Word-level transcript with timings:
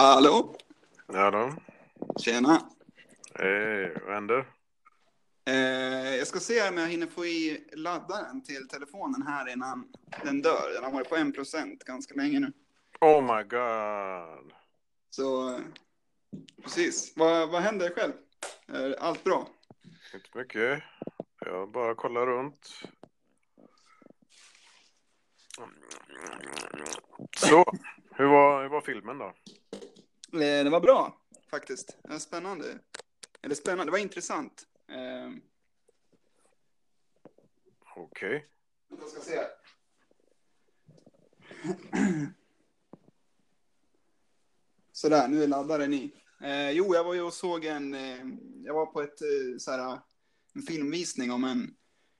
Hallå? 0.00 0.56
Då. 1.06 1.52
Tjena. 2.20 2.62
Hej, 3.34 3.96
vad 4.06 4.14
händer? 4.14 4.46
Eh, 5.46 6.16
jag 6.16 6.26
ska 6.26 6.40
se 6.40 6.68
om 6.68 6.76
jag 6.76 6.88
hinner 6.88 7.06
få 7.06 7.26
i 7.26 7.68
laddaren 7.72 8.42
till 8.42 8.68
telefonen 8.68 9.22
här 9.22 9.52
innan 9.52 9.92
den 10.24 10.42
dör. 10.42 10.72
Den 10.74 10.84
har 10.84 10.90
varit 10.90 11.08
på 11.08 11.16
1% 11.16 11.84
ganska 11.86 12.14
länge 12.14 12.40
nu. 12.40 12.52
Oh 13.00 13.36
my 13.36 13.42
god. 13.42 14.52
Så 15.10 15.60
precis. 16.62 17.12
Vad, 17.16 17.50
vad 17.50 17.62
händer 17.62 17.90
själv? 17.90 18.12
Är 18.68 18.96
allt 19.00 19.24
bra? 19.24 19.48
Inte 20.14 20.38
mycket. 20.38 20.82
Jag 21.40 21.70
bara 21.70 21.94
kollar 21.94 22.26
runt. 22.26 22.68
Så, 27.36 27.64
hur 28.10 28.26
var, 28.26 28.62
hur 28.62 28.68
var 28.68 28.80
filmen 28.80 29.18
då? 29.18 29.32
Eh, 30.32 30.38
det 30.64 30.70
var 30.70 30.80
bra 30.80 31.16
faktiskt. 31.50 31.98
Det 32.02 32.08
var 32.10 32.18
spännande. 32.18 32.78
Eller 33.42 33.54
spännande, 33.54 33.84
det 33.84 33.90
var 33.90 33.98
intressant. 33.98 34.66
Eh, 34.88 35.30
Okej. 37.96 38.46
jag 38.88 39.08
ska 39.08 39.20
se. 39.20 39.40
Sådär, 44.92 45.28
nu 45.28 45.42
är 45.42 45.46
laddaren 45.46 45.94
i. 45.94 46.14
Eh, 46.42 46.70
jo, 46.70 46.94
jag 46.94 47.04
var 47.04 47.14
ju 47.14 47.22
och 47.22 47.34
såg 47.34 47.64
en, 47.64 47.94
eh, 47.94 48.26
jag 48.64 48.74
var 48.74 48.86
på 48.86 49.02
ett, 49.02 49.22
eh, 49.22 49.58
såhär, 49.58 49.98
en 50.54 50.62
filmvisning 50.62 51.32
om 51.32 51.44
en 51.44 51.76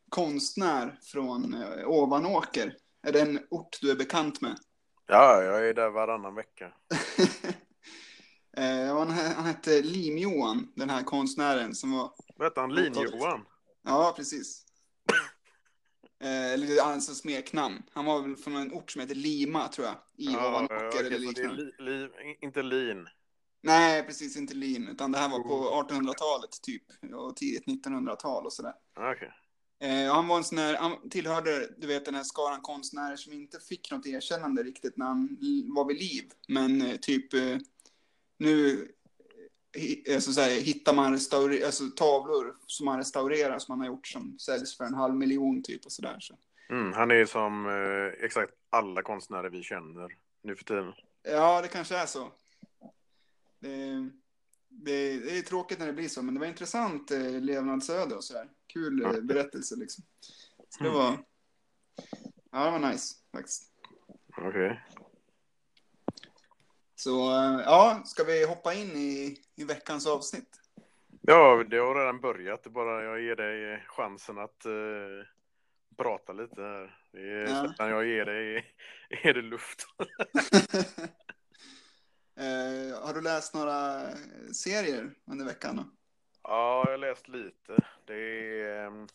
konstnär 0.09 0.99
från 1.03 1.55
eh, 1.55 1.89
Ovanåker. 1.89 2.77
Är 3.03 3.13
det 3.13 3.21
en 3.21 3.47
ort 3.51 3.79
du 3.81 3.91
är 3.91 3.97
bekant 3.97 4.41
med? 4.41 4.59
Ja, 5.07 5.43
jag 5.43 5.69
är 5.69 5.75
där 5.75 5.91
varannan 5.91 6.35
vecka. 6.35 6.73
eh, 8.61 8.99
han, 8.99 9.11
han 9.11 9.45
hette 9.45 9.83
Lim-Johan, 9.83 10.73
den 10.75 10.91
här 10.91 11.03
konstnären 11.03 11.75
som 11.75 11.93
var, 11.93 12.13
Vad 12.37 12.47
heter 12.47 12.61
han? 12.61 12.75
Lin-Johan? 12.75 13.41
ja 13.85 14.13
precis. 14.17 14.65
Eh, 16.23 16.53
eller 16.53 16.83
alltså 16.83 17.15
smeknamn. 17.15 17.83
Han 17.93 18.05
var 18.05 18.23
väl 18.23 18.37
från 18.37 18.57
en 18.57 18.73
ort 18.73 18.91
som 18.91 19.01
heter 19.01 19.15
Lima 19.15 19.69
tror 19.69 19.87
jag. 19.87 19.97
I 20.17 20.33
Ja, 20.33 20.49
Ovanåker 20.49 20.89
okej, 20.89 21.07
eller 21.07 21.19
liknande. 21.19 21.63
li, 21.63 21.73
li, 21.79 22.09
inte 22.41 22.63
lin. 22.63 23.09
Nej, 23.63 24.03
precis 24.03 24.37
inte 24.37 24.55
lin, 24.55 24.89
utan 24.89 25.13
det 25.13 25.19
här 25.19 25.29
var 25.29 25.39
på 25.39 25.87
1800-talet 25.89 26.51
typ. 26.63 26.83
Och 27.15 27.37
tidigt 27.37 27.65
1900-tal 27.67 28.47
och 28.47 28.53
sådär. 28.53 28.73
Okej. 28.97 29.33
Eh, 29.83 30.11
och 30.11 30.15
han 30.17 30.29
var 30.29 30.37
en 30.37 30.45
sån 30.45 30.59
här, 30.59 30.77
han 30.77 31.09
tillhörde, 31.11 31.69
du 31.79 31.87
vet 31.87 32.05
den 32.05 32.15
här 32.15 32.25
skaran 32.25 32.61
konstnärer 32.61 33.17
som 33.17 33.33
inte 33.33 33.61
fick 33.61 33.91
något 33.91 34.07
erkännande 34.07 34.63
riktigt 34.63 34.97
när 34.97 35.07
han 35.07 35.39
var 35.75 35.85
vid 35.85 35.99
liv. 35.99 36.25
Men 36.49 36.83
eh, 36.83 36.97
typ 36.97 37.35
eh, 37.35 37.57
nu 38.41 38.89
alltså, 40.15 40.33
så 40.33 40.41
här, 40.41 40.51
hittar 40.51 40.95
man 40.95 41.13
alltså, 41.13 41.91
tavlor 41.97 42.57
som 42.67 42.85
man 42.87 42.99
restaurerar 42.99 43.59
som 43.59 43.73
man 43.73 43.81
har 43.81 43.87
gjort 43.95 44.07
som 44.07 44.39
säljs 44.39 44.77
för 44.77 44.85
en 44.85 44.95
halv 44.95 45.15
miljon 45.15 45.63
typ 45.63 45.85
och 45.85 45.93
sådär. 45.93 46.17
Så. 46.21 46.39
Mm, 46.71 46.93
han 46.93 47.11
är 47.11 47.25
som 47.25 47.67
eh, 47.67 48.25
exakt 48.25 48.53
alla 48.71 49.03
konstnärer 49.03 49.51
vi 49.51 49.63
känner 49.63 50.17
nu 50.43 50.57
för 50.57 50.65
tiden. 50.65 50.93
Ja, 51.23 51.63
det 51.63 51.69
kanske 51.69 51.97
är 51.97 52.07
så. 52.07 52.33
Det, 53.61 54.09
det, 54.69 55.19
det 55.19 55.39
är 55.39 55.43
tråkigt 55.43 55.79
när 55.79 55.87
det 55.87 55.93
blir 55.93 56.09
så, 56.09 56.23
men 56.23 56.35
det 56.35 56.41
var 56.41 56.47
intressant 56.47 57.11
eh, 57.11 57.41
levnadsöde 57.41 58.15
och 58.15 58.25
sådär. 58.25 58.49
Kul 58.67 59.03
eh, 59.05 59.21
berättelse 59.21 59.77
liksom. 59.77 60.05
Så 60.69 60.83
det 60.85 60.89
Mm. 60.91 60.99
var, 60.99 61.25
ja 62.53 62.65
det 62.65 62.71
var 62.79 62.91
nice 62.91 63.17
faktiskt. 63.33 63.73
Okej. 64.37 64.81
Så 67.03 67.31
eh, 67.31 67.61
ja, 67.65 68.03
ska 68.05 68.25
vi 68.25 68.47
hoppa 68.47 68.75
in 68.75 68.89
i, 68.97 69.37
i 69.57 69.65
veckans 69.65 70.07
avsnitt? 70.07 70.61
Ja, 71.21 71.65
det 71.71 71.77
har 71.77 71.95
redan 71.95 72.21
börjat. 72.21 72.63
Bara 72.67 73.05
jag 73.05 73.21
ger 73.21 73.37
dig 73.37 73.85
chansen 73.87 74.39
att 74.39 74.65
eh, 74.65 75.27
prata 75.97 76.33
lite 76.33 76.63
här. 76.63 76.99
Det 77.13 77.19
är 77.21 77.49
Ja. 77.49 77.75
sällan 77.77 77.91
jag 77.91 78.07
ger 78.07 78.25
dig, 78.25 78.75
ger 79.25 79.35
dig 79.35 79.43
luft. 79.43 79.87
eh, 82.37 83.05
har 83.05 83.15
du 83.15 83.21
läst 83.21 83.55
några 83.55 84.01
serier 84.55 85.11
under 85.27 85.45
veckan? 85.45 85.77
Då? 85.77 85.85
Ja, 86.43 86.83
jag 86.87 86.93
har 86.93 86.99
läst 86.99 87.29
lite. 87.29 87.77
Det 88.05 88.15
är, 88.61 89.07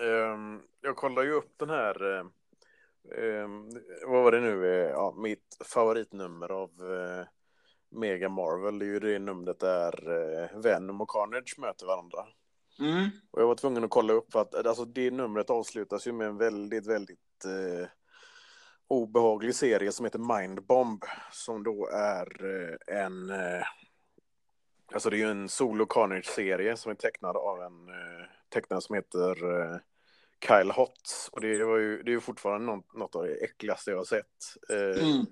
ehm, 0.00 0.62
jag 0.80 0.96
kollar 0.96 1.22
ju 1.22 1.32
upp 1.32 1.58
den 1.58 1.70
här, 1.70 2.18
ehm, 2.18 2.32
vad 4.06 4.22
var 4.22 4.32
det 4.32 4.40
nu, 4.40 4.66
ja, 4.66 5.14
mitt 5.18 5.56
favoritnummer 5.64 6.52
av 6.52 6.70
eh, 6.70 7.26
Mega 7.90 8.28
Marvel. 8.28 8.78
Det 8.78 8.84
är 8.84 8.88
ju 8.88 9.00
det 9.00 9.18
numret 9.18 9.60
där 9.60 10.10
eh, 10.10 10.60
Venom 10.60 11.00
och 11.00 11.10
Carnage 11.10 11.54
möter 11.58 11.86
varandra. 11.86 12.26
Mm. 12.78 13.10
Och 13.30 13.42
jag 13.42 13.46
var 13.46 13.54
tvungen 13.54 13.84
att 13.84 13.90
kolla 13.90 14.12
upp 14.12 14.36
att 14.36 14.54
alltså, 14.66 14.84
det 14.84 15.10
numret 15.10 15.50
avslutas 15.50 16.06
ju 16.06 16.12
med 16.12 16.26
en 16.26 16.36
väldigt, 16.36 16.86
väldigt 16.86 17.44
eh, 17.44 17.88
obehaglig 18.88 19.54
serie 19.54 19.92
som 19.92 20.06
heter 20.06 20.38
Mindbomb. 20.38 21.04
Som 21.32 21.62
då 21.62 21.88
är 21.92 22.44
eh, 22.44 22.96
en... 23.04 23.30
Eh, 23.30 23.64
alltså 24.94 25.10
det 25.10 25.16
är 25.16 25.18
ju 25.18 25.30
en 25.30 25.48
Solo 25.48 25.86
Carnage-serie 25.86 26.76
som 26.76 26.90
är 26.90 26.96
tecknad 26.96 27.36
av 27.36 27.62
en 27.62 27.88
eh, 27.88 28.26
tecknare 28.48 28.80
som 28.80 28.94
heter 28.94 29.44
Kyle 30.46 30.72
Hott. 30.72 31.28
Och 31.32 31.40
det 31.40 31.64
var 31.64 31.78
ju 31.78 32.02
det 32.02 32.10
är 32.10 32.12
ju 32.12 32.20
fortfarande 32.20 32.66
något, 32.66 32.94
något 32.94 33.16
av 33.16 33.22
det 33.26 33.34
äckligaste 33.34 33.90
jag 33.90 33.98
har 33.98 34.04
sett 34.04 34.26
eh, 34.70 35.04
Mm. 35.08 35.26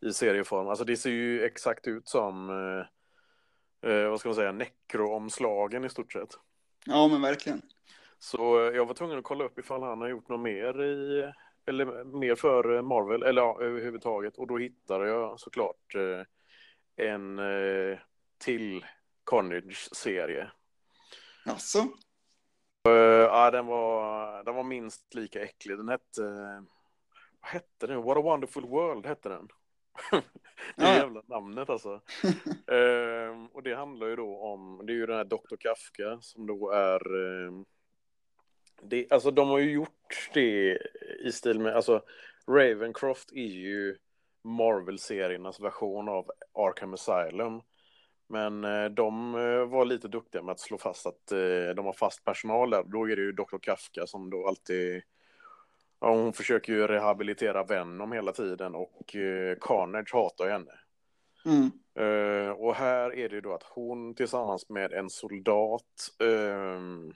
i 0.00 0.12
serieform. 0.12 0.68
Alltså 0.68 0.84
det 0.84 0.96
ser 0.96 1.10
ju 1.10 1.44
exakt 1.44 1.86
ut 1.86 2.08
som, 2.08 2.50
eh, 2.50 3.90
eh, 3.90 4.10
vad 4.10 4.20
ska 4.20 4.28
man 4.28 4.36
säga, 4.36 4.52
Necro-omslagen 4.52 5.84
i 5.84 5.88
stort 5.88 6.12
sett. 6.12 6.28
Ja, 6.86 7.08
men 7.08 7.22
verkligen. 7.22 7.62
Så 8.18 8.66
eh, 8.68 8.76
jag 8.76 8.86
var 8.86 8.94
tvungen 8.94 9.18
att 9.18 9.24
kolla 9.24 9.44
upp 9.44 9.58
ifall 9.58 9.82
han 9.82 10.00
har 10.00 10.08
gjort 10.08 10.28
något 10.28 10.40
mer 10.40 10.82
i 10.84 11.32
eller 11.66 12.04
mer 12.04 12.34
för 12.34 12.82
Marvel 12.82 13.22
eller 13.22 13.42
ja, 13.42 13.58
överhuvudtaget 13.60 14.36
och 14.38 14.46
då 14.46 14.58
hittade 14.58 15.08
jag 15.08 15.40
såklart 15.40 15.94
eh, 15.94 17.06
en 17.06 17.38
eh, 17.38 17.98
till 18.38 18.86
Carnage-serie. 19.26 20.50
Alltså? 21.44 21.86
Eh, 22.86 22.92
ja, 22.92 23.50
den 23.50 23.66
var, 23.66 24.44
den 24.44 24.54
var 24.54 24.62
minst 24.62 25.14
lika 25.14 25.42
äcklig. 25.42 25.76
Den 25.78 25.88
hette, 25.88 26.22
vad 27.40 27.50
hette 27.50 27.86
den? 27.86 28.02
What 28.02 28.16
a 28.16 28.20
wonderful 28.20 28.66
world 28.66 29.06
hette 29.06 29.28
den. 29.28 29.48
det 30.10 30.22
Ja. 30.76 30.94
jävla 30.94 31.22
namnet 31.26 31.70
alltså. 31.70 32.00
Ehm, 32.72 33.46
och 33.46 33.62
det 33.62 33.74
handlar 33.74 34.06
ju 34.06 34.16
då 34.16 34.38
om, 34.38 34.82
det 34.86 34.92
är 34.92 34.94
ju 34.94 35.06
den 35.06 35.16
här 35.16 35.24
Dr. 35.24 35.56
Kafka 35.58 36.18
som 36.20 36.46
då 36.46 36.70
är 36.70 37.16
ehm, 37.16 37.64
det, 38.82 39.12
alltså 39.12 39.30
de 39.30 39.48
har 39.48 39.58
ju 39.58 39.70
gjort 39.72 40.30
det 40.34 40.78
i 41.24 41.32
stil 41.32 41.60
med, 41.60 41.76
alltså 41.76 42.02
Ravencroft 42.48 43.32
är 43.32 43.46
ju 43.46 43.96
Marvel-seriernas 44.44 45.60
version 45.60 46.08
av 46.08 46.30
Arkham 46.52 46.94
Asylum. 46.94 47.60
Men 48.28 48.64
eh, 48.64 48.84
de 48.84 49.34
eh, 49.34 49.64
var 49.64 49.84
lite 49.84 50.08
duktiga 50.08 50.42
med 50.42 50.52
att 50.52 50.60
slå 50.60 50.78
fast 50.78 51.06
att 51.06 51.32
eh, 51.32 51.74
de 51.76 51.86
har 51.86 51.92
fast 51.92 52.24
personal 52.24 52.70
där. 52.70 52.82
Då 52.86 53.10
är 53.10 53.16
det 53.16 53.22
ju 53.22 53.32
Dr. 53.32 53.58
Kafka 53.62 54.06
som 54.06 54.30
då 54.30 54.46
alltid 54.46 55.02
Ja, 56.00 56.14
hon 56.14 56.32
försöker 56.32 56.72
ju 56.72 56.86
rehabilitera 56.86 57.64
Venom 57.64 58.12
hela 58.12 58.32
tiden 58.32 58.74
och 58.74 59.16
Carnage 59.60 60.12
hatar 60.12 60.48
henne. 60.48 60.72
Mm. 61.44 61.70
Och 62.56 62.74
här 62.74 63.14
är 63.14 63.28
det 63.28 63.34
ju 63.34 63.40
då 63.40 63.54
att 63.54 63.62
hon 63.62 64.14
tillsammans 64.14 64.68
med 64.68 64.92
en 64.92 65.10
soldat 65.10 65.84
ehm, 66.22 67.12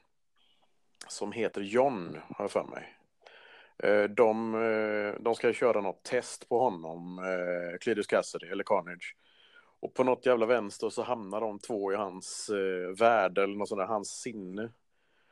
som 1.09 1.33
heter 1.33 1.61
John, 1.61 2.19
har 2.29 2.44
jag 2.44 2.50
för 2.50 2.65
mig. 2.65 2.97
De, 4.09 4.53
de 5.21 5.34
ska 5.34 5.53
köra 5.53 5.81
något 5.81 6.03
test 6.03 6.49
på 6.49 6.59
honom, 6.59 7.21
Cletus 7.81 8.06
Cassidy, 8.06 8.47
eller 8.47 8.65
Carnage. 8.65 9.17
Och 9.82 9.94
på 9.94 10.05
något 10.05 10.26
jävla 10.26 10.46
vänster 10.46 10.88
så 10.88 11.02
hamnar 11.02 11.40
de 11.40 11.58
två 11.58 11.93
i 11.93 11.96
hans 11.96 12.50
uh, 12.52 12.96
värld, 12.99 13.38
eller 13.38 13.55
något 13.55 13.69
sånt 13.69 13.79
där, 13.79 13.87
hans 13.87 14.08
sinne. 14.08 14.70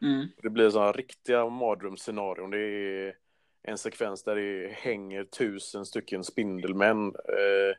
Mm. 0.02 0.26
Det 0.43 0.50
blir 0.50 0.70
sådana 0.70 0.93
riktiga 0.93 1.49
mardrömsscenarion. 1.49 2.50
Det 2.50 2.58
är 2.58 3.17
en 3.62 3.79
sekvens 3.79 4.23
där 4.23 4.37
det 4.37 4.73
hänger 4.73 5.25
tusen 5.25 5.87
stycken 5.87 6.25
spindelmän. 6.25 7.06
Eh, 7.06 7.76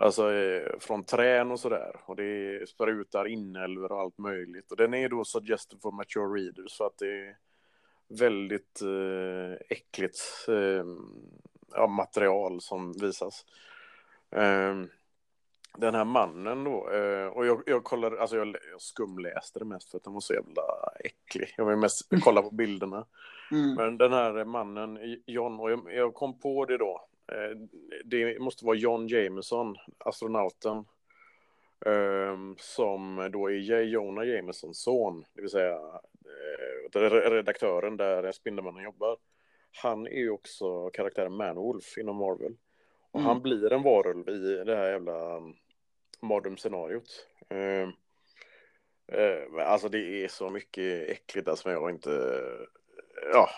alltså 0.00 0.32
eh, 0.32 0.78
från 0.78 1.04
trän 1.04 1.50
och 1.50 1.60
sådär. 1.60 1.96
Och 2.04 2.16
det 2.16 2.68
sprutar 2.68 3.28
inälvor 3.28 3.92
och 3.92 4.00
allt 4.00 4.18
möjligt. 4.18 4.70
Och 4.70 4.76
den 4.76 4.94
är 4.94 5.08
då 5.08 5.24
suggested 5.24 5.80
for 5.82 5.92
mature 5.92 6.42
readers. 6.42 6.76
För 6.76 6.86
att 6.86 6.98
det 6.98 7.06
är 7.06 7.36
väldigt 8.08 8.82
eh, 8.82 9.66
äckligt 9.68 10.18
eh, 10.48 10.84
ja, 11.74 11.86
material 11.86 12.60
som 12.60 12.92
visas. 12.92 13.44
Eh, 14.30 14.74
den 15.78 15.94
här 15.94 16.04
mannen 16.04 16.64
då, 16.64 16.90
eh, 16.90 17.26
och 17.26 17.46
jag, 17.46 17.62
jag 17.66 17.84
kollade, 17.84 18.20
alltså 18.20 18.36
jag, 18.36 18.48
jag 18.48 18.80
skumläste 18.80 19.58
det 19.58 19.64
mest 19.64 19.90
för 19.90 19.96
att 19.96 20.04
den 20.04 20.12
var 20.12 20.20
så 20.20 20.34
jävla 20.34 20.62
äcklig. 21.04 21.54
Jag 21.56 21.64
vill 21.64 21.76
mest 21.76 22.08
kolla 22.20 22.42
på 22.42 22.50
bilderna. 22.54 23.06
Mm. 23.50 23.74
Men 23.74 23.98
den 23.98 24.12
här 24.12 24.44
mannen, 24.44 25.16
John, 25.26 25.60
och 25.60 25.70
jag, 25.70 25.94
jag 25.94 26.14
kom 26.14 26.38
på 26.38 26.64
det 26.64 26.78
då, 26.78 27.06
eh, 27.32 27.58
det 28.04 28.40
måste 28.40 28.64
vara 28.64 28.76
John 28.76 29.08
Jameson, 29.08 29.76
astronauten, 29.98 30.84
ehm, 31.86 32.56
som 32.58 33.28
då 33.32 33.50
är 33.50 33.54
J. 33.54 33.82
Jonah 33.82 34.28
Jamesons 34.28 34.82
son, 34.82 35.24
det 35.34 35.40
vill 35.40 35.50
säga 35.50 35.74
eh, 36.94 37.10
redaktören 37.30 37.96
där 37.96 38.32
Spindelmannen 38.32 38.84
jobbar. 38.84 39.16
Han 39.82 40.06
är 40.06 40.18
ju 40.18 40.30
också 40.30 40.90
karaktären 40.90 41.32
Manwolf 41.32 41.98
inom 41.98 42.16
Marvel. 42.16 42.56
Och 43.12 43.20
Mm. 43.20 43.26
han 43.26 43.42
blir 43.42 43.72
en 43.72 43.82
varulv 43.82 44.28
i 44.28 44.64
det 44.64 44.76
här 44.76 44.90
jävla 44.90 45.36
um, 45.36 45.54
mardrömsscenariot. 46.20 47.26
Eh, 47.48 47.88
eh, 49.18 49.48
men 49.50 49.66
alltså 49.66 49.88
det 49.88 50.24
är 50.24 50.28
så 50.28 50.50
mycket 50.50 51.08
äckligt 51.08 51.46
där 51.46 51.54
som 51.54 51.72
jag 51.72 51.90
inte... 51.90 52.40
Ja, 53.32 53.48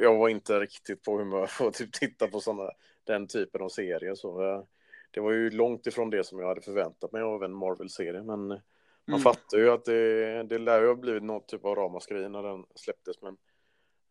jag 0.00 0.14
var 0.18 0.28
inte 0.28 0.60
riktigt 0.60 1.02
på 1.02 1.18
humör 1.18 1.46
för 1.46 1.68
att 1.68 1.74
typ 1.74 1.92
titta 1.92 2.28
på 2.28 2.40
såna, 2.40 2.70
den 3.04 3.26
typen 3.26 3.62
av 3.62 3.68
serier. 3.68 4.14
Så, 4.14 4.44
eh, 4.50 4.62
det 5.10 5.20
var 5.20 5.32
ju 5.32 5.50
långt 5.50 5.86
ifrån 5.86 6.10
det 6.10 6.24
som 6.24 6.38
jag 6.38 6.48
hade 6.48 6.60
förväntat 6.60 7.12
mig 7.12 7.22
av 7.22 7.44
en 7.44 7.52
Marvel-serie. 7.54 8.22
Men 8.22 8.48
man 8.48 8.60
Mm. 9.08 9.20
fattar 9.20 9.58
ju 9.58 9.70
att 9.70 9.84
det, 9.84 10.42
det 10.42 10.58
lär 10.58 10.80
ju 10.80 10.86
ha 10.88 10.94
blivit 10.94 11.22
något 11.22 11.48
typ 11.48 11.64
av 11.64 11.74
ramaskri 11.74 12.28
när 12.28 12.42
den 12.42 12.66
släpptes. 12.74 13.22
Men 13.22 13.36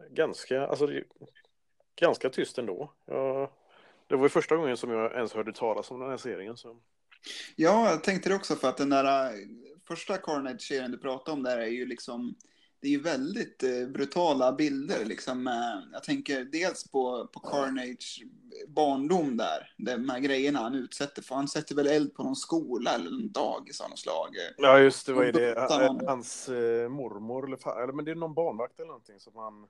ganska, 0.10 0.68
alltså 0.68 0.88
det, 0.88 1.04
ganska 1.96 2.30
tyst 2.30 2.58
ändå. 2.58 2.94
Jag, 3.06 3.50
det 4.08 4.16
var 4.16 4.24
ju 4.24 4.30
första 4.30 4.56
gången 4.56 4.78
som 4.78 4.90
jag 4.90 5.14
ens 5.14 5.34
hörde 5.34 5.54
talas 5.54 5.92
om 5.92 6.00
den 6.00 6.10
här 6.10 6.18
serien. 6.18 6.58
Så. 6.58 6.78
Ja, 7.56 7.90
jag 7.90 8.04
tänkte 8.04 8.30
det 8.30 8.36
också 8.36 8.56
för 8.56 8.70
att 8.70 8.78
den 8.78 8.90
där 8.90 9.26
eh, 9.26 9.32
första 9.88 10.18
Carnage-serien 10.18 10.92
du 10.92 10.98
pratade 10.98 11.38
om 11.38 11.44
där 11.44 11.58
är 11.58 11.68
ju 11.68 11.86
liksom 11.86 12.36
det 12.80 12.88
är 12.88 12.92
ju 12.92 13.02
väldigt 13.02 13.64
eh, 13.64 13.88
brutala 13.94 14.52
bilder 14.52 15.06
liksom. 15.06 15.48
Eh, 15.48 15.54
jag 15.92 16.04
tänker 16.04 16.44
dels 16.44 16.92
på, 16.92 17.28
på 17.34 17.40
Carnage 17.40 18.24
barndom 18.68 19.38
där, 19.38 19.74
de 19.78 20.10
här 20.10 20.20
grejerna 20.20 20.60
han 20.60 20.76
utsätter 20.76 21.22
för. 21.22 21.36
Han 21.36 21.48
sätter 21.48 21.76
väl 21.76 21.88
eld 21.88 22.14
på 22.16 22.24
någon 22.24 22.36
skola 22.36 22.92
eller 22.92 23.10
en 23.10 23.32
dagis 23.32 23.82
av 23.82 23.90
något 23.90 24.00
slag. 24.00 24.30
Ja, 24.58 24.80
just 24.80 25.06
det. 25.06 25.14
Vad 25.14 25.26
är 25.28 25.32
det? 25.32 26.08
Hans 26.08 26.50
mormor 26.90 27.48
eller, 27.48 27.58
fa- 27.58 27.84
eller 27.84 27.94
men 27.94 28.06
det 28.06 28.12
är 28.12 28.16
någon 28.16 28.34
barnvakt 28.34 28.80
eller 28.80 28.88
någonting 28.88 29.20
som 29.20 29.36
han 29.36 29.64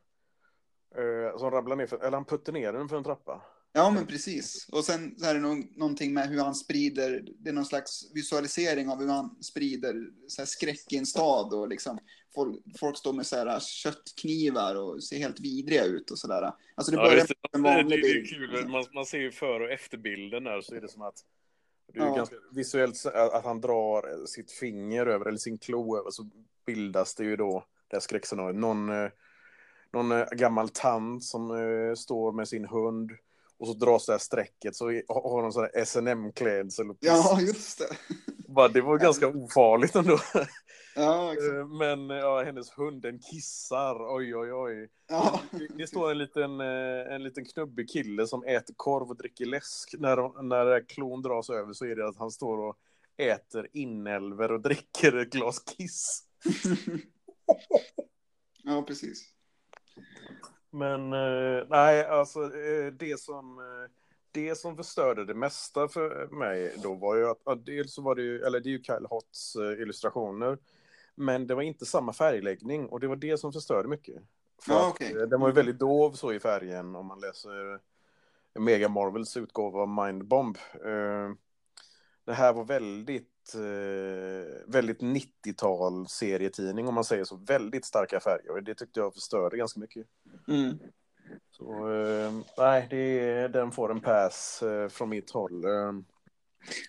eh, 0.95 1.37
som 1.37 1.51
ramlar 1.51 1.75
ner 1.75 1.87
för, 1.87 1.97
eller 1.97 2.17
han 2.17 2.25
putter 2.25 2.53
ner 2.53 2.73
den 2.73 2.89
för 2.89 2.97
en 2.97 3.03
trappa. 3.03 3.41
Ja, 3.75 3.89
men 3.91 4.07
precis. 4.07 4.67
Och 4.71 4.85
sen 4.85 5.19
så 5.19 5.25
är 5.25 5.33
det 5.33 5.39
nog, 5.39 5.77
någonting 5.77 6.13
med 6.13 6.29
hur 6.29 6.39
han 6.39 6.55
sprider, 6.55 7.25
det 7.39 7.49
är 7.49 7.53
någon 7.53 7.65
slags 7.65 8.11
visualisering 8.13 8.89
av 8.89 8.99
hur 8.99 9.07
han 9.07 9.43
sprider 9.43 9.95
så 10.27 10.41
här 10.41 10.45
skräck 10.45 10.93
i 10.93 10.97
en 10.97 11.05
stad 11.05 11.53
och 11.53 11.67
liksom 11.67 11.99
folk, 12.35 12.59
folk 12.79 12.97
står 12.97 13.13
med 13.13 13.25
så 13.25 13.35
här 13.35 13.59
köttknivar 13.59 14.75
och 14.75 15.03
ser 15.03 15.17
helt 15.17 15.39
vidriga 15.39 15.83
ut 15.83 16.11
och 16.11 16.19
sådär. 16.19 16.51
Alltså 16.75 16.91
det 16.91 16.97
börjar 16.97 17.27
det. 17.27 17.35
med 17.51 17.55
en 17.55 17.63
vanlig 17.63 18.01
bild. 18.01 18.29
kul. 18.29 18.67
Man, 18.67 18.85
man 18.93 19.05
ser 19.05 19.17
ju 19.19 19.31
före 19.31 19.63
och 19.63 19.71
efterbilden 19.71 20.43
där 20.43 20.61
så 20.61 20.75
är 20.75 20.81
det 20.81 20.89
som 20.89 21.01
att 21.01 21.15
det 21.93 21.99
är 21.99 22.05
Ja. 22.05 22.15
ganska 22.15 22.35
visuellt 22.51 23.05
att 23.05 23.43
han 23.43 23.61
drar 23.61 24.25
sitt 24.25 24.51
finger 24.51 25.05
över 25.05 25.25
eller 25.25 25.37
sin 25.37 25.57
klo 25.57 25.97
över 25.97 26.11
så 26.11 26.29
bildas 26.65 27.15
det 27.15 27.23
ju 27.23 27.35
då 27.35 27.65
det 27.87 27.95
här 27.95 28.01
skräckscenariot. 28.01 28.55
Någon, 28.55 28.89
eh, 28.89 29.09
någon 29.93 30.11
eh, 30.11 30.25
gammal 30.31 30.69
tant 30.69 31.23
som 31.23 31.51
eh, 31.51 31.95
står 31.95 32.31
med 32.31 32.47
sin 32.47 32.65
hund 32.65 33.11
och 33.59 33.67
så 33.67 33.73
dras 33.73 34.05
det 34.05 34.11
här 34.11 34.19
strecket 34.19 34.75
så 34.75 34.85
har 35.07 35.41
de 35.41 35.51
sån 35.51 35.63
här 35.73 35.85
SNM-klädsel. 35.85 36.89
och 36.89 36.97
Ja, 36.99 37.41
just 37.41 37.77
det. 37.79 37.87
Bara, 38.47 38.67
det 38.67 38.81
var 38.81 38.97
ganska 38.97 39.27
ofarligt 39.27 39.95
ändå. 39.95 40.19
Ja, 40.95 41.33
exakt. 41.33 41.53
Eh, 41.53 41.67
Men 41.67 42.09
ja, 42.09 42.43
hennes 42.43 42.77
hund 42.77 43.01
den 43.01 43.19
kissar, 43.19 44.15
oj 44.15 44.35
oj 44.35 44.53
oj. 44.53 44.89
Ja. 45.09 45.39
Det- 45.77 45.87
står 45.87 46.11
en 46.11 46.17
liten, 46.17 46.61
eh, 46.61 47.13
en 47.15 47.23
liten 47.23 47.45
knubbig 47.45 47.89
kille 47.89 48.27
som 48.27 48.43
äter 48.43 48.73
korv 48.77 49.09
och 49.09 49.17
dricker 49.17 49.45
läsk. 49.45 49.95
När, 49.99 50.43
när 50.43 50.89
klon 50.89 51.21
dras 51.21 51.49
över 51.49 51.73
så 51.73 51.85
är 51.85 51.95
det 51.95 52.07
att 52.07 52.17
han 52.17 52.31
står 52.31 52.57
och 52.57 52.77
äter 53.17 53.67
inälvor 53.73 54.51
och 54.51 54.61
dricker 54.61 55.17
ett 55.17 55.29
glas 55.29 55.59
kiss. 55.59 56.23
ja, 58.63 58.81
precis. 58.87 59.32
Men 60.73 61.13
eh, 61.13 61.63
nej, 61.69 62.05
alltså 62.05 62.43
eh, 62.43 62.93
det 62.93 63.19
som, 63.19 63.59
eh, 63.59 63.91
det 64.31 64.55
som 64.55 64.77
förstörde 64.77 65.25
det 65.25 65.33
mesta 65.33 65.87
för 65.87 66.27
mig 66.27 66.73
då 66.83 66.93
var 66.93 67.15
ju 67.15 67.29
att, 67.29 67.41
ja, 67.45 67.55
dels 67.55 67.93
så 67.93 68.01
var 68.01 68.15
det 68.15 68.21
ju, 68.21 68.41
eller 68.41 68.59
det 68.59 68.69
är 68.69 68.71
ju 68.71 68.83
Kyle 68.83 69.05
Hotts 69.09 69.55
eh, 69.55 69.81
illustrationer, 69.81 70.57
men 71.15 71.47
det 71.47 71.55
var 71.55 71.61
inte 71.61 71.85
samma 71.85 72.13
färgläggning 72.13 72.87
och 72.89 72.99
det 72.99 73.07
var 73.07 73.15
det 73.15 73.37
som 73.37 73.53
förstörde 73.53 73.89
mycket. 73.89 74.23
För 74.61 74.87
okej. 74.89 75.11
eh, 75.21 75.27
Den 75.27 75.39
var 75.41 75.47
ju 75.47 75.53
väldigt 75.53 75.79
dov 75.79 76.11
så 76.11 76.33
i 76.33 76.39
färgen 76.39 76.95
om 76.95 77.05
man 77.05 77.19
läser 77.19 77.79
Mega 78.59 78.89
Marvels 78.89 79.37
utgåva 79.37 79.79
av 79.79 79.89
Mindbomb. 79.89 80.57
Det 82.25 82.33
här 82.33 82.53
var 82.53 82.63
väldigt, 82.65 83.55
eh, 83.55 84.71
väldigt 84.73 84.99
90-tal 85.01 86.07
serietidning 86.07 86.87
om 86.87 86.95
man 86.95 87.03
säger 87.03 87.23
så. 87.23 87.35
Väldigt 87.35 87.85
starka 87.85 88.19
färger 88.19 88.51
och 88.51 88.63
det 88.63 88.75
tyckte 88.75 88.99
jag 88.99 89.13
förstörde 89.13 89.57
ganska 89.57 89.79
mycket. 89.79 90.07
Mm. 90.47 90.77
Så 91.51 91.93
eh, 91.93 92.33
nej, 92.57 92.87
det, 92.89 93.47
den 93.47 93.71
får 93.71 93.91
en 93.91 94.01
pass 94.01 94.63
eh, 94.63 94.89
från 94.89 95.09
mitt 95.09 95.31
håll. 95.31 95.65
Eh, 95.65 95.91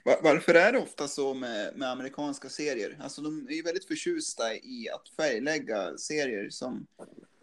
Va- 0.04 0.20
Varför 0.22 0.54
är 0.54 0.72
det 0.72 0.78
ofta 0.78 1.08
så 1.08 1.34
med, 1.34 1.76
med 1.76 1.90
amerikanska 1.90 2.48
serier? 2.48 2.98
Alltså 3.00 3.22
de 3.22 3.46
är 3.48 3.52
ju 3.52 3.62
väldigt 3.62 3.88
förtjusta 3.88 4.54
i 4.54 4.88
att 4.94 5.08
färglägga 5.16 5.98
serier 5.98 6.50
som 6.50 6.86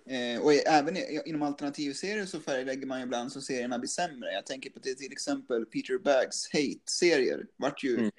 eh, 0.05 0.41
och 0.41 0.53
även 0.53 0.97
inom 1.25 1.41
alternativserier 1.41 2.25
så 2.25 2.39
färglägger 2.39 2.87
man 2.87 2.99
ju 2.99 3.03
ibland 3.05 3.31
så 3.31 3.41
serierna 3.41 3.79
blir 3.79 3.89
sämre. 3.89 4.33
Jag 4.33 4.45
tänker 4.45 4.69
på 4.69 4.79
till, 4.79 4.97
till 4.97 5.11
exempel 5.11 5.65
Peter 5.65 5.97
Baggs 5.97 6.49
Hate-serier. 6.53 7.45
Vart 7.57 7.83
ju 7.83 7.97
Mm. 7.97 8.11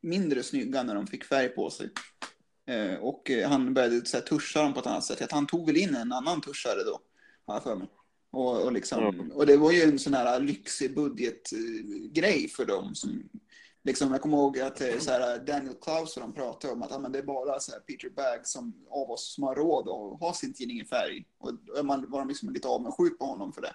mindre 0.00 0.42
snygga 0.42 0.82
när 0.82 0.94
de 0.94 1.06
fick 1.06 1.24
färg 1.24 1.48
på 1.48 1.70
sig. 1.70 1.90
Eh, 2.66 2.94
och 2.94 3.30
eh, 3.30 3.48
han 3.50 3.74
började 3.74 4.06
så 4.06 4.16
här, 4.16 4.24
tuscha 4.24 4.62
dem 4.62 4.74
på 4.74 4.80
ett 4.80 4.86
annat 4.86 5.04
sätt. 5.04 5.22
Att 5.22 5.32
han 5.32 5.46
tog 5.46 5.66
väl 5.66 5.76
in 5.76 5.94
en 5.94 6.12
annan 6.12 6.40
tuschare 6.40 6.84
då, 6.84 7.00
har 7.46 7.54
jag 7.54 7.62
för 7.62 7.76
mig. 7.76 7.88
Och, 8.30 8.62
och, 8.62 8.72
liksom, 8.72 9.02
Mm. 9.14 9.30
och 9.30 9.46
det 9.46 9.56
var 9.56 9.72
ju 9.72 9.82
en 9.82 9.98
sån 9.98 10.14
här 10.14 10.40
lyxig 10.40 10.94
budgetgrej 10.94 12.48
för 12.48 12.64
dem. 12.66 12.94
Som, 12.94 13.28
liksom, 13.88 14.12
jag 14.12 14.22
kommer 14.22 14.36
ihåg 14.36 14.58
att 14.58 14.80
eh, 14.80 14.98
så 14.98 15.10
här, 15.10 15.38
Daniel 15.38 15.74
Klaus 15.82 16.16
och 16.16 16.22
de 16.22 16.32
pratade 16.34 16.72
om 16.72 16.82
att 16.82 16.92
ah, 16.92 16.98
men 16.98 17.12
det 17.12 17.18
är 17.18 17.22
bara 17.22 17.60
så 17.60 17.72
här, 17.72 17.80
Peter 17.80 18.10
Bagg 18.10 18.46
som, 18.46 18.86
av 18.90 19.10
oss 19.10 19.34
som 19.34 19.44
har 19.44 19.54
råd 19.54 19.88
att 19.88 20.20
ha 20.20 20.34
sin 20.34 20.54
tidning 20.54 20.80
i 20.80 20.84
färg. 20.84 21.26
Och 21.38 21.84
man, 21.86 22.10
var 22.10 22.24
liksom 22.24 22.50
lite 22.50 22.68
avundsjuk 22.68 23.18
på 23.18 23.24
honom 23.24 23.52
för 23.52 23.60
det. 23.62 23.74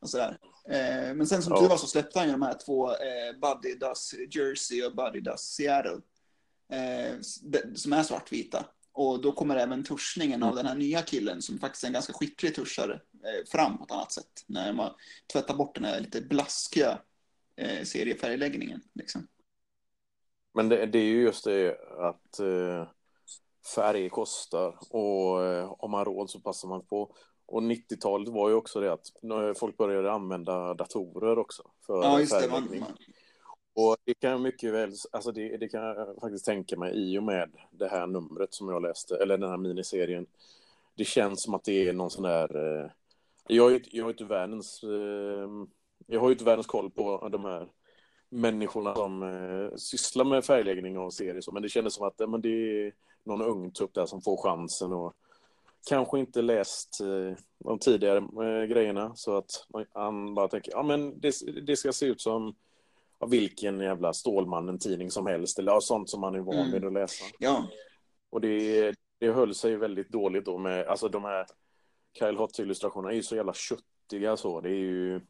Och 0.00 0.10
så 0.10 0.16
där. 0.16 0.38
Eh, 0.68 1.14
men 1.14 1.26
sen 1.26 1.42
som 1.42 1.52
Ja. 1.52 1.60
tur 1.60 1.68
var 1.68 1.76
så 1.76 1.86
släppte 1.86 2.18
han 2.18 2.28
ju 2.28 2.32
de 2.32 2.42
här 2.42 2.56
två, 2.66 2.90
eh, 2.90 3.38
Buddy 3.40 3.74
Does 3.74 4.14
Jersey 4.30 4.84
och 4.84 4.96
Buddy 4.96 5.20
Does 5.20 5.40
Seattle. 5.40 6.00
Eh, 6.72 7.20
som 7.74 7.92
är 7.92 8.02
svartvita. 8.02 8.64
Och 8.92 9.22
då 9.22 9.32
kommer 9.32 9.56
även 9.56 9.84
tuschningen 9.84 10.42
av 10.42 10.56
den 10.56 10.66
här 10.66 10.74
nya 10.74 11.02
killen 11.02 11.42
som 11.42 11.58
faktiskt 11.58 11.84
är 11.84 11.86
en 11.86 11.92
ganska 11.92 12.12
skicklig 12.12 12.54
tuschare 12.54 12.94
eh, 12.94 13.50
fram 13.50 13.78
på 13.78 13.84
ett 13.84 13.90
annat 13.90 14.12
sätt. 14.12 14.44
När 14.46 14.72
man 14.72 14.90
tvättar 15.32 15.54
bort 15.54 15.74
den 15.74 15.84
här 15.84 16.00
lite 16.00 16.20
blaskiga 16.20 16.98
eh, 17.60 17.84
seriefärgläggningen. 17.84 18.80
Liksom. 18.94 19.28
Men 20.54 20.68
det, 20.68 20.86
det 20.86 20.98
är 20.98 21.04
ju 21.04 21.22
just 21.22 21.44
det 21.44 21.78
att 21.98 22.38
eh, 22.40 22.88
färg 23.74 24.08
kostar 24.08 24.78
och 24.90 25.44
eh, 25.44 25.72
om 25.78 25.90
man 25.90 25.98
har 25.98 26.04
råd 26.04 26.30
så 26.30 26.40
passar 26.40 26.68
man 26.68 26.84
på. 26.86 27.14
Och 27.46 27.62
90-talet 27.62 28.28
var 28.28 28.48
ju 28.48 28.54
också 28.54 28.80
det 28.80 28.92
att 28.92 29.06
folk 29.58 29.76
började 29.76 30.12
använda 30.12 30.74
datorer 30.74 31.38
också 31.38 31.62
för 31.86 32.02
Ja, 32.02 32.20
just 32.20 32.32
det. 32.40 32.48
Man, 32.48 32.62
färgläggning. 32.62 32.80
man, 32.80 32.92
Och 33.72 33.96
det 34.04 34.14
kan 34.14 34.30
jag 34.30 34.40
mycket 34.40 34.72
väl, 34.72 34.92
alltså 35.12 35.32
det, 35.32 35.56
det 35.56 35.68
kan 35.68 35.82
jag 35.82 36.20
faktiskt 36.20 36.44
tänka 36.44 36.76
mig 36.78 36.92
i 37.12 37.18
och 37.18 37.22
med 37.22 37.50
det 37.70 37.88
här 37.88 38.06
numret 38.06 38.54
som 38.54 38.68
jag 38.68 38.82
läste, 38.82 39.16
eller 39.16 39.38
den 39.38 39.50
här 39.50 39.56
miniserien. 39.56 40.26
Det 40.96 41.04
känns 41.04 41.42
som 41.42 41.54
att 41.54 41.64
det 41.64 41.88
är 41.88 41.92
någon 41.92 42.10
sån 42.10 42.22
där, 42.22 42.56
eh, 42.84 42.90
jag 43.48 43.74
inte- 43.74 43.96
jag 43.96 44.04
ju 44.04 44.10
inte 44.10 44.24
världens, 44.24 44.82
eh, 44.82 45.48
jag 46.10 46.20
har 46.20 46.28
ju 46.28 46.32
inte 46.32 46.44
världens 46.44 46.66
koll 46.66 46.90
på 46.90 47.28
de 47.32 47.44
här 47.44 47.68
människorna 48.28 48.94
som 48.94 49.22
eh, 49.22 49.76
sysslar 49.76 50.24
med 50.24 50.44
färgläggning 50.44 50.98
av 50.98 51.10
serier 51.10 51.40
så, 51.40 51.52
men 51.52 51.62
det 51.62 51.68
kändes 51.68 51.94
som 51.94 52.06
att 52.06 52.20
eh, 52.20 52.28
men 52.28 52.40
det 52.40 52.48
är 52.86 52.92
någon 53.24 53.42
ung 53.42 53.70
tupp 53.70 53.94
där 53.94 54.06
som 54.06 54.22
får 54.22 54.36
chansen 54.42 54.92
och 54.92 55.14
kanske 55.88 56.18
inte 56.18 56.42
läst 56.42 57.00
eh, 57.00 57.36
de 57.58 57.78
tidigare 57.78 58.18
eh, 58.18 58.66
grejerna 58.66 59.12
så 59.14 59.36
att 59.36 59.66
han 59.92 60.34
bara 60.34 60.48
tänker, 60.48 60.72
ja 60.72 60.82
men 60.82 61.20
det, 61.20 61.34
det 61.62 61.76
ska 61.76 61.92
se 61.92 62.06
ut 62.06 62.20
som 62.20 62.54
av 63.18 63.30
vilken 63.30 63.80
jävla 63.80 64.12
Stålmannen-tidning 64.12 65.10
som 65.10 65.26
helst, 65.26 65.58
eller 65.58 65.72
ja, 65.72 65.80
sånt 65.80 66.10
som 66.10 66.20
man 66.20 66.34
är 66.34 66.40
van 66.40 66.54
Mm. 66.56 66.70
vid 66.72 66.84
att 66.84 66.92
läsa. 66.92 67.24
ja, 67.38 67.64
Och 68.30 68.40
det, 68.40 68.94
det 69.18 69.30
höll 69.32 69.54
sig 69.54 69.76
väldigt 69.76 70.08
dåligt 70.08 70.44
då 70.44 70.58
med, 70.58 70.86
alltså 70.86 71.08
de 71.08 71.24
här 71.24 71.46
Kyle 72.18 72.36
Hotz-illustrationerna 72.36 73.10
är 73.12 73.16
ju 73.16 73.22
så 73.22 73.36
jävla 73.36 73.52
köttiga 73.52 74.36
så, 74.36 74.60
det 74.60 74.68
är 74.68 74.74
ju 74.74 75.20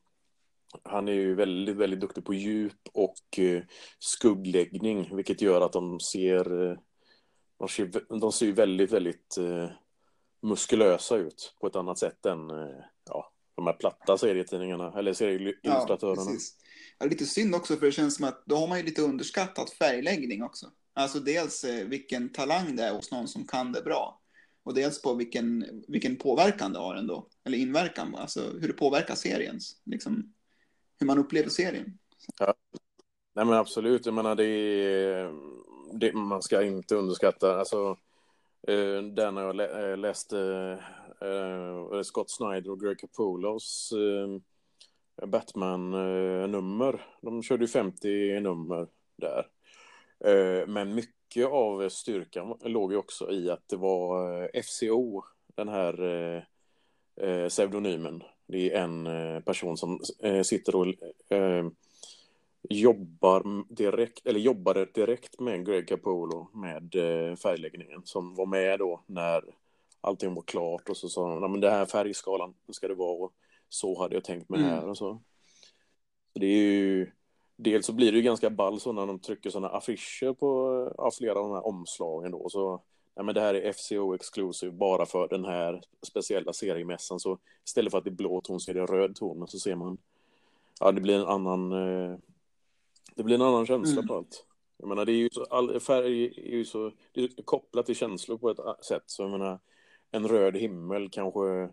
han 0.83 1.09
är 1.09 1.12
ju 1.12 1.35
väldigt, 1.35 1.77
väldigt 1.77 2.00
duktig 2.00 2.25
på 2.25 2.35
djup 2.35 2.81
och 2.93 3.39
eh, 3.39 3.62
skuggläggning, 3.99 5.17
vilket 5.17 5.41
gör 5.41 5.61
att 5.61 5.73
de 5.73 6.00
ser, 6.00 6.71
eh, 6.71 6.79
de 7.59 7.69
ser, 7.69 8.19
de 8.21 8.33
ser 8.33 8.47
ju 8.47 8.53
väldigt, 8.53 8.93
väldigt 8.93 9.37
eh, 9.39 9.71
muskulösa 10.43 11.17
ut 11.17 11.55
på 11.61 11.67
ett 11.67 11.77
annat 11.77 11.99
sätt 11.99 12.27
än, 12.27 12.49
ja, 13.05 13.33
de 13.55 13.67
här 13.67 13.73
platta 13.73 14.19
serietidningarna, 14.19 14.99
eller 14.99 15.12
serieillustratörerna. 15.12 16.23
Ja, 16.23 16.27
precis. 16.27 16.57
Ja, 16.99 17.07
lite 17.07 17.27
synd 17.27 17.55
också, 17.55 17.77
för 17.77 17.87
det 17.87 17.93
känns 17.93 18.17
som 18.17 18.25
att 18.25 18.43
då 18.47 18.57
har 18.57 18.69
man 18.69 18.79
ju 18.79 18.85
lite 18.85 19.03
underskattat 19.03 19.71
färgläggning 19.71 20.43
också. 20.43 20.71
Alltså 20.95 21.21
dels 21.21 21.65
vilken 21.65 22.33
talang 22.33 22.77
det 22.77 22.83
är 22.83 22.95
hos 22.95 23.12
någon 23.12 23.29
som 23.29 23.47
kan 23.47 23.73
det 23.73 23.83
bra. 23.83 24.21
Och 24.62 24.75
dels 24.75 25.03
på 25.03 25.15
vilken, 25.15 25.67
vilken 25.89 26.17
påverkan 26.17 26.73
det 26.73 26.79
har 26.79 26.95
ändå. 26.95 27.29
Eller 27.45 27.59
inverkan, 27.59 28.15
alltså 28.15 28.41
hur 28.61 28.69
det 28.69 28.73
påverkar 28.73 29.15
serien. 29.15 29.59
Liksom, 29.85 30.33
hur 31.00 31.07
man 31.07 31.19
upplever 31.19 31.49
serien. 31.49 31.99
Ja. 32.38 32.54
Nej 33.35 33.45
men 33.45 33.54
absolut, 33.54 34.07
jag 34.07 34.14
menar 34.14 34.35
det, 34.35 34.45
är, 34.45 35.33
det 35.92 36.12
man 36.12 36.42
ska 36.42 36.62
inte 36.62 36.95
underskatta, 36.95 37.59
alltså 37.59 37.97
eh, 38.69 39.02
där 39.02 39.30
när 39.30 39.42
jag 39.42 39.57
lä, 39.57 39.90
eh, 39.90 39.97
läste 39.97 40.38
äh, 41.21 42.02
Scott 42.02 42.30
Snyder 42.30 42.71
och 42.71 42.80
Greg 42.80 42.99
Capullos 42.99 43.92
äh, 43.92 45.26
Batman-nummer. 45.26 47.07
De 47.21 47.42
körde 47.42 47.64
ju 47.64 47.69
50 47.69 48.40
nummer 48.40 48.88
där. 49.16 49.47
Äh, 50.25 50.66
men 50.66 50.95
mycket 50.95 51.47
av 51.47 51.88
styrkan 51.88 52.59
låg 52.61 52.92
ju 52.92 52.99
också 52.99 53.30
i 53.30 53.50
att 53.50 53.69
det 53.69 53.76
var 53.76 54.50
FCO, 54.62 55.25
den 55.54 55.69
här 55.69 56.47
pseudonymen. 57.49 58.23
Det 58.50 58.73
är 58.73 58.83
en 58.83 59.42
person 59.42 59.76
som 59.76 60.00
sitter 60.42 60.76
och 60.76 60.87
jobbar 62.69 63.75
direkt, 63.75 64.26
eller 64.26 64.40
jobbade 64.40 64.85
direkt 64.85 65.40
med 65.40 65.66
Greg 65.66 65.88
Capullo 65.88 66.49
med 66.52 66.92
färgläggningen 67.42 68.02
som 68.04 68.35
var 68.35 68.47
med 68.47 68.78
då 68.78 69.04
när 69.07 69.45
allting 70.00 70.35
var 70.35 70.42
klart 70.42 70.88
och 70.88 70.97
så 70.97 71.09
sa 71.09 71.30
han, 71.30 71.52
men 71.52 71.61
det 71.61 71.71
här 71.71 71.87
färgskalan 71.87 72.54
ska 72.69 72.88
det 72.88 72.95
vara 72.95 73.25
och 73.25 73.33
så 73.69 74.02
hade 74.02 74.14
jag 74.14 74.25
tänkt 74.25 74.49
mig 74.49 74.61
mm. 74.61 74.71
här 74.71 74.88
och 74.88 74.99
så. 74.99 75.14
så. 75.14 75.21
Det 76.40 76.47
är 76.47 76.57
ju, 76.57 77.11
dels 77.57 77.87
så 77.87 77.92
blir 77.92 78.12
det 78.12 78.19
ju 78.19 78.23
ganska 78.23 78.50
ball 78.50 78.80
så 78.80 78.92
när 78.92 79.07
de 79.07 79.19
trycker 79.19 79.50
sådana 79.50 79.69
affischer 79.69 80.33
på 80.33 80.92
ja, 80.99 81.11
flera 81.19 81.38
av 81.38 81.49
de 81.49 81.52
här 81.54 81.66
omslagen 81.66 82.33
då. 82.33 82.49
Så, 82.49 82.83
ja, 83.21 83.25
men 83.25 83.35
det 83.35 83.41
här 83.41 83.55
är 83.55 83.73
FCO 83.73 84.15
Exclusive 84.15 84.73
bara 84.73 85.07
för 85.07 85.29
den 85.29 85.45
här 85.45 85.83
speciella 86.03 86.53
seriemässan. 86.53 87.21
Så 87.21 87.39
istället 87.67 87.91
för 87.91 87.99
att 87.99 88.05
det 88.05 88.11
är 88.11 88.15
blå 88.15 88.41
ton 88.41 88.61
så 88.61 88.71
är 88.71 88.75
det 88.75 88.87
röd 88.87 89.17
ton. 89.17 89.43
Och 89.43 89.50
så 89.50 89.59
ser 89.59 89.75
man, 89.75 89.99
ja 90.81 90.93
det 90.93 91.00
blir 91.00 91.15
en 91.15 91.27
annan, 91.27 91.73
eh, 91.73 92.19
det 93.15 93.23
blir 93.23 93.35
en 93.35 93.43
annan 93.43 93.67
känsla 93.67 93.93
mm. 93.93 94.07
på 94.07 94.15
allt. 94.15 94.47
Jag 94.77 94.89
menar 94.89 95.05
det 95.05 95.12
är 95.12 95.17
ju 95.17 95.29
så, 95.33 95.45
all, 95.45 95.81
färg 95.81 96.25
är 96.25 96.57
ju 96.57 96.65
så, 96.65 96.93
det 97.12 97.23
är 97.23 97.43
kopplat 97.43 97.87
till 97.87 97.97
känslor 97.97 98.39
på 98.39 98.50
ett 98.50 98.85
sätt. 98.85 99.05
Så 99.07 99.23
jag 99.23 99.31
menar, 99.31 99.59
en 100.11 100.29
röd 100.29 100.57
himmel 100.57 101.09
kanske 101.11 101.69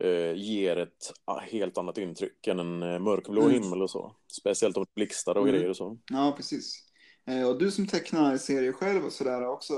eh, 0.00 0.32
ger 0.34 0.76
ett 0.76 1.12
helt 1.42 1.78
annat 1.78 1.98
intryck 1.98 2.46
än 2.46 2.58
en 2.58 2.82
eh, 2.82 2.98
mörkblå 2.98 3.42
mm. 3.42 3.62
himmel 3.62 3.82
och 3.82 3.90
så. 3.90 4.14
Speciellt 4.26 4.76
om 4.76 4.84
det 4.84 4.94
blixtar 4.94 5.34
och 5.34 5.42
mm. 5.42 5.54
grejer 5.54 5.70
och 5.70 5.76
så. 5.76 5.98
Ja, 6.10 6.34
precis. 6.36 6.86
Eh, 7.26 7.48
och 7.48 7.58
du 7.58 7.70
som 7.70 7.86
tecknar 7.86 8.36
serier 8.36 8.72
själv 8.72 9.04
och 9.04 9.12
sådär 9.12 9.46
också. 9.46 9.74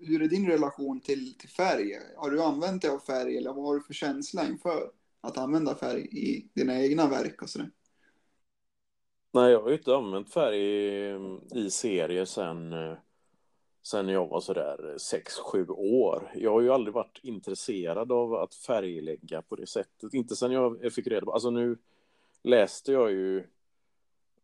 Hur 0.00 0.22
är 0.22 0.28
din 0.28 0.46
relation 0.46 1.00
till, 1.00 1.38
till 1.38 1.48
färg? 1.48 1.92
Har 2.16 2.30
du 2.30 2.42
använt 2.42 2.82
dig 2.82 2.90
av 2.90 2.98
färg 2.98 3.36
eller 3.36 3.52
vad 3.52 3.64
har 3.64 3.74
du 3.74 3.80
för 3.80 3.94
känsla 3.94 4.46
inför 4.46 4.90
att 5.20 5.38
använda 5.38 5.74
färg 5.74 6.00
i 6.02 6.50
dina 6.54 6.82
egna 6.82 7.08
verk 7.08 7.42
och 7.42 7.50
sådär? 7.50 7.70
Nej, 9.32 9.52
jag 9.52 9.62
har 9.62 9.68
ju 9.68 9.76
inte 9.76 9.96
använt 9.96 10.32
färg 10.32 10.60
i, 10.60 11.16
i 11.54 11.70
serier 11.70 12.24
sen 12.24 12.74
sen 13.82 14.08
jag 14.08 14.28
var 14.28 14.40
sådär 14.40 14.96
6-7 14.98 15.70
år. 15.70 16.32
Jag 16.34 16.52
har 16.52 16.60
ju 16.60 16.72
aldrig 16.72 16.94
varit 16.94 17.18
intresserad 17.22 18.12
av 18.12 18.34
att 18.34 18.54
färglägga 18.54 19.42
på 19.42 19.56
det 19.56 19.66
sättet. 19.66 20.14
Inte 20.14 20.36
sen 20.36 20.52
jag 20.52 20.92
fick 20.92 21.06
reda 21.06 21.26
på, 21.26 21.32
alltså 21.32 21.50
nu 21.50 21.78
läste 22.42 22.92
jag 22.92 23.10
ju 23.10 23.44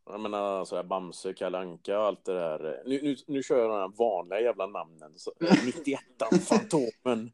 jag 0.06 0.20
menar 0.20 0.64
sådär 0.64 0.82
Bamse, 0.82 1.34
Kalanka 1.34 1.98
och 1.98 2.04
allt 2.04 2.24
det 2.24 2.34
där. 2.34 2.82
Nu, 2.86 3.02
nu, 3.02 3.16
nu 3.26 3.42
kör 3.42 3.58
jag 3.58 3.70
de 3.70 3.76
här 3.76 3.96
vanliga 3.98 4.40
jävla 4.40 4.66
namnen. 4.66 5.12
91 5.66 6.00
Fantomen. 6.48 7.30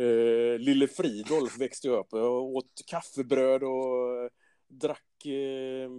Uh, 0.00 0.58
Lille 0.58 0.88
Fridolf 0.88 1.58
växte 1.60 1.88
upp 1.88 2.12
och 2.12 2.44
åt 2.44 2.82
kaffebröd 2.86 3.62
och 3.62 4.30
drack, 4.68 5.26
uh, 5.26 5.90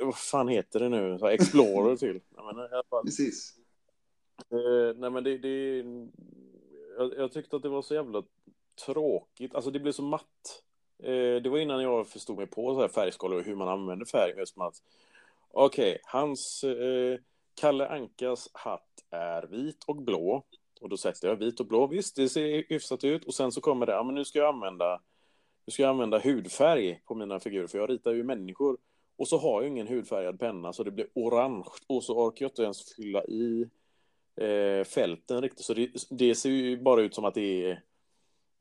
vad 0.00 0.16
fan 0.16 0.48
heter 0.48 0.80
det 0.80 0.88
nu, 0.88 1.18
Explorer 1.28 1.96
till. 1.96 2.20
Jag 2.36 2.44
menar, 2.44 3.02
Precis. 3.04 3.60
Eh, 4.48 4.96
nej 4.96 5.10
men 5.10 5.24
det, 5.24 5.38
det 5.38 5.84
jag, 6.98 7.14
jag, 7.16 7.32
tyckte 7.32 7.56
att 7.56 7.62
det 7.62 7.68
var 7.68 7.82
så 7.82 7.94
jävla 7.94 8.22
tråkigt, 8.86 9.54
alltså 9.54 9.70
det 9.70 9.80
blev 9.80 9.92
så 9.92 10.02
matt. 10.02 10.62
Eh, 11.02 11.42
det 11.42 11.48
var 11.48 11.58
innan 11.58 11.82
jag 11.82 12.06
förstod 12.06 12.36
mig 12.36 12.46
på 12.46 12.74
så 12.74 12.80
här 12.80 12.88
färgskalor 12.88 13.38
och 13.38 13.44
hur 13.44 13.56
man 13.56 13.68
använder 13.68 14.06
färg. 14.06 14.34
Just 14.38 14.58
att, 14.58 14.82
okej, 15.50 15.90
okay, 15.90 15.98
hans 16.04 16.64
eh, 16.64 17.18
Kalle 17.60 17.88
Ankas 17.88 18.50
hatt 18.52 19.04
är 19.10 19.42
vit 19.42 19.84
och 19.86 19.96
blå. 19.96 20.44
Och 20.80 20.88
då 20.88 20.96
sätter 20.96 21.28
jag 21.28 21.36
vit 21.36 21.60
och 21.60 21.66
blå. 21.66 21.86
Visst, 21.86 22.16
det 22.16 22.28
ser 22.28 22.64
hyfsat 22.68 23.04
ut. 23.04 23.24
Och 23.24 23.34
sen 23.34 23.52
så 23.52 23.60
kommer 23.60 23.86
det, 23.86 23.92
ja 23.92 24.02
men 24.02 24.14
nu 24.14 24.24
ska 24.24 24.38
jag 24.38 24.54
använda, 24.54 25.00
nu 25.66 25.70
ska 25.70 25.82
jag 25.82 25.90
använda 25.90 26.18
hudfärg 26.18 27.00
på 27.06 27.14
mina 27.14 27.40
figurer, 27.40 27.66
för 27.66 27.78
jag 27.78 27.90
ritar 27.90 28.12
ju 28.12 28.24
människor. 28.24 28.78
Och 29.16 29.28
så 29.28 29.38
har 29.38 29.62
jag 29.62 29.70
ingen 29.70 29.86
hudfärgad 29.86 30.38
penna, 30.38 30.72
så 30.72 30.82
det 30.82 30.90
blir 30.90 31.06
orange. 31.14 31.64
Och 31.86 32.04
så 32.04 32.26
orkar 32.26 32.44
jag 32.44 32.50
inte 32.50 32.62
ens 32.62 32.94
fylla 32.94 33.24
i 33.24 33.68
eh, 34.36 34.84
fälten 34.84 35.42
riktigt. 35.42 35.64
Så 35.64 35.74
det, 35.74 35.90
det, 36.10 36.34
ser 36.34 36.50
ju 36.50 36.82
bara 36.82 37.02
ut 37.02 37.14
som 37.14 37.24
att 37.24 37.34
det 37.34 37.70
är, 37.70 37.82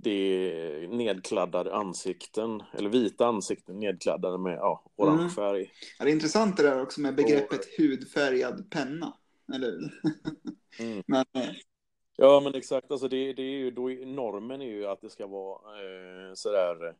det 0.01 0.11
är 0.11 0.87
nedkladdade 0.87 1.75
ansikten, 1.75 2.63
eller 2.73 2.89
vita 2.89 3.25
ansikten 3.27 3.79
nedkladdade 3.79 4.37
med 4.37 4.57
ja, 4.57 4.83
orange 4.95 5.19
mm. 5.19 5.29
färg. 5.29 5.71
Ja, 5.99 6.05
det 6.05 6.11
är 6.11 6.13
intressant 6.13 6.57
det 6.57 6.63
där 6.63 6.81
också 6.81 7.01
med 7.01 7.15
begreppet 7.15 7.59
Och... 7.59 7.65
hudfärgad 7.77 8.69
penna, 8.69 9.17
eller 9.53 9.77
mm. 10.79 11.03
men, 11.07 11.25
eh... 11.33 11.49
Ja, 12.15 12.41
men 12.43 12.55
exakt. 12.55 12.91
Alltså 12.91 13.07
det, 13.07 13.33
det 13.33 13.41
är 13.41 13.57
ju, 13.57 13.71
då, 13.71 13.87
normen 13.89 14.61
är 14.61 14.65
ju 14.65 14.85
att 14.87 15.01
det 15.01 15.09
ska 15.09 15.27
vara 15.27 15.55
eh, 15.55 16.33
sådär 16.33 16.95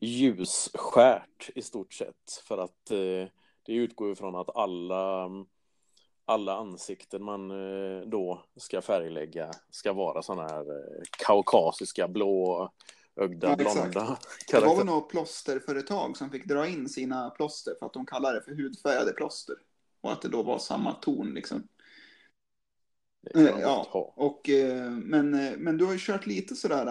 ljusskärt 0.00 1.50
i 1.54 1.62
stort 1.62 1.92
sett. 1.92 2.42
För 2.48 2.58
att 2.58 2.90
eh, 2.90 3.28
det 3.62 3.74
utgår 3.74 4.08
ju 4.08 4.14
från 4.14 4.36
att 4.36 4.56
alla 4.56 5.30
alla 6.24 6.56
ansikten 6.56 7.24
man 7.24 7.50
eh, 7.50 8.06
då 8.06 8.44
ska 8.56 8.82
färglägga 8.82 9.50
ska 9.70 9.92
vara 9.92 10.22
sådana 10.22 10.48
här 10.48 10.70
eh, 10.70 11.02
kaukasiska, 11.26 12.08
blå, 12.08 12.70
ögda, 13.16 13.48
ja, 13.48 13.56
blonda. 13.56 14.18
Det 14.50 14.60
var 14.60 14.76
väl 14.76 14.86
något 14.86 15.08
plåsterföretag 15.08 16.16
som 16.16 16.30
fick 16.30 16.48
dra 16.48 16.66
in 16.66 16.88
sina 16.88 17.30
plåster 17.30 17.74
för 17.78 17.86
att 17.86 17.92
de 17.92 18.06
kallade 18.06 18.38
det 18.38 18.44
för 18.44 18.54
hudfärgade 18.54 19.12
plåster. 19.12 19.56
Och 20.00 20.12
att 20.12 20.22
det 20.22 20.28
då 20.28 20.42
var 20.42 20.58
samma 20.58 20.92
ton 20.92 21.34
liksom. 21.34 21.68
Eh, 23.34 23.42
ja, 23.60 23.88
och, 24.16 24.50
men, 24.90 25.30
men 25.58 25.76
du 25.76 25.84
har 25.84 25.92
ju 25.92 25.98
kört 25.98 26.26
lite 26.26 26.54
sådär, 26.56 26.86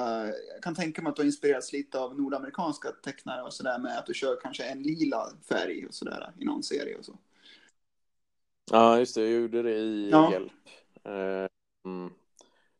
jag 0.54 0.64
kan 0.64 0.76
tänka 0.76 1.02
mig 1.02 1.10
att 1.10 1.16
du 1.16 1.22
har 1.22 1.26
inspirerats 1.26 1.74
lite 1.74 2.00
av 2.00 2.18
nordamerikanska 2.18 2.92
tecknare 2.92 3.42
och 3.42 3.54
sådär 3.54 3.80
med 3.80 3.98
att 3.98 4.06
du 4.06 4.14
kör 4.14 4.40
kanske 4.42 4.64
en 4.64 4.82
lila 4.82 5.28
färg 5.50 5.86
och 5.88 5.94
sådär 5.94 6.34
i 6.40 6.46
någon 6.46 6.64
serie 6.64 6.98
och 6.98 7.06
så. 7.06 7.18
Ja, 8.72 9.00
just 9.00 9.16
det. 9.16 9.22
Jag 9.22 9.42
gjorde 9.42 9.62
det 9.62 9.74
i 9.74 10.10
ja. 10.12 10.32
Hjälp. 10.32 10.52
Eh, 11.04 11.48
mm. 11.86 12.14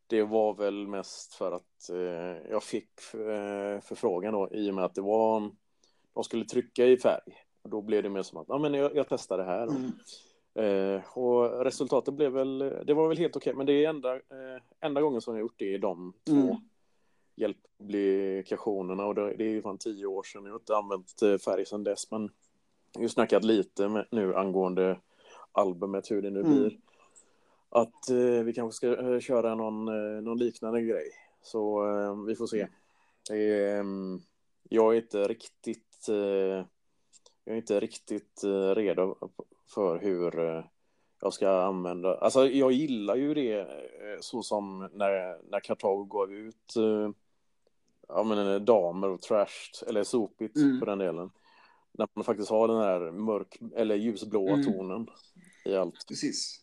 Det 0.06 0.22
var 0.22 0.54
väl 0.54 0.86
mest 0.86 1.34
för 1.34 1.52
att 1.52 1.90
eh, 1.90 2.50
jag 2.50 2.62
fick 2.62 3.14
eh, 3.14 3.80
förfrågan 3.80 4.32
då 4.32 4.48
i 4.52 4.70
och 4.70 4.74
med 4.74 4.84
att 4.84 4.94
det 4.94 5.00
var 5.00 5.50
de 6.14 6.24
skulle 6.24 6.44
trycka 6.44 6.86
i 6.86 6.96
färg. 6.96 7.34
Och 7.62 7.70
då 7.70 7.82
blev 7.82 8.02
det 8.02 8.08
mer 8.08 8.22
som 8.22 8.38
att 8.38 8.46
ja, 8.48 8.58
men 8.58 8.74
jag, 8.74 8.96
jag 8.96 9.06
testar 9.08 9.38
det 9.38 9.44
här. 9.44 9.66
Mm. 9.66 9.92
Eh, 10.54 11.18
och 11.18 11.64
resultatet 11.64 12.14
blev 12.14 12.32
väl, 12.32 12.58
det 12.58 12.94
var 12.94 13.08
väl 13.08 13.18
helt 13.18 13.36
okej, 13.36 13.54
men 13.54 13.66
det 13.66 13.84
är 13.84 13.88
enda, 13.88 14.14
eh, 14.14 14.62
enda 14.80 15.00
gången 15.00 15.20
som 15.20 15.34
jag 15.34 15.40
gjort 15.40 15.58
det 15.58 15.74
i 15.74 15.78
de 15.78 16.12
två 16.26 16.34
mm. 16.34 16.56
hjälppublikationerna 17.36 19.06
och 19.06 19.14
det, 19.14 19.34
det 19.36 19.44
är 19.44 19.50
ju 19.50 19.62
fan 19.62 19.78
tio 19.78 20.06
år 20.06 20.22
sedan. 20.22 20.44
Jag 20.44 20.52
har 20.52 20.58
inte 20.58 20.76
använt 20.76 21.42
färg 21.44 21.66
sedan 21.66 21.84
dess, 21.84 22.10
men 22.10 22.30
jag 22.94 23.00
har 23.02 23.08
snackat 23.08 23.44
lite 23.44 23.88
med, 23.88 24.06
nu 24.10 24.36
angående 24.36 24.98
albumet, 25.52 26.10
hur 26.10 26.22
det 26.22 26.30
nu 26.30 26.40
mm. 26.40 26.52
blir. 26.52 26.78
Att 27.74 28.10
eh, 28.10 28.44
vi 28.44 28.52
kanske 28.52 28.76
ska 28.76 29.12
eh, 29.12 29.20
köra 29.20 29.54
någon, 29.54 29.88
eh, 29.88 30.22
någon 30.22 30.38
liknande 30.38 30.82
grej. 30.82 31.10
Så 31.42 31.88
eh, 31.88 32.24
vi 32.26 32.34
får 32.34 32.46
se. 32.46 32.66
Är, 33.30 33.84
jag 34.68 34.94
är 34.94 35.00
inte 35.00 35.28
riktigt, 35.28 36.08
jag 37.44 37.54
är 37.54 37.56
inte 37.56 37.80
riktigt 37.80 38.44
redo 38.74 39.16
för 39.74 39.98
hur 39.98 40.64
jag 41.20 41.32
ska 41.32 41.50
använda. 41.50 42.16
Alltså 42.16 42.46
jag 42.46 42.72
gillar 42.72 43.16
ju 43.16 43.34
det 43.34 43.68
så 44.20 44.42
som 44.42 44.88
när, 44.92 45.50
när 45.50 45.60
Kartago 45.60 46.04
gav 46.04 46.32
ut 46.32 46.74
ja, 48.08 48.22
men, 48.22 48.64
damer 48.64 49.10
och 49.10 49.22
trashed, 49.22 49.88
eller 49.88 50.04
sopigt 50.04 50.56
mm. 50.56 50.80
på 50.80 50.86
den 50.86 50.98
delen. 50.98 51.30
När 51.92 52.08
man 52.14 52.24
faktiskt 52.24 52.50
har 52.50 52.68
den 52.68 52.80
här 52.80 53.10
mörk 53.10 53.58
eller 53.76 53.94
ljusblåa 53.94 54.52
mm. 54.52 54.64
tonen 54.64 55.06
i 55.64 55.74
allt. 55.74 56.08
Precis. 56.08 56.60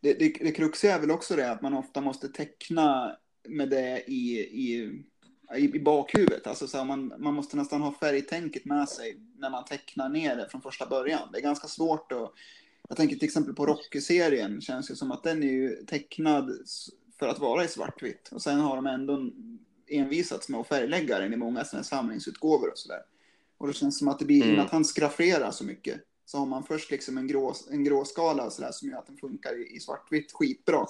Det, 0.00 0.14
det, 0.14 0.28
det 0.28 0.52
kruxiga 0.52 0.94
är 0.94 1.00
väl 1.00 1.10
också 1.10 1.36
det 1.36 1.50
att 1.50 1.62
man 1.62 1.74
ofta 1.74 2.00
måste 2.00 2.28
teckna 2.28 3.16
med 3.48 3.70
det 3.70 4.04
i, 4.06 4.38
i 4.40 5.02
i, 5.54 5.80
bakhuvudet. 5.80 6.46
Alltså 6.46 6.66
så 6.66 6.84
man, 6.84 7.12
man 7.18 7.34
måste 7.34 7.56
nästan 7.56 7.82
ha 7.82 7.92
färgtänket 7.92 8.64
med 8.64 8.88
sig 8.88 9.16
när 9.38 9.50
man 9.50 9.64
tecknar 9.64 10.08
ner 10.08 10.36
det 10.36 10.48
från 10.48 10.62
första 10.62 10.86
början. 10.86 11.28
Det 11.32 11.38
är 11.38 11.42
ganska 11.42 11.68
svårt 11.68 12.12
att... 12.12 12.32
Jag 12.88 12.96
tänker 12.96 13.16
till 13.16 13.26
exempel 13.26 13.54
på 13.54 13.66
Rocky-serien, 13.66 14.60
känns 14.60 14.88
det 14.88 14.96
som 14.96 15.12
att 15.12 15.22
den 15.22 15.42
är 15.42 15.52
ju 15.52 15.84
tecknad 15.86 16.50
för 17.18 17.28
att 17.28 17.38
vara 17.38 17.64
i 17.64 17.68
svartvitt. 17.68 18.28
Och 18.32 18.42
sen 18.42 18.60
har 18.60 18.76
de 18.76 18.86
ändå 18.86 19.30
envisats 19.86 20.48
med 20.48 20.60
att 20.60 20.68
färglägga 20.68 21.18
den 21.18 21.32
i 21.32 21.36
många 21.36 21.64
sådana 21.64 21.84
samlingsutgåvor 21.84 22.70
och 22.70 22.78
sådär. 22.78 23.00
Och 23.58 23.66
det 23.66 23.72
känns 23.72 23.98
som 23.98 24.08
att 24.08 24.18
det 24.18 24.24
blir, 24.24 24.44
mm. 24.44 24.60
att 24.60 24.70
han 24.70 24.84
skrafferar 24.84 25.50
så 25.50 25.64
mycket, 25.64 26.00
så 26.26 26.38
har 26.38 26.46
man 26.46 26.64
först 26.64 26.90
liksom 26.90 27.18
en, 27.18 27.26
grå, 27.26 27.54
en 27.70 27.84
gråskala 27.84 28.46
och 28.46 28.52
sådär 28.52 28.72
som 28.72 28.88
gör 28.88 28.98
att 28.98 29.06
den 29.06 29.16
funkar 29.16 29.60
i, 29.60 29.76
i 29.76 29.80
svartvitt 29.80 30.32
skitbra. 30.32 30.86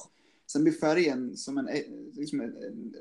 Sen 0.47 0.62
blir 0.62 0.73
färgen 0.73 1.37
som 1.37 1.59
en, 1.59 1.69
liksom 2.12 2.40
en, 2.40 2.57
en, 2.57 2.95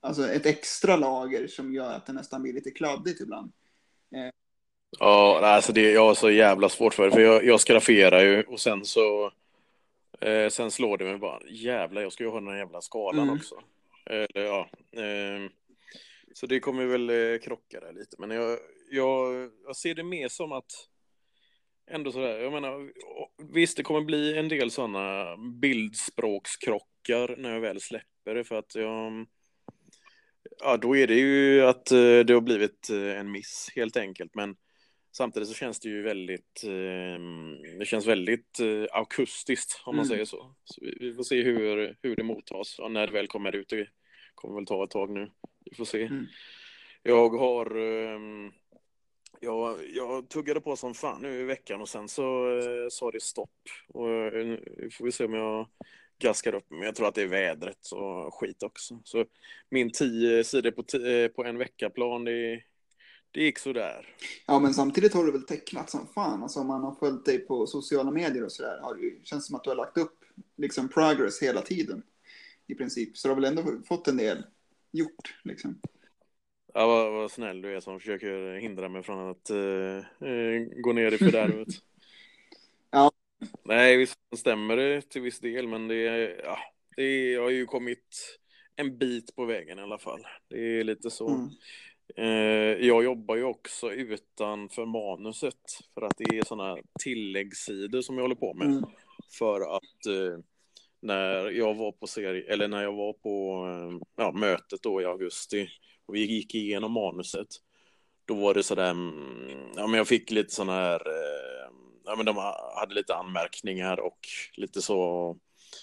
alltså 0.00 0.28
ett 0.28 0.46
extra 0.46 0.96
lager 0.96 1.46
som 1.46 1.72
gör 1.74 1.92
att 1.92 2.06
det 2.06 2.12
nästan 2.12 2.42
blir 2.42 2.52
lite 2.52 2.70
kladdigt 2.70 3.20
ibland. 3.20 3.52
Eh. 4.14 4.30
Ja, 4.98 5.40
alltså 5.46 5.72
det, 5.72 5.90
jag 5.90 6.00
har 6.00 6.14
så 6.14 6.30
jävla 6.30 6.68
svårt 6.68 6.94
för 6.94 7.04
det, 7.04 7.10
för 7.10 7.20
jag, 7.20 7.44
jag 7.44 7.60
skrafferar 7.60 8.24
ju 8.24 8.42
och 8.42 8.60
sen 8.60 8.84
så 8.84 9.32
eh, 10.20 10.48
sen 10.48 10.70
slår 10.70 10.98
det 10.98 11.04
mig 11.04 11.18
bara, 11.18 11.40
jävlar, 11.48 12.02
jag 12.02 12.12
ska 12.12 12.24
ju 12.24 12.30
ha 12.30 12.40
den 12.40 12.48
här 12.48 12.58
jävla 12.58 12.80
skalan 12.80 13.22
mm. 13.22 13.36
också. 13.36 13.54
Eller 14.06 14.44
ja, 14.44 14.68
eh, 14.92 15.50
så 16.34 16.46
det 16.46 16.60
kommer 16.60 16.86
väl 16.86 17.10
eh, 17.10 17.38
krocka 17.38 17.80
där 17.80 17.92
lite, 17.92 18.16
men 18.18 18.30
jag, 18.30 18.58
jag, 18.90 19.50
jag 19.66 19.76
ser 19.76 19.94
det 19.94 20.04
mer 20.04 20.28
som 20.28 20.52
att 20.52 20.88
ändå 21.90 22.12
sådär, 22.12 22.38
jag 22.38 22.52
menar, 22.52 22.92
visst 23.52 23.76
det 23.76 23.82
kommer 23.82 24.00
bli 24.00 24.38
en 24.38 24.48
del 24.48 24.70
sådana 24.70 25.36
bildspråkskrockar 25.36 27.36
när 27.36 27.52
jag 27.52 27.60
väl 27.60 27.80
släpper 27.80 28.34
det 28.34 28.44
för 28.44 28.58
att 28.58 28.74
jag, 28.74 29.26
ja 30.58 30.76
då 30.76 30.96
är 30.96 31.06
det 31.06 31.14
ju 31.14 31.62
att 31.62 31.90
eh, 31.90 31.98
det 31.98 32.34
har 32.34 32.40
blivit 32.40 32.90
eh, 32.90 33.20
en 33.20 33.30
miss 33.30 33.72
helt 33.76 33.96
enkelt, 33.96 34.34
men 34.34 34.56
samtidigt 35.16 35.48
så 35.48 35.54
känns 35.54 35.80
det 35.80 35.88
ju 35.88 36.02
väldigt, 36.02 36.64
eh, 36.64 37.20
det 37.78 37.86
känns 37.86 38.06
väldigt 38.06 38.58
akustiskt 38.90 39.82
om 39.84 39.96
man 39.96 40.04
mm. 40.04 40.08
säger 40.08 40.24
så. 40.24 40.54
så 40.64 40.80
vi, 41.00 41.14
får 41.14 41.22
se 41.22 41.42
hur, 41.42 41.96
hur 42.02 42.16
det 42.16 42.22
mottas 42.22 42.78
och 42.78 42.90
när 42.90 43.06
det 43.06 43.12
väl 43.12 43.26
kommer 43.26 43.56
ut, 43.56 43.68
det 43.68 43.88
kommer 44.34 44.54
väl 44.54 44.66
ta 44.66 44.84
ett 44.84 44.90
tag 44.90 45.10
nu, 45.10 45.30
vi 45.70 45.76
får 45.76 45.84
se. 45.84 46.02
Mm. 46.02 46.26
Jag 47.02 47.28
har 47.28 47.76
ehm, 47.76 48.52
jag, 49.40 49.78
jag 49.94 50.28
tuggade 50.28 50.60
på 50.60 50.76
som 50.76 50.94
fan 50.94 51.22
nu 51.22 51.40
i 51.40 51.44
veckan 51.44 51.80
och 51.80 51.88
sen 51.88 52.08
så 52.08 52.58
eh, 52.58 52.88
sa 52.90 53.10
det 53.10 53.22
stopp. 53.22 53.50
Och 53.88 54.06
nu 54.32 54.90
får 54.92 55.04
vi 55.04 55.12
se 55.12 55.24
om 55.24 55.34
jag 55.34 55.68
gaskar 56.18 56.54
upp. 56.54 56.66
Men 56.68 56.82
jag 56.82 56.94
tror 56.94 57.08
att 57.08 57.14
det 57.14 57.22
är 57.22 57.26
vädret 57.26 57.90
och 57.92 58.34
skit 58.34 58.62
också. 58.62 59.00
Så 59.04 59.24
min 59.70 59.90
tio 59.90 60.44
sidor 60.44 60.70
på, 60.70 60.82
tio, 60.82 61.24
eh, 61.24 61.28
på 61.28 61.44
en 61.44 61.58
vecka-plan, 61.58 62.24
det, 62.24 62.62
det 63.30 63.42
gick 63.42 63.58
sådär. 63.58 64.16
Ja, 64.46 64.58
men 64.58 64.74
samtidigt 64.74 65.14
har 65.14 65.24
du 65.24 65.32
väl 65.32 65.46
tecknat 65.46 65.90
som 65.90 66.06
fan. 66.06 66.42
Alltså 66.42 66.60
om 66.60 66.66
man 66.66 66.82
har 66.82 66.94
följt 66.94 67.24
dig 67.24 67.38
på 67.38 67.66
sociala 67.66 68.10
medier 68.10 68.44
och 68.44 68.52
sådär. 68.52 68.80
Det 69.00 69.26
känns 69.26 69.46
som 69.46 69.56
att 69.56 69.64
du 69.64 69.70
har 69.70 69.76
lagt 69.76 69.98
upp 69.98 70.18
liksom 70.56 70.88
progress 70.88 71.42
hela 71.42 71.62
tiden. 71.62 72.02
I 72.66 72.74
princip. 72.74 73.16
Så 73.16 73.28
du 73.28 73.34
har 73.34 73.40
väl 73.40 73.58
ändå 73.58 73.82
fått 73.88 74.08
en 74.08 74.16
del 74.16 74.44
gjort 74.92 75.34
liksom. 75.42 75.80
Ja, 76.78 76.86
vad, 76.86 77.12
vad 77.12 77.30
snäll 77.30 77.62
du 77.62 77.76
är 77.76 77.80
som 77.80 78.00
försöker 78.00 78.54
hindra 78.54 78.88
mig 78.88 79.02
från 79.02 79.30
att 79.30 79.50
uh, 79.50 80.02
gå 80.82 80.92
ner 80.92 81.14
i 81.14 81.18
fördärvet. 81.18 81.68
ja. 82.90 83.12
Nej, 83.64 83.96
visst 83.96 84.18
stämmer 84.36 84.76
det 84.76 85.02
till 85.02 85.22
viss 85.22 85.40
del, 85.40 85.68
men 85.68 85.88
det, 85.88 86.02
ja, 86.44 86.58
det 86.96 87.34
har 87.34 87.50
ju 87.50 87.66
kommit 87.66 88.38
en 88.76 88.98
bit 88.98 89.36
på 89.36 89.44
vägen 89.44 89.78
i 89.78 89.82
alla 89.82 89.98
fall. 89.98 90.20
Det 90.48 90.80
är 90.80 90.84
lite 90.84 91.10
så. 91.10 91.28
Mm. 91.28 91.48
Uh, 92.18 92.86
jag 92.86 93.04
jobbar 93.04 93.36
ju 93.36 93.44
också 93.44 93.92
utanför 93.92 94.84
manuset 94.84 95.60
för 95.94 96.02
att 96.02 96.16
det 96.16 96.38
är 96.38 96.44
sådana 96.44 96.78
tilläggssidor 97.00 98.00
som 98.00 98.16
jag 98.16 98.24
håller 98.24 98.34
på 98.34 98.54
med. 98.54 98.68
Mm. 98.68 98.84
För 99.38 99.76
att 99.76 100.06
uh, 100.08 100.38
när 101.00 101.50
jag 101.50 101.74
var 101.74 101.92
på 101.92 102.06
serie, 102.06 102.52
eller 102.52 102.68
när 102.68 102.82
jag 102.82 102.92
var 102.92 103.12
på 103.12 103.66
ja, 104.16 104.32
mötet 104.32 104.82
då 104.82 105.02
i 105.02 105.04
augusti 105.04 105.68
och 106.06 106.14
vi 106.14 106.24
gick 106.24 106.54
igenom 106.54 106.92
manuset, 106.92 107.48
då 108.24 108.34
var 108.34 108.54
det 108.54 108.62
sådär, 108.62 108.90
mm, 108.90 109.72
ja 109.76 109.86
men 109.86 109.98
jag 109.98 110.08
fick 110.08 110.30
lite 110.30 110.54
sådana 110.54 110.72
här, 110.72 111.08
eh, 111.08 111.70
ja 112.04 112.16
men 112.16 112.26
de 112.26 112.36
hade 112.76 112.94
lite 112.94 113.14
anmärkningar 113.14 114.00
och 114.00 114.18
lite 114.56 114.82
så, 114.82 115.36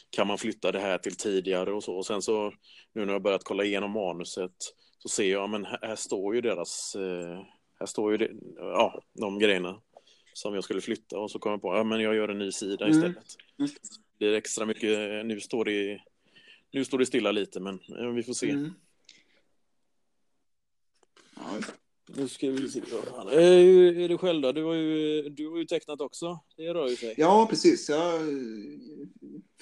kan 0.10 0.28
man 0.28 0.38
flytta 0.38 0.72
det 0.72 0.80
här 0.80 0.98
till 0.98 1.16
tidigare 1.16 1.74
och 1.74 1.84
så. 1.84 1.96
Och 1.96 2.06
sen 2.06 2.22
så, 2.22 2.54
nu 2.94 3.06
när 3.06 3.14
jag 3.14 3.22
börjat 3.22 3.44
kolla 3.44 3.64
igenom 3.64 3.92
manuset, 3.92 4.52
så 5.00 5.10
ser 5.10 5.32
jag, 5.32 5.50
men 5.50 5.66
här 5.66 5.96
står 5.96 6.36
ju 6.36 6.42
deras, 6.42 6.96
eh, 6.96 7.42
här 7.80 7.86
står 7.86 8.12
ju 8.12 8.18
det, 8.18 8.32
ja, 8.58 9.04
de 9.14 9.40
grejerna 9.40 9.82
som 10.34 10.56
jag 10.56 10.64
skulle 10.64 10.82
flytta 10.82 11.20
och 11.20 11.32
så 11.32 11.40
kom 11.40 11.52
jag 11.52 11.62
på, 11.62 11.76
ja 11.76 11.84
men 11.84 12.00
jag 12.00 12.16
gör 12.16 12.30
en 12.30 12.40
ny 12.40 12.52
sida 12.52 12.86
mm. 12.86 12.98
istället. 12.98 13.36
Mm. 13.60 13.72
Det 14.18 14.26
är 14.28 14.34
extra 14.34 14.66
mycket, 14.66 15.26
nu 15.26 15.40
står 15.40 15.66
det, 15.66 16.02
nu 16.72 16.86
står 16.86 16.98
det 16.98 17.06
stilla 17.06 17.32
lite 17.32 17.60
men 17.60 17.80
vi 18.16 18.24
får 18.24 18.34
se. 18.34 18.50
Mm. 18.50 18.74
Nu 22.16 22.28
ska 22.28 22.50
vi 22.50 22.70
se. 22.70 22.80
Eh, 22.80 22.86
hur 23.40 24.00
är 24.00 24.10
det 24.10 24.18
själv 24.18 24.42
då? 24.42 24.52
Du 24.52 24.64
har, 24.64 24.74
ju, 24.74 25.30
du 25.30 25.50
har 25.50 25.58
ju 25.58 25.66
tecknat 25.66 26.02
också. 26.02 26.40
Det 26.58 26.74
rör 26.74 26.90
ju 26.90 26.96
sig. 26.96 27.14
Ja, 27.18 27.48
precis. 27.50 27.90
Jag, 27.90 28.22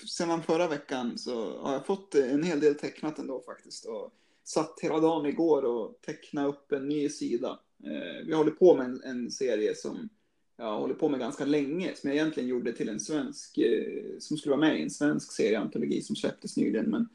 sedan 0.08 0.44
förra 0.44 0.68
veckan 0.68 1.18
så 1.18 1.60
har 1.60 1.74
jag 1.74 1.86
fått 1.86 2.16
en 2.16 2.44
hel 2.44 2.60
del 2.60 2.76
tecknat 2.76 3.20
ändå 3.20 3.44
faktiskt. 3.46 3.86
Och 3.86 4.12
satt 4.44 4.80
hela 4.82 5.00
dagen 5.00 5.26
igår 5.26 5.66
och 5.66 6.02
tecknade 6.06 6.48
upp 6.48 6.72
en 6.72 6.88
ny 6.88 7.10
sida. 7.10 7.60
Eh, 7.84 8.26
vi 8.26 8.34
håller 8.34 8.52
på 8.52 8.76
med 8.76 8.86
en, 8.86 9.04
en 9.04 9.32
serie 9.32 9.76
som 9.76 10.10
jag 10.58 10.80
håller 10.80 10.94
på 10.94 11.10
med 11.10 11.20
ganska 11.20 11.46
länge, 11.46 11.96
som 11.96 12.10
jag 12.10 12.18
egentligen 12.18 12.50
gjorde 12.50 12.74
till 12.74 12.90
en 12.90 13.00
svensk, 13.00 13.58
eh, 13.58 14.20
som 14.20 14.38
skulle 14.38 14.56
vara 14.56 14.68
med 14.70 14.80
i 14.80 14.84
en 14.84 14.90
svensk 14.90 15.32
serieantologi 15.32 16.02
som 16.02 16.16
släpptes 16.16 16.58
nyligen. 16.58 16.90
Men 16.90 17.10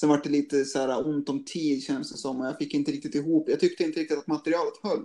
Sen 0.00 0.08
var 0.08 0.20
det 0.22 0.28
lite 0.28 0.64
så 0.64 0.78
här 0.78 0.88
äh, 0.88 1.08
ont 1.08 1.28
om 1.28 1.44
tid 1.44 1.82
känns 1.82 2.12
det 2.12 2.18
som 2.18 2.40
och 2.40 2.46
jag 2.46 2.58
fick 2.58 2.74
inte 2.74 2.92
riktigt 2.92 3.14
ihop. 3.14 3.48
Jag 3.48 3.60
tyckte 3.60 3.84
inte 3.84 4.00
riktigt 4.00 4.18
att 4.18 4.26
materialet 4.26 4.74
höll. 4.82 5.04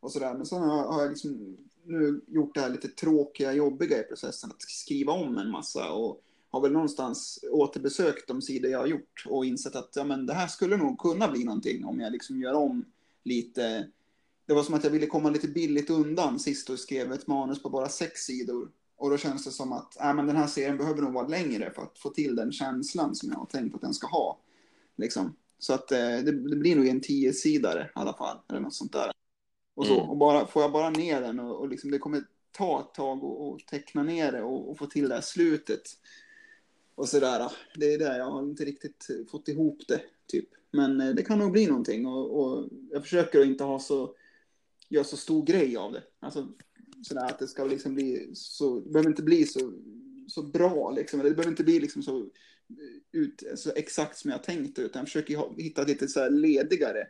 Och 0.00 0.12
så 0.12 0.18
där. 0.18 0.34
Men 0.34 0.46
sen 0.46 0.62
har, 0.62 0.92
har 0.92 1.00
jag 1.00 1.10
liksom 1.10 1.56
nu 1.84 2.20
gjort 2.26 2.54
det 2.54 2.60
här 2.60 2.70
lite 2.70 2.88
tråkiga, 2.88 3.52
jobbiga 3.52 4.00
i 4.00 4.02
processen. 4.02 4.50
Att 4.50 4.62
skriva 4.62 5.12
om 5.12 5.38
en 5.38 5.50
massa 5.50 5.92
och 5.92 6.20
har 6.50 6.60
väl 6.60 6.72
någonstans 6.72 7.44
återbesökt 7.50 8.28
de 8.28 8.42
sidor 8.42 8.70
jag 8.70 8.78
har 8.78 8.86
gjort 8.86 9.24
och 9.26 9.44
insett 9.44 9.76
att 9.76 9.92
ja, 9.94 10.04
men 10.04 10.26
det 10.26 10.34
här 10.34 10.46
skulle 10.46 10.76
nog 10.76 10.98
kunna 10.98 11.28
bli 11.28 11.44
någonting 11.44 11.84
om 11.84 12.00
jag 12.00 12.12
liksom 12.12 12.40
gör 12.40 12.54
om 12.54 12.84
lite. 13.24 13.88
Det 14.46 14.54
var 14.54 14.62
som 14.62 14.74
att 14.74 14.84
jag 14.84 14.90
ville 14.90 15.06
komma 15.06 15.30
lite 15.30 15.48
billigt 15.48 15.90
undan 15.90 16.38
sist 16.38 16.70
och 16.70 16.78
skrev 16.78 17.12
ett 17.12 17.26
manus 17.26 17.62
på 17.62 17.70
bara 17.70 17.88
sex 17.88 18.20
sidor 18.20 18.70
och 18.96 19.10
då 19.10 19.16
känns 19.16 19.44
det 19.44 19.50
som 19.50 19.72
att 19.72 20.00
äh, 20.00 20.14
men 20.14 20.26
den 20.26 20.36
här 20.36 20.46
serien 20.46 20.76
behöver 20.76 21.02
nog 21.02 21.12
vara 21.12 21.28
längre 21.28 21.70
för 21.70 21.82
att 21.82 21.98
få 21.98 22.10
till 22.10 22.36
den 22.36 22.52
känslan 22.52 23.14
som 23.14 23.30
jag 23.30 23.38
har 23.38 23.46
tänkt 23.46 23.74
att 23.74 23.80
den 23.80 23.94
ska 23.94 24.06
ha. 24.06 24.38
Liksom. 24.96 25.36
Så 25.58 25.74
att 25.74 25.92
eh, 25.92 25.98
det, 25.98 26.32
det, 26.32 26.56
blir 26.56 26.76
nog 26.76 26.88
en 26.88 27.00
tio-sidare 27.00 27.84
i 27.84 27.90
alla 27.94 28.12
fall, 28.12 28.38
eller 28.48 28.60
något 28.60 28.74
sånt 28.74 28.92
där. 28.92 29.12
Och, 29.74 29.86
så, 29.86 29.94
mm. 29.94 30.10
och 30.10 30.16
bara, 30.16 30.46
får 30.46 30.62
jag 30.62 30.72
bara 30.72 30.90
ner 30.90 31.20
den 31.20 31.40
och, 31.40 31.60
och 31.60 31.68
liksom, 31.68 31.90
det 31.90 31.98
kommer 31.98 32.22
ta 32.52 32.80
ett 32.80 32.94
tag 32.94 33.24
att 33.24 33.66
teckna 33.66 34.02
ner 34.02 34.32
det 34.32 34.42
och, 34.42 34.70
och, 34.70 34.78
få 34.78 34.86
till 34.86 35.08
det 35.08 35.14
här 35.14 35.22
slutet. 35.22 35.82
Och 36.94 37.08
sådär. 37.08 37.52
Det 37.74 37.94
är 37.94 37.98
där 37.98 38.18
jag 38.18 38.30
har 38.30 38.42
inte 38.42 38.64
riktigt 38.64 39.06
fått 39.30 39.48
ihop 39.48 39.82
det, 39.88 40.00
typ. 40.26 40.48
Men 40.70 41.00
eh, 41.00 41.08
det 41.08 41.22
kan 41.22 41.38
nog 41.38 41.52
bli 41.52 41.66
någonting 41.66 42.06
och, 42.06 42.40
och 42.40 42.68
jag 42.90 43.02
försöker 43.02 43.40
att 43.40 43.46
inte 43.46 43.64
ha 43.64 43.78
så, 43.78 44.14
göra 44.88 45.04
så 45.04 45.16
stor 45.16 45.46
grej 45.46 45.76
av 45.76 45.92
det. 45.92 46.02
Alltså, 46.20 46.48
sådär 47.02 47.24
att 47.24 47.38
det 47.38 47.48
ska 47.48 47.64
liksom 47.64 47.94
bli 47.94 48.30
så, 48.34 48.80
det 48.80 48.90
behöver 48.90 49.10
inte 49.10 49.22
bli 49.22 49.46
så, 49.46 49.72
så 50.28 50.42
bra 50.42 50.90
liksom. 50.90 51.18
Det 51.20 51.30
behöver 51.30 51.48
inte 51.50 51.64
bli 51.64 51.80
liksom 51.80 52.02
så, 52.02 52.28
ut, 53.12 53.42
så 53.54 53.72
exakt 53.76 54.18
som 54.18 54.30
jag 54.30 54.42
tänkte 54.42 54.82
utan 54.82 55.00
jag 55.00 55.06
försöker 55.06 55.62
hitta 55.62 55.82
lite 55.82 56.08
så 56.08 56.28
ledigare 56.28 57.08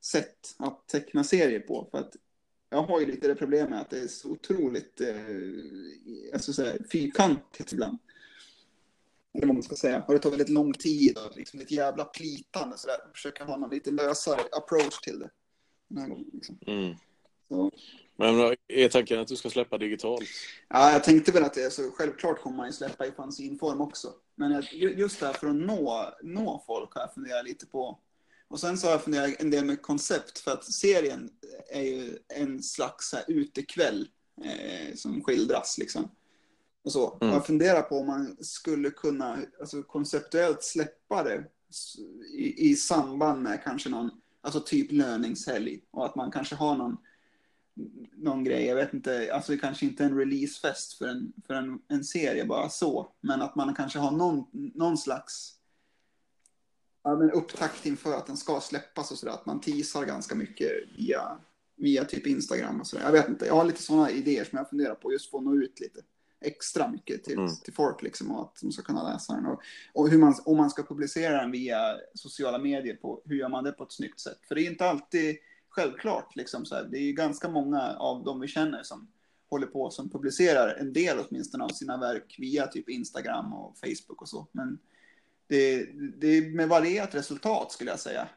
sätt 0.00 0.54
att 0.56 0.88
teckna 0.88 1.24
serier 1.24 1.60
på. 1.60 1.88
För 1.90 1.98
att 1.98 2.16
jag 2.70 2.82
har 2.82 3.00
ju 3.00 3.06
lite 3.06 3.28
det 3.28 3.34
problemet 3.34 3.80
att 3.80 3.90
det 3.90 4.00
är 4.00 4.06
så 4.06 4.30
otroligt 4.30 5.00
eh, 5.00 5.16
alltså 6.32 6.52
så 6.52 6.64
här, 6.64 6.78
fyrkantigt 6.92 7.72
ibland. 7.72 7.98
Eller 9.34 9.46
vad 9.46 9.56
man 9.56 9.62
ska 9.62 9.76
säga. 9.76 10.02
Och 10.02 10.12
det 10.12 10.18
tar 10.18 10.30
väldigt 10.30 10.48
lång 10.48 10.72
tid 10.72 11.18
och 11.18 11.36
liksom 11.36 11.60
ett 11.60 11.70
jävla 11.70 12.04
plitande 12.04 12.78
sådär. 12.78 12.96
Försöka 13.12 13.44
ha 13.44 13.56
någon 13.56 13.70
lite 13.70 13.90
lösare 13.90 14.40
approach 14.52 15.00
till 15.00 15.18
det. 15.18 15.30
Den 15.88 15.98
här 15.98 16.08
gången, 16.08 16.30
liksom. 16.32 16.58
mm. 16.66 16.94
så. 17.48 17.70
Men 18.18 18.56
är 18.68 18.88
tanken 18.88 19.20
att 19.20 19.28
du 19.28 19.36
ska 19.36 19.50
släppa 19.50 19.78
digitalt? 19.78 20.28
Ja, 20.68 20.92
jag 20.92 21.04
tänkte 21.04 21.32
väl 21.32 21.44
att 21.44 21.54
det 21.54 21.62
är 21.62 21.70
så 21.70 21.90
självklart 21.90 22.40
kommer 22.40 22.56
man 22.56 22.66
ju 22.66 22.72
släppa 22.72 23.06
i 23.06 23.12
fanzinform 23.12 23.80
också. 23.80 24.12
Men 24.34 24.62
just 24.72 25.20
det 25.20 25.26
här 25.26 25.32
för 25.32 25.48
att 25.48 25.54
nå, 25.54 26.14
nå 26.22 26.64
folk 26.66 26.94
har 26.94 27.00
jag 27.00 27.14
funderat 27.14 27.44
lite 27.44 27.66
på. 27.66 27.98
Och 28.48 28.60
sen 28.60 28.78
så 28.78 28.86
har 28.86 28.92
jag 28.92 29.04
funderat 29.04 29.34
en 29.38 29.50
del 29.50 29.64
med 29.64 29.82
koncept 29.82 30.38
för 30.38 30.50
att 30.50 30.64
serien 30.64 31.30
är 31.70 31.82
ju 31.82 32.18
en 32.28 32.62
slags 32.62 33.12
här 33.12 33.24
utekväll 33.28 34.08
eh, 34.44 34.94
som 34.94 35.24
skildras 35.24 35.78
liksom. 35.78 36.10
Och 36.84 36.92
så. 36.92 37.18
Mm. 37.20 37.34
Jag 37.34 37.46
funderar 37.46 37.82
på 37.82 37.98
om 37.98 38.06
man 38.06 38.36
skulle 38.40 38.90
kunna 38.90 39.38
alltså, 39.60 39.82
konceptuellt 39.82 40.62
släppa 40.62 41.22
det 41.22 41.44
i, 42.32 42.70
i 42.70 42.76
samband 42.76 43.42
med 43.42 43.64
kanske 43.64 43.88
någon 43.88 44.10
Alltså 44.40 44.60
typ 44.60 44.92
löningshelg 44.92 45.80
och 45.90 46.04
att 46.04 46.14
man 46.14 46.30
kanske 46.30 46.54
har 46.54 46.76
någon, 46.76 46.96
någon 48.16 48.44
grej, 48.44 48.64
jag 48.64 48.76
vet 48.76 48.94
inte, 48.94 49.34
alltså 49.34 49.56
kanske 49.56 49.86
inte 49.86 50.04
en 50.04 50.18
releasefest 50.18 50.92
för 50.92 51.08
en, 51.08 51.32
för 51.46 51.54
en, 51.54 51.78
en 51.88 52.04
serie 52.04 52.44
bara 52.44 52.68
så, 52.68 53.12
men 53.20 53.42
att 53.42 53.54
man 53.56 53.74
kanske 53.74 53.98
har 53.98 54.10
någon, 54.10 54.44
någon 54.52 54.98
slags 54.98 55.54
ja, 57.02 57.16
men 57.16 57.30
upptakt 57.30 57.86
inför 57.86 58.14
att 58.14 58.26
den 58.26 58.36
ska 58.36 58.60
släppas 58.60 59.10
och 59.10 59.18
sådär, 59.18 59.32
att 59.32 59.46
man 59.46 59.60
teasar 59.60 60.04
ganska 60.04 60.34
mycket 60.34 60.70
via, 60.96 61.38
via 61.76 62.04
typ 62.04 62.26
Instagram 62.26 62.80
och 62.80 62.86
sådär. 62.86 63.04
Jag 63.04 63.12
vet 63.12 63.28
inte, 63.28 63.46
jag 63.46 63.54
har 63.54 63.64
lite 63.64 63.82
sådana 63.82 64.10
idéer 64.10 64.44
som 64.44 64.58
jag 64.58 64.68
funderar 64.68 64.94
på 64.94 65.12
just 65.12 65.30
för 65.30 65.38
att 65.38 65.44
nå 65.44 65.54
ut 65.54 65.80
lite 65.80 66.00
extra 66.40 66.88
mycket 66.88 67.24
till, 67.24 67.38
mm. 67.38 67.50
till 67.64 67.74
folk 67.74 68.02
liksom 68.02 68.30
och 68.30 68.42
att 68.42 68.60
de 68.62 68.72
ska 68.72 68.82
kunna 68.82 69.12
läsa 69.12 69.34
den. 69.34 69.46
Och, 69.46 69.62
och 69.92 70.08
hur 70.08 70.18
man, 70.18 70.34
om 70.44 70.56
man 70.56 70.70
ska 70.70 70.82
publicera 70.82 71.40
den 71.40 71.50
via 71.50 71.96
sociala 72.14 72.58
medier, 72.58 72.94
på, 72.94 73.22
hur 73.24 73.36
gör 73.36 73.48
man 73.48 73.64
det 73.64 73.72
på 73.72 73.84
ett 73.84 73.92
snyggt 73.92 74.20
sätt? 74.20 74.38
För 74.48 74.54
det 74.54 74.62
är 74.62 74.70
inte 74.70 74.84
alltid 74.84 75.36
självklart. 75.68 76.36
Liksom, 76.36 76.66
så 76.66 76.74
här. 76.74 76.84
Det 76.84 76.98
är 76.98 77.02
ju 77.02 77.12
ganska 77.12 77.48
många 77.48 77.96
av 77.96 78.24
dem 78.24 78.40
vi 78.40 78.48
känner 78.48 78.82
som 78.82 79.08
håller 79.50 79.66
på 79.66 79.90
som 79.90 80.10
publicerar 80.10 80.74
en 80.74 80.92
del 80.92 81.18
åtminstone 81.18 81.64
av 81.64 81.68
sina 81.68 81.96
verk 81.96 82.36
via 82.38 82.66
typ 82.66 82.88
Instagram 82.88 83.52
och 83.52 83.76
Facebook 83.78 84.22
och 84.22 84.28
så. 84.28 84.46
Men 84.52 84.78
det, 85.46 85.86
det 86.16 86.26
är 86.26 86.50
med 86.50 86.68
varierat 86.68 87.14
resultat 87.14 87.72
skulle 87.72 87.90
jag 87.90 88.00
säga. 88.00 88.28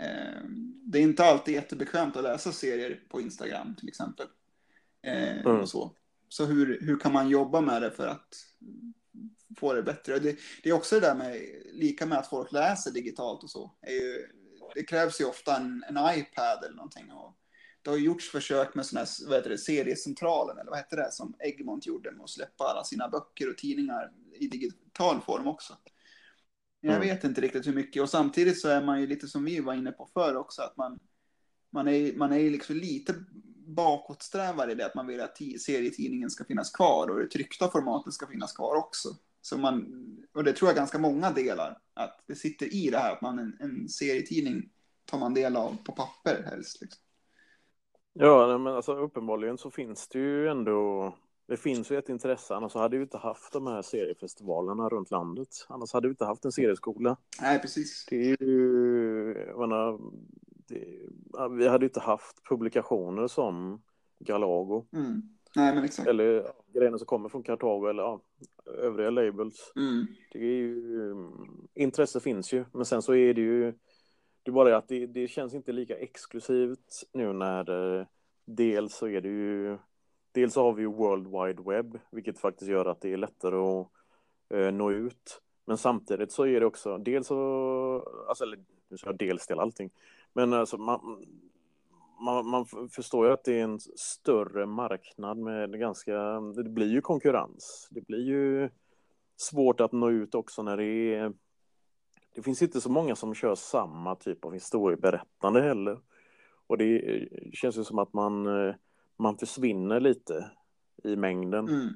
Eh, 0.00 0.40
det 0.84 0.98
är 0.98 1.02
inte 1.02 1.24
alltid 1.24 1.54
jättebekvämt 1.54 2.16
att 2.16 2.22
läsa 2.22 2.52
serier 2.52 3.00
på 3.08 3.20
Instagram 3.20 3.74
till 3.74 3.88
exempel. 3.88 4.26
Eh, 5.02 5.40
mm. 5.40 5.60
och 5.60 5.68
så. 5.68 5.90
Så 6.28 6.44
hur, 6.44 6.80
hur 6.80 6.98
kan 6.98 7.12
man 7.12 7.28
jobba 7.28 7.60
med 7.60 7.82
det 7.82 7.90
för 7.90 8.06
att 8.06 8.28
få 9.58 9.72
det 9.72 9.82
bättre? 9.82 10.18
Det, 10.18 10.38
det 10.62 10.68
är 10.68 10.72
också 10.72 11.00
det 11.00 11.06
där 11.06 11.14
med, 11.14 11.40
lika 11.72 12.06
med 12.06 12.18
att 12.18 12.26
folk 12.26 12.52
läser 12.52 12.90
digitalt 12.90 13.42
och 13.42 13.50
så. 13.50 13.70
Ju, 13.88 14.26
det 14.74 14.82
krävs 14.82 15.20
ju 15.20 15.24
ofta 15.24 15.56
en, 15.56 15.84
en 15.88 16.18
iPad 16.18 16.64
eller 16.64 16.76
någonting. 16.76 17.12
Och 17.12 17.36
det 17.82 17.90
har 17.90 17.96
gjorts 17.96 18.30
försök 18.30 18.74
med 18.74 18.86
sådana 18.86 19.06
här, 19.06 19.28
vad 19.28 19.36
heter 19.36 19.50
det, 19.50 19.58
seriecentralen, 19.58 20.58
eller 20.58 20.70
vad 20.70 20.78
heter 20.78 20.96
det, 20.96 21.12
som 21.12 21.34
Egmont 21.38 21.86
gjorde 21.86 22.12
med 22.12 22.24
att 22.24 22.30
släppa 22.30 22.64
alla 22.64 22.84
sina 22.84 23.08
böcker 23.08 23.50
och 23.50 23.58
tidningar 23.58 24.12
i 24.34 24.46
digital 24.46 25.20
form 25.20 25.46
också. 25.46 25.76
Jag 26.80 26.94
mm. 26.94 27.08
vet 27.08 27.24
inte 27.24 27.40
riktigt 27.40 27.66
hur 27.66 27.74
mycket, 27.74 28.02
och 28.02 28.10
samtidigt 28.10 28.60
så 28.60 28.68
är 28.68 28.82
man 28.82 29.00
ju 29.00 29.06
lite 29.06 29.28
som 29.28 29.44
vi 29.44 29.60
var 29.60 29.74
inne 29.74 29.92
på 29.92 30.06
förr 30.14 30.36
också, 30.36 30.62
att 30.62 30.76
man, 30.76 30.98
man 31.70 31.88
är, 31.88 32.12
man 32.16 32.32
är 32.32 32.50
liksom 32.50 32.76
lite 32.76 33.14
bakåtsträvare 33.66 34.72
i 34.72 34.74
det 34.74 34.86
att 34.86 34.94
man 34.94 35.06
vill 35.06 35.20
att 35.20 35.36
serietidningen 35.60 36.30
ska 36.30 36.44
finnas 36.44 36.70
kvar 36.70 37.08
och 37.08 37.18
det 37.18 37.26
tryckta 37.26 37.70
formatet 37.70 38.12
ska 38.14 38.26
finnas 38.26 38.52
kvar 38.52 38.74
också. 38.74 39.08
Så 39.40 39.58
man, 39.58 39.86
och 40.34 40.44
det 40.44 40.52
tror 40.52 40.68
jag 40.68 40.76
ganska 40.76 40.98
många 40.98 41.30
delar, 41.30 41.78
att 41.94 42.20
det 42.26 42.34
sitter 42.34 42.74
i 42.74 42.90
det 42.90 42.98
här 42.98 43.12
att 43.12 43.22
man 43.22 43.38
en, 43.38 43.56
en 43.60 43.88
serietidning 43.88 44.70
tar 45.04 45.18
man 45.18 45.34
del 45.34 45.56
av 45.56 45.76
på 45.84 45.92
papper 45.92 46.42
helst. 46.50 46.80
Liksom. 46.80 47.00
Ja, 48.12 48.58
men 48.58 48.74
alltså 48.74 48.96
uppenbarligen 48.96 49.58
så 49.58 49.70
finns 49.70 50.08
det 50.08 50.18
ju 50.18 50.48
ändå, 50.48 51.14
det 51.46 51.56
finns 51.56 51.90
ju 51.90 51.98
ett 51.98 52.08
intresse, 52.08 52.54
annars 52.54 52.74
hade 52.74 52.96
vi 52.96 53.02
inte 53.02 53.18
haft 53.18 53.52
de 53.52 53.66
här 53.66 53.82
seriefestivalerna 53.82 54.88
runt 54.88 55.10
landet. 55.10 55.48
Annars 55.68 55.92
hade 55.92 56.08
vi 56.08 56.12
inte 56.12 56.24
haft 56.24 56.44
en 56.44 56.52
serieskola. 56.52 57.16
Nej, 57.40 57.58
precis. 57.58 58.06
Det 58.10 58.30
är 58.30 58.42
ju, 58.42 59.44
jag 59.48 59.60
menar, 59.60 60.00
det, 60.66 60.98
vi 61.58 61.68
hade 61.68 61.86
inte 61.86 62.00
haft 62.00 62.44
publikationer 62.48 63.26
som 63.26 63.82
Galago. 64.18 64.86
Mm. 64.92 65.33
Nej, 65.56 65.74
men 65.74 65.84
exakt. 65.84 66.08
Eller 66.08 66.24
ja, 66.24 66.52
grejerna 66.74 66.98
som 66.98 67.06
kommer 67.06 67.28
från 67.28 67.42
Kartago 67.42 67.86
eller 67.86 68.02
ja, 68.02 68.20
övriga 68.66 69.10
labels. 69.10 69.72
Mm. 69.76 70.06
Det 70.32 70.38
är 70.38 70.42
ju, 70.42 71.14
intresse 71.74 72.20
finns 72.20 72.52
ju, 72.52 72.64
men 72.72 72.84
sen 72.84 73.02
så 73.02 73.14
är 73.14 73.34
det 73.34 73.40
ju 73.40 73.72
det 74.42 74.50
är 74.50 74.52
bara 74.52 74.76
att 74.76 74.88
det, 74.88 75.06
det 75.06 75.28
känns 75.28 75.54
inte 75.54 75.72
lika 75.72 75.96
exklusivt 75.96 77.04
nu 77.12 77.32
när 77.32 77.98
eh, 77.98 78.06
dels 78.44 78.94
så 78.94 79.08
är 79.08 79.20
det 79.20 79.28
ju 79.28 79.78
dels 80.32 80.56
har 80.56 80.72
vi 80.72 80.82
ju 80.82 80.88
World 80.88 81.26
Wide 81.26 81.70
Web, 81.70 81.98
vilket 82.10 82.38
faktiskt 82.38 82.70
gör 82.70 82.86
att 82.86 83.00
det 83.00 83.12
är 83.12 83.16
lättare 83.16 83.56
att 83.56 83.88
eh, 84.54 84.74
nå 84.74 84.92
ut. 84.92 85.40
Men 85.64 85.78
samtidigt 85.78 86.32
så 86.32 86.46
är 86.46 86.60
det 86.60 86.66
också, 86.66 86.98
dels 86.98 87.26
så, 87.26 88.24
alltså, 88.28 88.44
eller 88.44 88.58
nu 88.88 88.96
ska 88.96 89.08
jag 89.08 89.18
dels 89.18 89.46
till 89.46 89.58
allting, 89.58 89.90
men 90.32 90.52
alltså 90.52 90.78
man, 90.78 91.24
man, 92.20 92.46
man, 92.46 92.66
förstår 92.90 93.26
ju 93.26 93.32
att 93.32 93.44
det 93.44 93.60
är 93.60 93.64
en 93.64 93.80
större 93.96 94.66
marknad 94.66 95.38
med 95.38 95.78
ganska, 95.78 96.40
det 96.40 96.70
blir 96.70 96.92
ju 96.92 97.00
konkurrens. 97.00 97.88
Det 97.90 98.00
blir 98.00 98.24
ju 98.24 98.70
svårt 99.36 99.80
att 99.80 99.92
nå 99.92 100.10
ut 100.10 100.34
också 100.34 100.62
när 100.62 100.76
det 100.76 101.14
är, 101.14 101.32
det 102.34 102.42
finns 102.42 102.62
inte 102.62 102.80
så 102.80 102.90
många 102.90 103.16
som 103.16 103.34
kör 103.34 103.54
samma 103.54 104.14
typ 104.14 104.44
av 104.44 104.52
historieberättande 104.52 105.62
heller. 105.62 105.98
Och 106.66 106.78
det 106.78 107.28
känns 107.52 107.78
ju 107.78 107.84
som 107.84 107.98
att 107.98 108.12
man, 108.12 108.48
man 109.16 109.38
försvinner 109.38 110.00
lite 110.00 110.50
i 111.04 111.16
mängden. 111.16 111.68
Mm. 111.68 111.88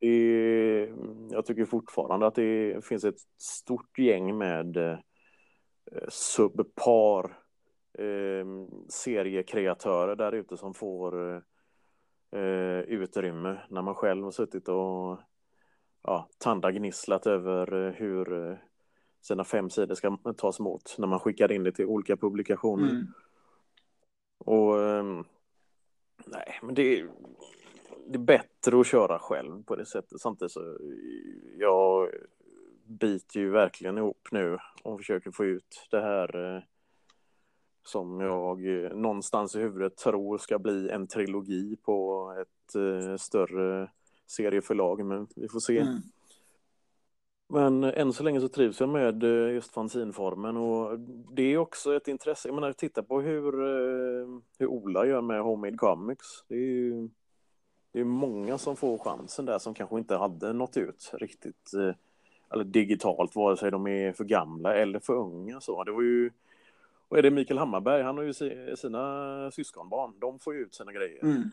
Det, 0.00 0.92
jag 1.30 1.46
tycker 1.46 1.64
fortfarande 1.64 2.26
att 2.26 2.34
det 2.34 2.84
finns 2.84 3.04
ett 3.04 3.20
stort 3.38 3.98
gäng 3.98 4.38
med 4.38 4.76
eh, 4.76 4.98
subpar 6.08 7.41
eh, 7.98 8.46
seriekreatörer 8.88 10.16
där 10.16 10.32
ute 10.32 10.56
som 10.56 10.74
får 10.74 11.34
eh, 12.32 12.80
utrymme 12.80 13.62
när 13.68 13.82
man 13.82 13.94
själv 13.94 14.24
har 14.24 14.30
suttit 14.30 14.68
och 14.68 15.20
ja, 16.02 16.28
tandagnisslat 16.38 17.26
över 17.26 17.86
eh, 17.86 17.92
hur 17.92 18.48
eh, 18.50 18.56
sina 19.20 19.44
fem 19.44 19.70
sidor 19.70 19.94
ska 19.94 20.16
tas 20.36 20.60
emot 20.60 20.94
när 20.98 21.06
man 21.06 21.20
skickar 21.20 21.52
in 21.52 21.64
det 21.64 21.72
till 21.72 21.86
olika 21.86 22.16
publikationer. 22.16 22.90
Mm. 22.90 23.06
Och 24.38 24.80
eh, 24.80 25.04
nej, 26.26 26.58
men 26.62 26.74
det, 26.74 27.06
det 28.06 28.14
är 28.14 28.18
bättre 28.18 28.80
att 28.80 28.86
köra 28.86 29.18
själv 29.18 29.62
på 29.64 29.76
det 29.76 29.86
sättet. 29.86 30.20
Samtidigt 30.20 30.52
så 30.52 30.78
jag 31.58 32.08
biter 32.84 33.40
ju 33.40 33.50
verkligen 33.50 33.98
ihop 33.98 34.28
nu 34.30 34.58
och 34.82 34.98
försöker 34.98 35.30
få 35.30 35.44
ut 35.44 35.88
det 35.90 36.00
här 36.00 36.56
eh, 36.56 36.62
som 37.82 38.20
jag 38.20 38.84
eh, 38.84 38.90
någonstans 38.90 39.56
i 39.56 39.58
huvudet 39.58 39.96
tror 39.96 40.38
ska 40.38 40.58
bli 40.58 40.90
en 40.90 41.06
trilogi 41.06 41.76
på 41.76 42.28
ett 42.40 42.74
eh, 42.74 43.16
större 43.16 43.90
serieförlag, 44.26 45.04
men 45.04 45.26
vi 45.36 45.48
får 45.48 45.60
se. 45.60 45.78
Mm. 45.78 45.98
Men 47.48 47.84
än 47.84 48.12
så 48.12 48.22
länge 48.22 48.40
så 48.40 48.48
trivs 48.48 48.80
jag 48.80 48.88
med 48.88 49.22
eh, 49.22 49.54
just 49.54 49.74
fanzinformen 49.74 50.56
och 50.56 50.98
det 51.34 51.42
är 51.42 51.58
också 51.58 51.96
ett 51.96 52.08
intresse. 52.08 52.48
Jag 52.48 52.54
menar, 52.54 52.72
titta 52.72 53.02
på 53.02 53.20
hur, 53.20 53.52
hur 54.58 54.66
Ola 54.66 55.06
gör 55.06 55.20
med 55.20 55.42
Homemade 55.42 55.76
Comics. 55.76 56.44
Det 56.48 56.54
är 56.54 56.58
ju 56.58 57.08
det 57.92 58.00
är 58.00 58.04
många 58.04 58.58
som 58.58 58.76
får 58.76 58.98
chansen 58.98 59.44
där 59.44 59.58
som 59.58 59.74
kanske 59.74 59.98
inte 59.98 60.16
hade 60.16 60.52
nått 60.52 60.76
ut 60.76 61.10
riktigt 61.12 61.70
eller 62.52 62.64
digitalt, 62.64 63.36
vare 63.36 63.56
sig 63.56 63.70
de 63.70 63.86
är 63.86 64.12
för 64.12 64.24
gamla 64.24 64.74
eller 64.74 64.98
för 64.98 65.14
unga. 65.14 65.60
Så 65.60 65.84
det 65.84 65.92
var 65.92 66.02
ju 66.02 66.30
och 67.12 67.18
är 67.18 67.22
det 67.22 67.30
Mikael 67.30 67.58
Hammarberg, 67.58 68.02
han 68.02 68.16
har 68.16 68.24
ju 68.24 68.34
sina 68.76 69.50
syskonbarn, 69.50 70.12
de 70.20 70.38
får 70.38 70.54
ju 70.54 70.60
ut 70.60 70.74
sina 70.74 70.92
grejer 70.92 71.22
mm. 71.22 71.50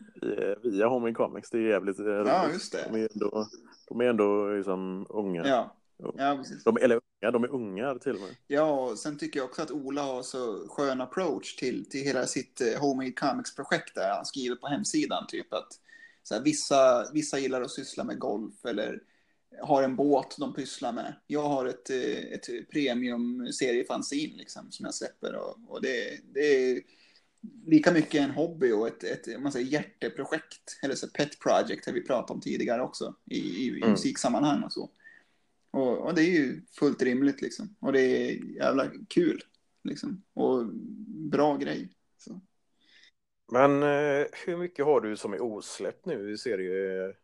via 0.62 0.86
Homing 0.86 1.14
Comics, 1.14 1.50
det 1.50 1.58
är 1.58 1.62
jävligt 1.62 1.98
roligt. 1.98 2.26
Ja, 2.26 2.48
just 2.52 2.72
det. 2.72 2.88
De 2.90 3.00
är 3.00 3.08
ändå, 3.12 3.46
de 3.88 4.00
är 4.00 4.04
ändå 4.04 4.48
liksom 4.48 5.06
unga. 5.08 5.46
Ja. 5.46 5.76
Ja, 6.16 6.36
precis. 6.36 6.64
De, 6.64 6.76
eller 6.76 6.94
unga, 7.22 7.30
de 7.30 7.44
är 7.44 7.48
unga 7.48 7.94
till 7.94 8.14
och 8.14 8.20
med. 8.20 8.36
Ja, 8.46 8.70
och 8.70 8.98
sen 8.98 9.18
tycker 9.18 9.40
jag 9.40 9.48
också 9.48 9.62
att 9.62 9.70
Ola 9.70 10.02
har 10.02 10.22
så 10.22 10.68
skön 10.68 11.00
approach 11.00 11.56
till, 11.56 11.90
till 11.90 12.04
hela 12.04 12.26
sitt 12.26 12.60
uh, 12.60 12.80
Homemade 12.80 13.12
Comics-projekt 13.12 13.94
där 13.94 14.14
han 14.14 14.24
skriver 14.24 14.56
på 14.56 14.66
hemsidan 14.66 15.26
typ 15.28 15.52
att 15.52 15.68
så 16.22 16.34
här, 16.34 16.42
vissa, 16.42 17.10
vissa 17.12 17.38
gillar 17.38 17.62
att 17.62 17.70
syssla 17.70 18.04
med 18.04 18.18
golf 18.18 18.64
eller 18.64 19.00
har 19.62 19.82
en 19.82 19.96
båt 19.96 20.36
de 20.38 20.54
pysslar 20.54 20.92
med. 20.92 21.14
Jag 21.26 21.48
har 21.48 21.66
ett, 21.66 21.90
eh, 21.90 22.32
ett 22.32 22.70
premium 22.70 23.52
seriefanzin 23.52 24.36
liksom, 24.36 24.70
som 24.70 24.84
jag 24.84 24.94
släpper 24.94 25.34
och, 25.34 25.58
och 25.68 25.82
det, 25.82 26.20
det, 26.34 26.40
är 26.40 26.80
lika 27.66 27.92
mycket 27.92 28.20
en 28.20 28.30
hobby 28.30 28.72
och 28.72 28.88
ett, 28.88 29.04
ett 29.04 29.40
man 29.40 29.52
säger, 29.52 29.66
hjärteprojekt, 29.66 30.78
eller 30.82 30.94
så 30.94 31.08
pet 31.08 31.38
project 31.38 31.86
har 31.86 31.92
vi 31.92 32.06
pratat 32.06 32.30
om 32.30 32.40
tidigare 32.40 32.82
också 32.82 33.14
i, 33.30 33.38
i, 33.38 33.66
i 33.66 33.76
mm. 33.76 33.90
musiksammanhang 33.90 34.62
och 34.62 34.72
så. 34.72 34.90
Och, 35.70 35.98
och, 35.98 36.14
det 36.14 36.22
är 36.22 36.30
ju 36.30 36.62
fullt 36.78 37.02
rimligt 37.02 37.42
liksom. 37.42 37.76
Och 37.80 37.92
det 37.92 38.00
är 38.00 38.56
jävla 38.56 38.90
kul 39.08 39.42
liksom. 39.84 40.22
Och 40.34 40.66
bra 41.30 41.56
grej. 41.56 41.90
Så. 42.18 42.40
Men 43.52 43.82
eh, 43.82 44.26
hur 44.46 44.56
mycket 44.56 44.84
har 44.84 45.00
du 45.00 45.16
som 45.16 45.32
är 45.32 45.42
osläppt 45.42 46.06
nu 46.06 46.32
i 46.32 46.38
serie 46.38 47.14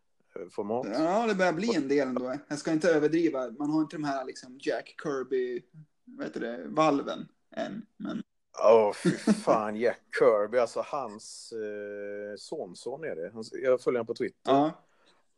format. 0.51 0.87
Ja, 0.93 1.27
det 1.27 1.35
börjar 1.35 1.53
bli 1.53 1.75
en 1.75 1.89
del 1.89 2.09
ändå. 2.09 2.35
Jag 2.49 2.59
ska 2.59 2.73
inte 2.73 2.91
överdriva. 2.91 3.51
Man 3.59 3.71
har 3.71 3.81
inte 3.81 3.97
de 3.97 4.05
här 4.05 4.25
liksom 4.25 4.59
Jack 4.61 4.95
Kirby, 5.03 5.63
vad 6.05 6.27
heter 6.27 6.41
det, 6.41 6.69
valven 6.69 7.29
än. 7.57 7.87
Men... 7.97 8.23
Åh, 8.65 8.89
oh, 8.89 8.93
fy 8.93 9.11
fan, 9.33 9.77
Jack 9.77 10.01
Kirby, 10.19 10.59
alltså 10.59 10.85
hans 10.87 11.53
eh, 11.53 12.37
sonson 12.39 13.05
är 13.05 13.17
det. 13.17 13.33
Jag 13.63 13.81
följer 13.81 13.99
honom 13.99 14.07
på 14.07 14.15
Twitter. 14.15 14.53
Ja. 14.53 14.71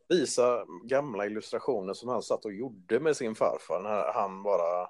Visa 0.09 0.65
gamla 0.85 1.27
illustrationer 1.27 1.95
som 1.95 2.09
han 2.09 2.23
satt 2.23 2.45
och 2.45 2.53
gjorde 2.53 3.01
med 3.01 3.17
sin 3.17 3.35
farfar 3.35 3.81
när 3.83 4.13
han 4.13 4.43
bara, 4.43 4.89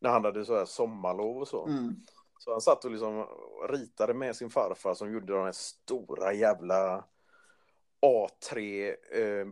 när 0.00 0.10
han 0.10 0.24
hade 0.24 0.44
så 0.44 0.58
här 0.58 0.64
sommarlov 0.64 1.36
och 1.36 1.48
så. 1.48 1.66
Mm. 1.66 1.96
Så 2.38 2.50
han 2.50 2.60
satt 2.60 2.84
och 2.84 2.90
liksom 2.90 3.26
ritade 3.68 4.14
med 4.14 4.36
sin 4.36 4.50
farfar 4.50 4.94
som 4.94 5.12
gjorde 5.12 5.32
de 5.32 5.44
här 5.44 5.52
stora 5.52 6.32
jävla 6.32 7.04
A3 8.06 8.86
eh, 9.12 9.46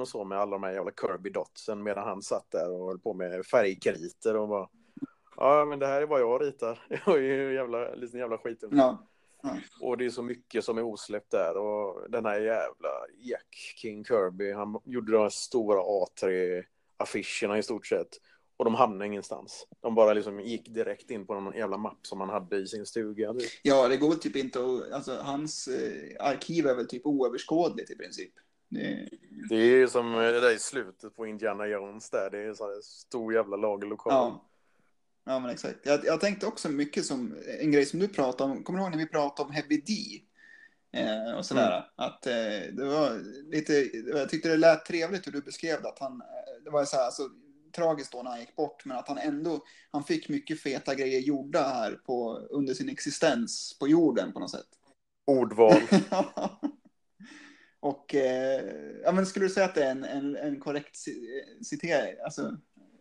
och 0.00 0.08
så 0.08 0.24
med 0.24 0.38
alla 0.38 0.50
de 0.50 0.62
här 0.62 0.72
jävla 0.72 0.92
Kirby 1.00 1.30
dotsen 1.30 1.82
medan 1.82 2.04
han 2.04 2.22
satt 2.22 2.50
där 2.50 2.70
och 2.70 2.86
höll 2.86 2.98
på 2.98 3.14
med 3.14 3.46
färgkriter 3.46 4.36
och 4.36 4.48
bara 4.48 4.68
Ja 5.36 5.64
men 5.64 5.78
det 5.78 5.86
här 5.86 6.02
är 6.02 6.06
vad 6.06 6.20
jag 6.20 6.42
ritar. 6.42 6.78
Jag 7.06 7.16
är 7.16 7.20
ju 7.20 7.54
jävla, 7.54 7.94
liten 7.94 8.20
jävla 8.20 8.38
skit. 8.38 8.64
Ja. 8.70 9.06
Ja. 9.42 9.56
Och 9.80 9.96
det 9.96 10.06
är 10.06 10.10
så 10.10 10.22
mycket 10.22 10.64
som 10.64 10.78
är 10.78 10.82
osläppt 10.82 11.30
där 11.30 11.56
och 11.56 12.10
den 12.10 12.24
här 12.24 12.40
jävla 12.40 12.88
Jack 13.18 13.54
King 13.76 14.04
Kirby 14.04 14.52
han 14.52 14.80
gjorde 14.84 15.12
de 15.12 15.18
här 15.18 15.28
stora 15.28 15.80
A3 15.80 16.64
affischerna 16.96 17.58
i 17.58 17.62
stort 17.62 17.86
sett. 17.86 18.08
Och 18.60 18.64
de 18.64 18.74
hamnade 18.74 19.06
ingenstans. 19.06 19.66
De 19.80 19.94
bara 19.94 20.12
liksom 20.12 20.40
gick 20.40 20.68
direkt 20.74 21.10
in 21.10 21.26
på 21.26 21.40
någon 21.40 21.56
jävla 21.56 21.76
mapp 21.76 22.06
som 22.06 22.20
han 22.20 22.28
hade 22.28 22.56
i 22.56 22.66
sin 22.66 22.86
stuga. 22.86 23.32
typ. 23.32 23.50
Ja, 23.62 23.88
det 23.88 23.96
går 23.96 24.14
typ 24.14 24.36
inte 24.36 24.58
att... 24.58 24.92
Alltså, 24.92 25.16
hans 25.22 25.68
eh, 25.68 26.26
arkiv 26.26 26.66
är 26.66 26.74
väl 26.74 26.88
typ 26.88 27.06
oöverskådligt 27.06 27.90
i 27.90 27.96
princip. 27.96 28.32
Det, 28.68 29.08
Det 29.48 29.54
är 29.54 29.76
ju 29.76 29.88
som 29.88 30.12
det 30.12 30.40
där 30.40 30.54
i 30.54 30.58
slutet 30.58 31.16
på 31.16 31.26
Indiana 31.26 31.66
Jones 31.66 32.10
där. 32.10 32.30
Det 32.30 32.38
är 32.38 32.54
sån 32.54 32.68
här 32.68 32.80
stor 32.82 33.34
jävla 33.34 33.56
lagerlokal. 33.56 34.12
ja. 34.12 34.44
ja, 35.24 35.38
men 35.38 35.50
exakt. 35.50 35.78
Jag, 35.82 36.04
jag 36.04 36.20
tänkte 36.20 36.46
också 36.46 36.68
mycket 36.68 37.04
som 37.04 37.34
en 37.60 37.72
grej 37.72 37.86
som 37.86 37.98
du 37.98 38.08
pratade 38.08 38.52
om. 38.52 38.64
Kommer 38.64 38.78
du 38.78 38.84
ihåg 38.84 38.90
när 38.90 38.98
vi 38.98 39.08
pratade 39.08 39.46
om 39.48 39.54
Heavy 39.54 39.76
D? 39.76 39.92
Eh, 40.92 41.38
och 41.38 41.46
sådär. 41.46 41.90
Att 41.96 42.26
eh, 42.26 42.72
det 42.72 42.84
var 42.84 43.18
lite... 43.50 43.72
Jag 44.06 44.28
tyckte 44.28 44.48
det 44.48 44.56
lät 44.56 44.84
trevligt 44.84 45.26
hur 45.26 45.32
du 45.32 45.40
beskrev 45.40 45.82
det. 45.82 45.88
Att 45.88 45.98
han, 45.98 46.12
eh, 46.12 46.64
det 46.64 46.70
var 46.70 46.84
så 46.84 46.96
här, 46.96 47.04
alltså, 47.04 47.22
tragiskt 47.72 48.12
då 48.12 48.22
när 48.22 48.30
han 48.30 48.40
gick 48.40 48.56
bort, 48.56 48.84
men 48.84 48.96
att 48.96 49.08
han 49.08 49.18
ändå 49.18 49.64
han 49.90 50.04
fick 50.04 50.28
mycket 50.28 50.60
feta 50.60 50.94
grejer 50.94 51.20
gjorda 51.20 51.62
här 51.62 51.92
på, 51.92 52.36
under 52.50 52.74
sin 52.74 52.88
existens 52.88 53.76
på 53.80 53.88
jorden 53.88 54.32
på 54.32 54.40
något 54.40 54.50
sätt. 54.50 54.68
Ordval. 55.26 55.80
Och 57.80 58.14
eh, 58.14 58.62
ja, 59.04 59.12
men 59.12 59.26
skulle 59.26 59.44
du 59.44 59.50
säga 59.50 59.66
att 59.66 59.74
det 59.74 59.84
är 59.84 59.90
en, 59.90 60.04
en, 60.04 60.36
en 60.36 60.60
korrekt 60.60 60.94
ci- 60.94 61.62
citering, 61.62 62.16
alltså 62.24 62.56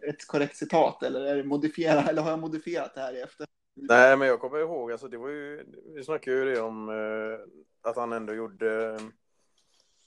ett 0.08 0.28
korrekt 0.28 0.58
citat 0.58 1.04
eller 1.04 1.22
är 1.22 1.36
det 1.36 1.44
modifierat, 1.44 2.10
eller 2.10 2.22
har 2.22 2.30
jag 2.30 2.40
modifierat 2.40 2.96
det 2.96 3.02
här 3.02 3.14
i 3.14 3.22
efter? 3.22 3.48
Nej, 3.76 4.18
men 4.18 4.28
jag 4.28 4.40
kommer 4.40 4.60
ihåg, 4.60 4.92
alltså 4.92 5.08
det 5.08 5.18
var 5.18 5.30
ju, 5.30 5.66
vi 5.96 6.04
snackade 6.04 6.38
ju 6.38 6.46
det 6.46 6.62
om 6.62 6.90
eh, 6.90 7.90
att 7.90 7.96
han 7.96 8.14
ändå 8.14 8.34
gjorde, 8.34 9.00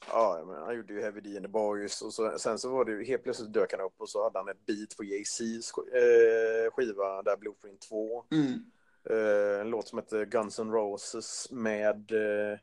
ja, 0.08 0.44
men 0.46 0.62
han 0.62 0.76
gjorde 0.76 0.92
ju 0.92 1.00
Heavy 1.00 1.20
D 1.20 1.36
and 1.36 1.46
the 1.46 1.48
Boys 1.48 2.02
och 2.02 2.14
så, 2.14 2.38
sen 2.38 2.58
så 2.58 2.70
var 2.70 2.84
det 2.84 2.92
ju 2.92 3.04
helt 3.04 3.22
plötsligt 3.22 3.52
dök 3.52 3.72
han 3.72 3.80
upp 3.80 3.94
och 3.98 4.08
så 4.08 4.22
hade 4.22 4.38
han 4.38 4.48
ett 4.48 4.66
beat 4.66 4.96
på 4.96 5.02
Jay-Z's 5.02 5.72
eh, 5.94 6.70
skiva 6.72 7.22
där 7.22 7.36
Blueprint 7.36 7.80
2. 7.80 8.24
Mm. 8.30 8.64
Eh, 9.10 9.60
en 9.60 9.70
låt 9.70 9.88
som 9.88 9.98
heter 9.98 10.24
Guns 10.24 10.58
N' 10.58 10.72
Roses 10.72 11.50
med, 11.50 12.12
eh, 12.12 12.58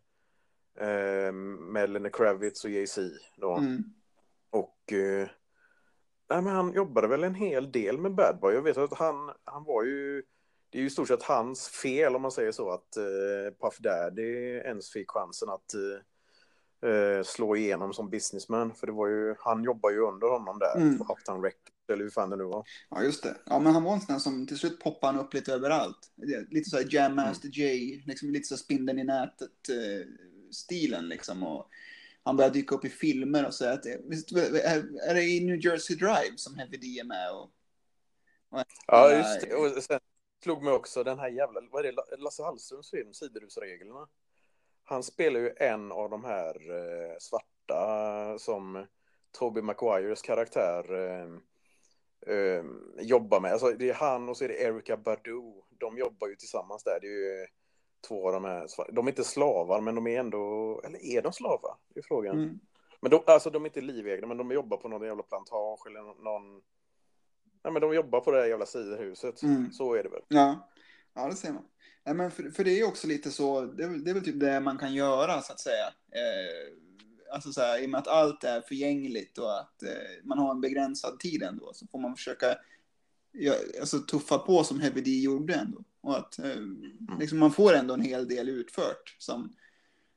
eh, 0.87 1.31
med 1.31 1.89
Lenny 1.89 2.09
Kravitz 2.09 2.63
och 2.63 2.69
Jay-Z 2.69 3.01
då. 3.37 3.55
Mm. 3.55 3.83
Och 4.49 4.93
eh, 4.93 5.27
nej, 6.29 6.41
men 6.41 6.47
han 6.47 6.73
jobbade 6.73 7.07
väl 7.07 7.23
en 7.23 7.35
hel 7.35 7.71
del 7.71 7.97
med 7.97 8.15
Bad 8.15 8.39
Boy. 8.41 8.53
Jag 8.53 8.61
vet 8.61 8.77
att 8.77 8.93
han, 8.93 9.31
han 9.43 9.63
var 9.63 9.83
ju, 9.83 10.23
det 10.69 10.77
är 10.77 10.81
ju 10.81 10.87
i 10.87 10.89
stort 10.89 11.07
sett 11.07 11.23
hans 11.23 11.69
fel 11.69 12.15
om 12.15 12.21
man 12.21 12.31
säger 12.31 12.51
så 12.51 12.71
att 12.71 12.97
eh, 12.97 13.53
Puff 13.61 13.77
Daddy 13.77 14.57
ens 14.57 14.91
fick 14.91 15.11
chansen 15.11 15.49
att 15.49 15.73
eh, 15.73 16.01
eh, 16.81 17.23
slå 17.23 17.55
igenom 17.55 17.93
som 17.93 18.09
businessman. 18.09 18.75
För 18.75 18.87
det 18.87 18.93
var 18.93 19.07
ju, 19.07 19.35
han 19.39 19.63
jobbar 19.63 19.89
ju 19.89 19.99
under 19.99 20.27
honom 20.27 20.59
där 20.59 20.75
Mm. 20.81 20.97
på 20.97 21.13
Uptown 21.13 21.43
Records, 21.43 21.73
eller 21.89 22.03
hur 22.03 22.09
fan 22.09 22.29
det 22.29 22.35
nu 22.35 22.43
var. 22.43 22.67
Ja, 22.89 23.03
just 23.03 23.23
det. 23.23 23.35
Ja, 23.45 23.59
men 23.59 23.73
han 23.73 23.83
var 23.83 23.93
en 23.93 24.01
sån 24.01 24.13
där 24.13 24.19
som 24.19 24.47
till 24.47 24.57
slut 24.57 24.79
poppade 24.79 25.13
han 25.13 25.25
upp 25.25 25.33
lite 25.33 25.53
överallt. 25.53 26.11
Lite 26.49 26.69
så 26.69 26.77
här 26.77 26.87
Jam 26.89 27.15
Master 27.15 27.49
Jay, 27.53 28.01
liksom 28.05 28.31
lite 28.31 28.47
så 28.47 28.57
spindeln 28.57 28.99
i 28.99 29.03
nätet-stilen 29.03 31.09
liksom. 31.09 31.43
Och 31.43 31.69
han 32.23 32.37
började 32.37 32.53
dyka 32.53 32.75
upp 32.75 32.85
i 32.85 32.89
filmer 32.89 33.45
och 33.47 33.53
så. 33.53 33.69
Att, 33.69 33.85
visst, 34.03 34.31
är, 34.31 35.09
är 35.09 35.13
det 35.13 35.23
i 35.23 35.45
New 35.45 35.65
Jersey 35.65 35.95
Drive 35.95 36.33
som 36.35 36.57
Heavy 36.57 36.77
D 36.77 36.99
är 36.99 37.03
med? 37.05 37.31
Och, 37.31 37.41
och, 38.49 38.63
Ja, 38.87 39.11
just 39.13 39.41
det. 39.41 39.55
Och 39.55 39.83
sen 39.83 39.99
slog 40.43 40.63
mig 40.63 40.73
också 40.73 41.03
den 41.03 41.19
här 41.19 41.29
jävla, 41.29 41.61
vad 41.71 41.85
är 41.85 41.91
det, 41.91 42.17
Lasse 42.17 42.43
Hallströms 42.43 42.89
film, 42.89 43.13
Siderhusreglerna. 43.13 44.07
Han 44.89 45.03
spelar 45.03 45.39
ju 45.39 45.53
en 45.57 45.91
av 45.91 46.09
de 46.09 46.23
här 46.23 46.55
eh, 46.71 47.15
svarta 47.19 48.39
som 48.39 48.85
Toby 49.39 49.61
Maguires 49.61 50.21
karaktär 50.21 50.93
eh, 50.93 51.27
eh, 52.35 52.63
jobbar 52.99 53.39
med. 53.39 53.51
Alltså, 53.51 53.71
det 53.71 53.89
är 53.89 53.93
han 53.93 54.29
och 54.29 54.37
så 54.37 54.43
är 54.43 54.47
det 54.47 54.61
Erika 54.61 54.97
Badu. 54.97 55.41
De 55.79 55.97
jobbar 55.97 56.27
ju 56.27 56.35
tillsammans 56.35 56.83
där. 56.83 56.99
Det 57.01 57.07
är 57.07 57.39
ju 57.39 57.47
två 58.07 58.27
av 58.27 58.33
de 58.33 58.43
här 58.43 58.67
svarta. 58.67 58.91
De 58.91 59.07
är 59.07 59.11
inte 59.11 59.23
slavar, 59.23 59.81
men 59.81 59.95
de 59.95 60.07
är 60.07 60.19
ändå, 60.19 60.81
eller 60.83 61.05
är 61.05 61.21
de 61.21 61.33
slavar? 61.33 61.75
Det 61.93 61.99
är 61.99 62.03
frågan. 62.03 62.37
Mm. 62.37 62.59
Men 63.01 63.11
de, 63.11 63.23
alltså 63.25 63.49
de 63.49 63.63
är 63.63 63.69
inte 63.69 63.81
livegna, 63.81 64.27
men 64.27 64.37
de 64.37 64.51
jobbar 64.51 64.77
på 64.77 64.87
någon 64.87 65.07
jävla 65.07 65.23
plantage 65.23 65.87
eller 65.87 66.23
någon... 66.23 66.61
Nej, 67.63 67.73
men 67.73 67.81
de 67.81 67.93
jobbar 67.93 68.19
på 68.19 68.31
det 68.31 68.39
här 68.39 68.47
jävla 68.47 68.65
sidohuset. 68.65 69.43
Mm. 69.43 69.71
Så 69.71 69.93
är 69.93 70.03
det 70.03 70.09
väl. 70.09 70.23
Ja, 70.27 70.69
ja 71.13 71.27
det 71.27 71.35
ser 71.35 71.53
man. 71.53 71.65
Ja, 72.09 72.13
men 72.13 72.31
för, 72.31 72.49
för 72.49 72.63
det 72.63 72.79
är 72.79 72.87
också 72.87 73.07
lite 73.07 73.31
så, 73.31 73.61
det 73.61 73.83
är, 73.83 73.87
väl- 73.87 74.03
det 74.03 74.09
är 74.09 74.13
väl 74.13 74.23
typ 74.23 74.39
det 74.39 74.59
man 74.59 74.77
kan 74.77 74.93
göra 74.93 75.41
så 75.41 75.53
att 75.53 75.59
säga. 75.59 75.85
Eh, 76.11 76.73
alltså 77.33 77.51
så 77.51 77.61
här, 77.61 77.83
i 77.83 77.85
och 77.85 77.89
med 77.89 77.99
att 77.99 78.07
allt 78.07 78.43
är 78.43 78.61
förgängligt 78.61 79.37
och 79.37 79.59
att 79.59 79.83
eh, 79.83 80.23
man 80.23 80.37
har 80.39 80.51
en 80.51 80.61
begränsad 80.61 81.19
tid 81.19 81.43
ändå 81.43 81.73
så 81.73 81.87
får 81.87 81.99
man 81.99 82.15
försöka 82.15 82.55
ja, 83.31 83.53
alltså, 83.79 83.99
tuffa 83.99 84.37
på 84.37 84.63
som 84.63 84.79
Heavy 84.79 85.01
D 85.01 85.19
gjorde 85.19 85.53
ändå. 85.53 85.83
Och 86.01 86.17
att 86.17 86.39
eh, 86.39 86.55
liksom, 87.19 87.39
man 87.39 87.51
får 87.51 87.73
ändå 87.73 87.93
en 87.93 88.01
hel 88.01 88.27
del 88.27 88.49
utfört 88.49 89.15
som 89.17 89.55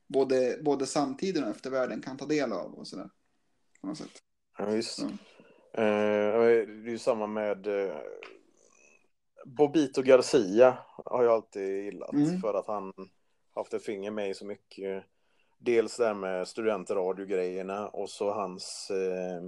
både, 0.06 0.58
både 0.62 0.86
samtiden 0.86 1.44
och 1.44 1.50
eftervärlden 1.50 2.02
kan 2.02 2.16
ta 2.16 2.26
del 2.26 2.52
av 2.52 2.74
och 2.74 2.88
sådär. 2.88 3.10
På 3.80 3.86
något 3.86 3.98
sätt. 3.98 4.22
Ja, 4.58 4.66
visst. 4.66 4.98
Mm. 4.98 5.12
Eh, 5.74 6.40
det 6.66 6.88
är 6.88 6.90
ju 6.90 6.98
samma 6.98 7.26
med 7.26 7.66
eh, 7.66 7.96
Bobito 9.44 10.02
Garcia 10.02 10.78
har 11.04 11.24
jag 11.24 11.32
alltid 11.32 11.84
gillat 11.84 12.12
Mm. 12.12 12.40
för 12.40 12.54
att 12.54 12.66
han 12.66 12.92
haft 13.54 13.74
ett 13.74 13.84
finger 13.84 14.10
med 14.10 14.30
i 14.30 14.34
så 14.34 14.46
mycket. 14.46 15.04
Dels 15.58 15.96
det 15.96 16.06
här 16.06 16.14
med 16.14 16.48
studentradiogrejerna 16.48 17.88
och 17.88 18.10
så 18.10 18.32
hans 18.32 18.90
eh, 18.90 19.42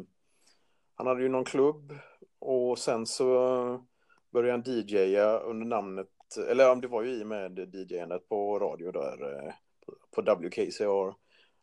han 0.94 1.06
hade 1.06 1.22
ju 1.22 1.28
någon 1.28 1.44
klubb 1.44 1.98
och 2.38 2.78
sen 2.78 3.06
så 3.06 3.84
började 4.30 4.52
han 4.52 4.62
DJa 4.66 5.38
under 5.38 5.66
namnet 5.66 6.08
eller 6.48 6.64
ja, 6.64 6.74
det 6.74 6.88
var 6.88 7.02
ju 7.02 7.10
i 7.10 7.24
med 7.24 7.74
DJandet 7.74 8.28
på 8.28 8.58
radio 8.58 8.92
där 8.92 9.46
eh, 9.46 9.52
på, 9.86 9.94
på 10.10 10.34
WKCR. 10.34 11.14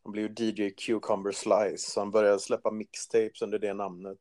Han 0.03 0.11
blev 0.11 0.25
ju 0.39 0.45
DJ 0.45 0.69
Cucumber 0.69 1.31
Slice 1.31 1.91
så 1.91 1.99
han 1.99 2.11
började 2.11 2.39
släppa 2.39 2.71
mixtapes 2.71 3.41
under 3.41 3.59
det 3.59 3.73
namnet. 3.73 4.17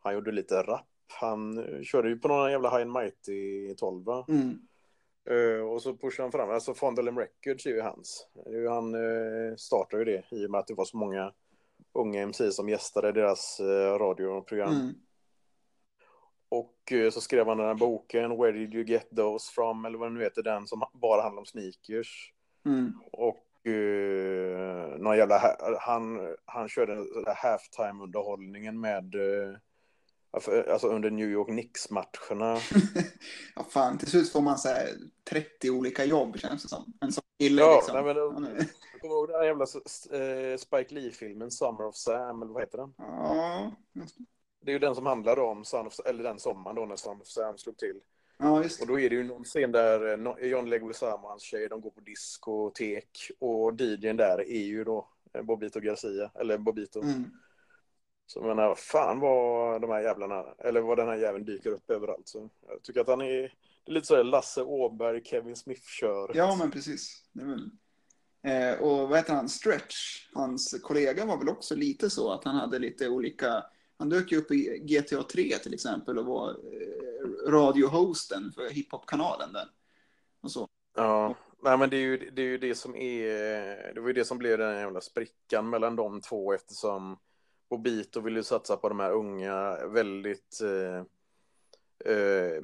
Han 0.00 0.14
gjorde 0.14 0.32
lite 0.32 0.62
rap. 0.62 0.86
Han 1.10 1.58
eh, 1.58 1.82
körde 1.82 2.08
ju 2.08 2.18
på 2.18 2.28
någon 2.28 2.50
jävla 2.50 2.70
High 2.70 2.82
and 2.82 2.92
Mighty 2.92 3.74
12 3.74 4.04
va? 4.04 4.26
Mm. 4.28 4.58
Eh, 5.30 5.60
och 5.60 5.82
så 5.82 5.96
pushade 5.96 6.24
han 6.24 6.32
fram, 6.32 6.50
alltså 6.50 6.74
Fondlem 6.74 7.18
Records 7.18 7.66
är 7.66 7.70
ju 7.70 7.80
hans. 7.80 8.26
Han 8.68 8.94
uh, 8.94 9.56
startade 9.56 10.02
ju 10.02 10.04
det 10.04 10.36
i 10.36 10.46
och 10.46 10.50
med 10.50 10.58
att 10.58 10.66
det 10.66 10.74
var 10.74 10.84
så 10.84 10.96
många 10.96 11.32
unga 11.92 12.22
MC 12.22 12.52
som 12.52 12.68
gästade 12.68 13.12
deras 13.12 13.60
uh, 13.60 13.98
radioprogram. 13.98 14.72
Mm. 14.72 14.94
Och 16.48 16.92
eh, 16.92 17.10
så 17.10 17.20
skrev 17.20 17.46
han 17.46 17.58
den 17.58 17.66
här 17.66 17.74
boken, 17.74 18.38
Where 18.38 18.52
did 18.52 18.74
you 18.74 18.84
get 18.84 19.10
those 19.16 19.52
from? 19.52 19.84
Eller 19.84 19.98
vad 19.98 20.08
den 20.08 20.14
nu 20.14 20.22
heter, 20.22 20.42
den 20.42 20.66
som 20.66 20.82
bara 20.92 21.22
handlar 21.22 21.40
om 21.40 21.46
sneakers. 21.46 22.32
Mm. 22.66 22.92
Och 23.12 23.46
uh, 23.66 24.98
någon 24.98 25.16
jävla, 25.16 25.38
ha- 25.38 25.78
han, 25.80 26.36
han 26.44 26.68
körde 26.68 27.04
halftime-underhållningen 27.36 28.80
med, 28.80 29.14
eh, 29.14 29.56
alltså 30.32 30.88
under 30.88 31.10
New 31.10 31.28
York 31.30 31.48
Knicks-matcherna. 31.48 32.58
ja, 33.56 33.66
fan, 33.70 33.98
till 33.98 34.08
slut 34.08 34.32
får 34.32 34.40
man 34.40 34.58
så 34.58 34.68
här 34.68 34.88
30 35.30 35.70
olika 35.70 36.04
jobb 36.04 36.38
känns 36.38 36.62
det 36.62 36.68
som. 36.68 36.92
En 37.00 37.12
sån 37.12 37.24
kille 37.38 37.62
Ja, 37.62 37.74
liksom. 37.76 37.94
nej, 37.94 38.04
men 38.04 38.44
är- 38.44 38.66
Jag 38.92 39.00
kommer 39.00 39.14
ihåg 39.14 39.28
den 39.28 39.36
här 39.36 39.44
jävla 39.46 39.64
eh, 40.52 40.56
Spike 40.58 40.94
Lee-filmen 40.94 41.50
Summer 41.50 41.86
of 41.86 41.94
Sam, 41.96 42.42
eller 42.42 42.52
vad 42.52 42.62
heter 42.62 42.78
den? 42.78 42.94
Ja, 42.98 43.72
det. 44.62 44.70
Är 44.70 44.72
ju 44.72 44.78
den 44.78 44.94
som 44.94 45.06
handlar 45.06 45.38
om, 45.38 45.64
Son 45.64 45.86
of, 45.86 46.00
eller 46.06 46.22
den 46.24 46.38
sommaren 46.38 46.76
då 46.76 46.86
när 46.86 46.96
Son 46.96 47.20
of 47.20 47.26
Sam 47.26 47.58
slog 47.58 47.76
till. 47.78 48.00
Ja, 48.38 48.62
just 48.62 48.80
Och 48.80 48.86
det. 48.86 48.92
då 48.92 49.00
är 49.00 49.10
det 49.10 49.16
ju 49.16 49.24
någon 49.24 49.44
scen 49.44 49.72
där 49.72 50.12
eh, 50.40 50.46
John 50.48 50.70
Leguizamo 50.70 51.22
och 51.22 51.28
hans 51.28 51.42
tjej, 51.42 51.68
de 51.68 51.80
går 51.80 51.90
på 51.90 52.00
diskotek. 52.00 53.30
Och 53.38 53.80
DJn 53.80 54.16
där 54.16 54.40
är 54.50 54.62
ju 54.64 54.84
då 54.84 55.08
eh, 55.34 55.42
Bobito 55.42 55.80
Garcia, 55.80 56.30
eller 56.40 56.58
Bobito. 56.58 57.02
Mm. 57.02 57.24
Så 58.30 58.38
jag 58.38 58.56
menar, 58.56 58.74
fan 58.74 59.20
vad 59.20 59.80
de 59.80 59.90
här 59.90 60.00
jävlarna, 60.00 60.44
eller 60.58 60.80
vad 60.80 60.98
den 60.98 61.08
här 61.08 61.16
jäveln 61.16 61.44
dyker 61.44 61.70
upp 61.70 61.90
överallt. 61.90 62.28
Så 62.28 62.50
jag 62.68 62.82
tycker 62.82 63.00
att 63.00 63.08
han 63.08 63.20
är, 63.20 63.26
det 63.84 63.90
är 63.90 63.92
lite 63.92 64.06
så 64.06 64.16
här 64.16 64.24
Lasse 64.24 64.62
Åberg, 64.62 65.24
Kevin 65.24 65.56
Smith-kör. 65.56 66.30
Ja, 66.34 66.56
men 66.58 66.70
precis. 66.70 67.22
Väl... 67.32 67.70
eh, 68.42 68.80
och 68.80 69.08
vad 69.08 69.18
heter 69.18 69.34
han? 69.34 69.48
Stretch, 69.48 70.28
hans 70.34 70.80
kollega 70.82 71.24
var 71.24 71.38
väl 71.38 71.48
också 71.48 71.74
lite 71.74 72.10
så 72.10 72.32
att 72.32 72.44
han 72.44 72.54
hade 72.54 72.78
lite 72.78 73.08
olika... 73.08 73.64
Han 73.98 74.08
dök 74.08 74.32
ju 74.32 74.38
upp 74.38 74.50
i 74.50 74.78
GTA 74.78 75.22
3 75.22 75.58
till 75.58 75.74
exempel 75.74 76.18
och 76.18 76.26
var 76.26 76.50
eh, 76.50 77.50
radiohosten 77.50 78.52
för 78.54 78.70
hiphop-kanalen 78.70 79.52
där. 79.52 79.68
Och 80.42 80.50
så. 80.50 80.68
Ja, 80.96 81.34
nej 81.62 81.78
men 81.78 81.90
det 81.90 81.96
är, 81.96 82.00
ju, 82.00 82.30
det 82.30 82.42
är 82.42 82.46
ju 82.46 82.58
det 82.58 82.74
som 82.74 82.96
är, 82.96 83.94
det 83.94 84.00
var 84.00 84.08
ju 84.08 84.14
det 84.14 84.24
som 84.24 84.38
blev 84.38 84.58
den 84.58 84.76
jävla 84.76 85.00
sprickan 85.00 85.70
mellan 85.70 85.96
de 85.96 86.20
två 86.20 86.52
eftersom 86.52 87.18
Bobito 87.70 88.20
ville 88.20 88.42
satsa 88.42 88.76
på 88.76 88.88
de 88.88 89.00
här 89.00 89.12
unga, 89.12 89.86
väldigt 89.86 90.60
eh, 90.60 91.04
eh, 92.12 92.62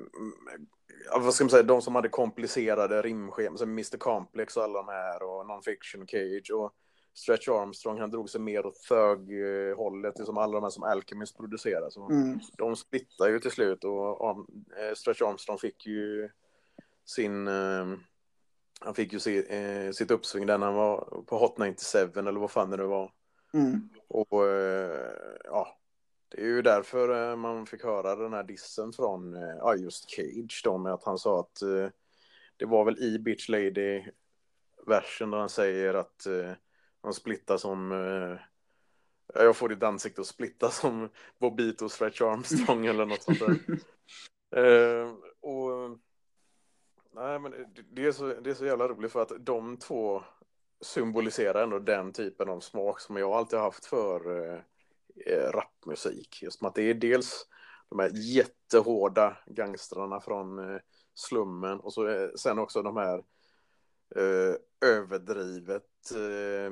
vad 1.21 1.35
ska 1.35 1.45
man 1.45 1.51
säga, 1.51 1.63
de 1.63 1.83
som 1.83 1.95
hade 1.95 2.09
komplicerade 2.09 3.03
rimscheman, 3.03 3.59
som 3.59 3.71
Mr 3.71 3.97
Complex 3.97 4.57
och 4.57 4.63
alla 4.63 4.83
de 4.83 4.89
här 4.89 5.23
och 5.23 5.47
Non-Fiction 5.47 6.07
Cage 6.07 6.51
och 6.55 6.75
Stretch 7.15 7.49
Armstrong, 7.49 8.01
han 8.01 8.11
drog 8.11 8.31
sig 8.31 8.41
mer 8.41 8.67
åt 8.67 8.83
thug-hållet, 8.89 10.27
som 10.27 10.39
alla 10.39 10.53
de 10.53 10.63
här 10.63 10.71
som 10.71 10.83
Alchemist 10.83 11.37
producerar. 11.37 11.91
Så 11.91 12.07
Mm. 12.11 12.41
De 12.59 12.77
splittar 12.77 13.29
ju 13.29 13.41
till 13.41 13.51
slut 13.51 13.85
och 13.85 14.39
eh, 14.81 14.95
Stretch 14.97 15.23
Armstrong 15.23 15.59
fick 15.59 15.87
ju 15.87 16.31
sin, 17.05 17.49
eh, 17.49 17.87
han 18.81 18.95
fick 18.95 19.13
ju 19.13 19.43
eh, 19.43 19.93
sitt 19.93 20.11
uppsving 20.11 20.47
där 20.47 20.59
när 20.59 20.67
han 20.67 20.75
var 20.75 21.23
på 21.27 21.39
Hot 21.39 21.59
97 21.59 21.99
eller 21.99 22.33
vad 22.33 22.51
fan 22.51 22.71
det 22.71 22.85
var. 22.85 23.13
Mm. 23.57 23.89
Och 24.09 24.47
eh, 24.47 25.13
ja, 25.45 25.79
det 26.29 26.41
är 26.41 26.47
ju 26.47 26.63
därför 26.63 27.31
eh, 27.31 27.37
man 27.37 27.67
fick 27.67 27.85
höra 27.85 28.17
den 28.17 28.33
här 28.33 28.43
dissen 28.43 28.93
från 28.93 29.35
eh, 29.35 29.57
ja, 29.59 29.75
just 29.75 30.11
Cage 30.11 30.61
då 30.65 30.79
med 30.79 30.93
att 30.93 31.05
han 31.05 31.19
sa 31.19 31.41
att 31.41 31.63
eh, 31.63 31.89
det 32.57 32.65
var 32.65 32.85
väl 32.85 32.99
i 32.99 33.19
Bitch 33.19 33.49
Lady 33.49 34.05
versen 34.87 35.31
där 35.31 35.39
han 35.39 35.49
säger 35.49 35.95
att 35.95 36.27
eh, 36.27 36.53
han 37.03 37.13
splittar 37.13 37.57
som 37.57 37.93
eh, 37.93 38.39
ja, 39.35 39.43
jag 39.43 39.57
får 39.57 39.69
ditt 39.69 39.83
ansikte 39.83 40.21
att 40.21 40.27
splitta 40.27 40.71
som 40.71 41.09
Bobito 41.39 41.89
Stretch 41.89 42.21
Armstrong 42.21 42.87
eller 42.87 43.07
något 43.07 43.23
sånt 43.23 43.39
där. 43.39 43.57
Eh, 44.57 45.13
och 45.41 45.99
nej, 47.15 47.39
men 47.39 47.51
det, 47.51 47.83
det, 47.91 48.07
är 48.07 48.13
så, 48.13 48.27
det 48.41 48.51
är 48.51 48.55
så 48.55 48.67
jävla 48.67 48.89
roligt 48.89 49.13
för 49.13 49.23
att 49.23 49.33
de 49.41 49.77
två 49.77 50.23
symboliserar 50.81 51.63
ändå 51.63 51.79
den 51.79 52.13
typen 52.13 52.49
av 52.49 52.61
smak 52.61 53.01
som 53.01 53.17
jag 53.17 53.31
alltid 53.31 53.59
haft 53.59 53.87
för 53.87 54.39
eh, 54.39 54.61
eh, 55.27 55.51
rapmusik. 55.51 56.43
Just 56.43 56.65
att 56.65 56.75
det 56.75 56.83
är 56.83 56.95
dels 56.95 57.47
de 57.89 57.99
här 57.99 58.11
jättehårda 58.15 59.37
gangstrarna 59.47 60.21
från 60.21 60.59
eh, 60.59 60.81
slummen 61.15 61.81
och 61.81 61.93
så 61.93 62.09
eh, 62.09 62.29
sen 62.39 62.59
också 62.59 62.83
de 62.83 62.97
här 62.97 63.19
eh, 64.17 64.55
överdrivet 64.89 65.83
eh, 66.15 66.71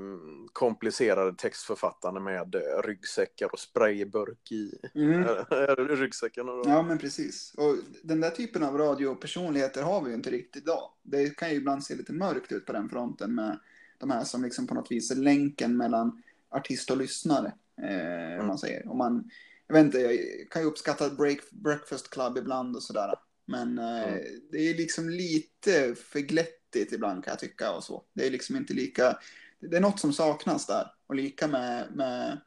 komplicerade 0.52 1.34
textförfattarna 1.38 2.20
med 2.20 2.54
ryggsäckar 2.84 3.48
och 3.52 3.58
sprayburk 3.58 4.52
i 4.52 4.72
Mm. 4.94 5.24
ryggsäcken. 5.88 6.48
Och 6.48 6.66
Ja, 6.66 6.82
men 6.82 6.98
precis. 6.98 7.54
Och 7.56 7.76
den 8.02 8.20
där 8.20 8.30
typen 8.30 8.62
av 8.62 8.78
radiopersonligheter 8.78 9.82
har 9.82 10.02
vi 10.02 10.08
ju 10.10 10.14
inte 10.16 10.30
riktigt 10.30 10.62
idag. 10.62 10.90
Det 11.02 11.36
kan 11.36 11.50
ju 11.50 11.56
ibland 11.56 11.84
se 11.84 11.94
lite 11.94 12.12
mörkt 12.12 12.52
ut 12.52 12.66
på 12.66 12.72
den 12.72 12.88
fronten 12.88 13.34
med 13.34 13.58
de 14.04 14.10
här 14.10 14.24
som 14.24 14.44
liksom 14.44 14.66
på 14.66 14.74
något 14.74 14.90
vis 14.90 15.10
är 15.10 15.16
länken 15.16 15.76
mellan 15.76 16.22
artist 16.50 16.90
och 16.90 16.96
lyssnare. 16.96 17.52
Eh, 17.82 18.40
om 18.40 18.46
man 18.46 18.58
säger. 18.58 18.88
Om 18.88 18.98
man, 18.98 19.30
jag 19.66 19.74
vet 19.74 19.84
inte, 19.84 19.98
jag 19.98 20.18
kan 20.50 20.62
ju 20.62 20.68
uppskatta 20.68 21.10
break, 21.10 21.38
Breakfast 21.50 22.10
Club 22.10 22.38
ibland 22.38 22.76
och 22.76 22.82
sådär. 22.82 23.14
Men 23.46 23.78
eh, 23.78 24.02
Mm. 24.02 24.24
det 24.50 24.58
är 24.58 24.74
liksom 24.74 25.08
lite 25.10 25.94
för 25.94 26.20
glättigt 26.20 26.92
ibland 26.92 27.24
kan 27.24 27.30
jag 27.30 27.38
tycka 27.38 27.72
och 27.72 27.84
så. 27.84 28.04
Det 28.12 28.26
är 28.26 28.30
liksom 28.30 28.56
inte 28.56 28.74
lika, 28.74 29.18
det 29.60 29.76
är 29.76 29.80
något 29.80 30.00
som 30.00 30.12
saknas 30.12 30.66
där. 30.66 30.92
Och 31.06 31.14
lika 31.14 31.48
med, 31.48 31.96
med 31.96 32.40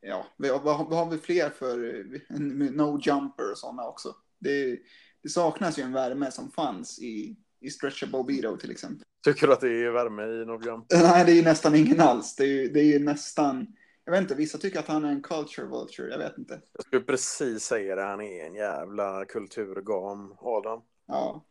ja, 0.00 0.26
vad, 0.36 0.62
vad, 0.62 0.98
har 0.98 1.10
vi 1.10 1.18
fler 1.18 1.50
för 1.50 2.04
No 2.72 3.00
Jumper 3.02 3.50
och 3.50 3.58
sådana 3.58 3.84
också? 3.84 4.14
Det, 4.38 4.78
det 5.22 5.28
saknas 5.28 5.78
ju 5.78 5.82
en 5.82 5.92
värme 5.92 6.30
som 6.30 6.50
fanns 6.50 6.98
i, 6.98 7.36
i 7.60 7.70
Stretcher 7.70 8.06
Bobito 8.06 8.56
till 8.56 8.70
exempel. 8.70 9.04
Tycker 9.24 9.46
du 9.46 9.52
att 9.52 9.60
det 9.60 9.84
är 9.84 9.90
värme 9.90 10.22
i 10.22 10.44
No 10.44 10.64
Jump? 10.64 10.86
Nej, 10.90 11.24
det 11.24 11.32
är 11.32 11.36
ju 11.36 11.42
nästan 11.42 11.74
ingen 11.74 12.00
alls. 12.00 12.36
Det 12.36 12.44
är 12.44 12.48
ju, 12.48 12.68
det 12.68 12.80
är 12.80 12.98
nästan, 12.98 13.66
jag 14.04 14.12
vet 14.12 14.20
inte, 14.20 14.34
vissa 14.34 14.58
tycker 14.58 14.78
att 14.78 14.88
han 14.88 15.04
är 15.04 15.08
en 15.08 15.22
culture 15.22 15.66
vulture, 15.66 16.10
jag 16.10 16.18
vet 16.18 16.38
inte. 16.38 16.60
Jag 16.72 16.84
skulle 16.84 17.02
precis 17.02 17.64
säga 17.64 17.96
det, 17.96 18.02
han 18.02 18.20
är 18.20 18.46
en 18.46 18.54
jävla 18.54 19.24
kulturgam, 19.24 20.36
Adam. 20.38 20.82
Ja, 21.06 21.44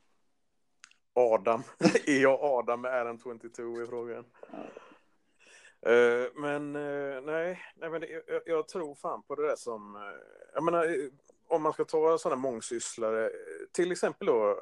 Adam. 1.14 1.64
är 2.08 2.22
jag 2.22 2.40
Adam 2.42 2.82
med 2.82 2.94
Adam 2.94 3.20
22 3.20 3.82
i 3.82 3.86
frågan? 3.86 4.26
Eh, 5.86 6.32
men 6.36 6.76
eh, 6.76 7.22
nej, 7.22 7.60
nej 7.76 7.90
men 7.90 8.02
det, 8.02 8.08
jag, 8.28 8.42
jag 8.46 8.68
tror 8.68 8.96
fan 8.96 9.24
på 9.24 9.36
det 9.36 9.48
där 9.48 9.56
som, 9.56 9.96
uh, 9.96 10.02
jag 10.54 10.64
menar, 10.64 10.86
eh, 10.86 11.10
om 11.48 11.62
man 11.62 11.74
ska 11.74 11.86
ta 11.86 12.18
sådana 12.18 12.42
mångsysslare, 12.42 13.26
eh, 13.26 13.32
till 13.72 13.92
exempel 13.92 14.28
då 14.28 14.50
eh, 14.50 14.56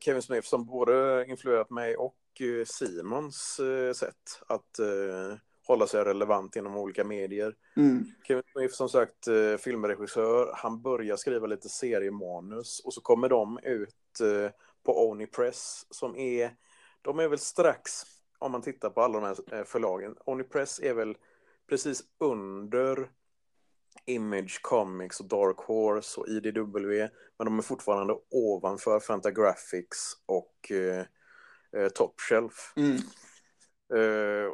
Kevin 0.00 0.22
Smith 0.22 0.48
som 0.48 0.66
både 0.66 1.24
influerat 1.28 1.70
mig 1.70 1.96
och 1.96 2.16
eh, 2.40 2.64
Simons 2.64 3.60
eh, 3.60 3.92
sätt 3.92 4.42
att 4.46 4.78
eh, 4.78 5.38
hålla 5.66 5.86
sig 5.86 6.04
relevant 6.04 6.56
inom 6.56 6.76
olika 6.76 7.04
medier. 7.04 7.56
mm. 7.76 8.04
Kevin 8.26 8.42
Smith 8.52 8.74
som 8.74 8.88
sagt 8.88 9.28
filmregissör, 9.58 10.52
han 10.54 10.82
börjar 10.82 11.16
skriva 11.16 11.46
lite 11.46 11.68
seriemanus 11.68 12.80
och 12.84 12.94
så 12.94 13.00
kommer 13.00 13.28
de 13.28 13.58
ut 13.62 13.96
på 14.82 15.08
Oni 15.08 15.26
Press 15.26 15.86
som 15.90 16.16
är, 16.16 16.56
de 17.02 17.18
är 17.18 17.28
väl 17.28 17.38
strax, 17.38 18.02
om 18.38 18.52
man 18.52 18.62
tittar 18.62 18.90
på 18.90 19.02
alla 19.02 19.20
de 19.20 19.34
här 19.50 19.64
förlagen, 19.64 20.16
Oni 20.24 20.44
Press 20.44 20.80
är 20.80 20.94
väl 20.94 21.16
precis 21.68 22.02
under 22.20 23.10
Image 24.06 24.62
Comics 24.62 25.20
och 25.20 25.28
Dark 25.28 25.58
Horse 25.58 26.20
och 26.20 26.28
IDW, 26.28 27.08
men 27.38 27.44
de 27.44 27.58
är 27.58 27.62
fortfarande 27.62 28.14
ovanför 28.30 29.00
Fantagraphics 29.00 30.12
och 30.26 30.72
eh, 31.76 31.88
Top 31.88 32.20
Shelf. 32.20 32.72
Mm. 32.76 32.96
Eh, 33.94 34.52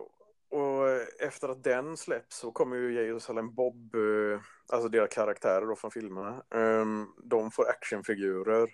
och 0.51 0.89
efter 1.21 1.49
att 1.49 1.65
den 1.65 1.97
släpps 1.97 2.37
så 2.39 2.51
kommer 2.53 2.77
ju 2.77 2.95
Jerusalem 2.95 3.55
Bob, 3.55 3.95
eh, 3.95 4.41
alltså 4.73 4.89
deras 4.89 5.09
karaktärer 5.09 5.67
då 5.67 5.77
från 5.77 5.91
filmerna, 5.91 6.43
eh, 6.55 6.87
de 7.25 7.51
får 7.51 7.69
actionfigurer. 7.69 8.71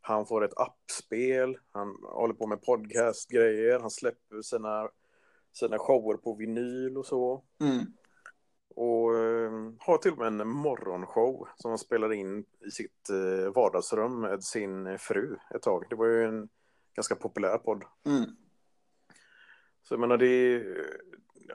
Han 0.00 0.26
får 0.26 0.44
ett 0.44 0.58
appspel, 0.58 1.58
han 1.72 1.96
håller 2.02 2.34
på 2.34 2.46
med 2.46 2.62
podcastgrejer, 2.62 3.80
han 3.80 3.90
släpper 3.90 4.42
sina, 4.42 4.88
sina 5.52 5.78
shower 5.78 6.16
på 6.16 6.34
vinyl 6.34 6.98
och 6.98 7.06
så. 7.06 7.44
Mm. 7.60 7.86
Och 8.76 9.14
eh, 9.14 9.50
har 9.78 9.98
till 9.98 10.12
och 10.12 10.18
med 10.18 10.26
en 10.26 10.48
morgonshow 10.48 11.48
som 11.56 11.70
han 11.70 11.78
spelar 11.78 12.12
in 12.12 12.44
i 12.66 12.70
sitt 12.70 13.10
eh, 13.10 13.52
vardagsrum 13.54 14.20
med 14.20 14.44
sin 14.44 14.98
fru 14.98 15.36
ett 15.54 15.62
tag. 15.62 15.84
Det 15.90 15.96
var 15.96 16.06
ju 16.06 16.24
en 16.24 16.48
ganska 16.98 17.14
populär 17.14 17.58
podd. 17.58 17.84
Mm. 18.06 18.24
Så 19.82 19.94
jag 19.94 20.00
menar, 20.00 20.16
det 20.16 20.26
är, 20.26 20.86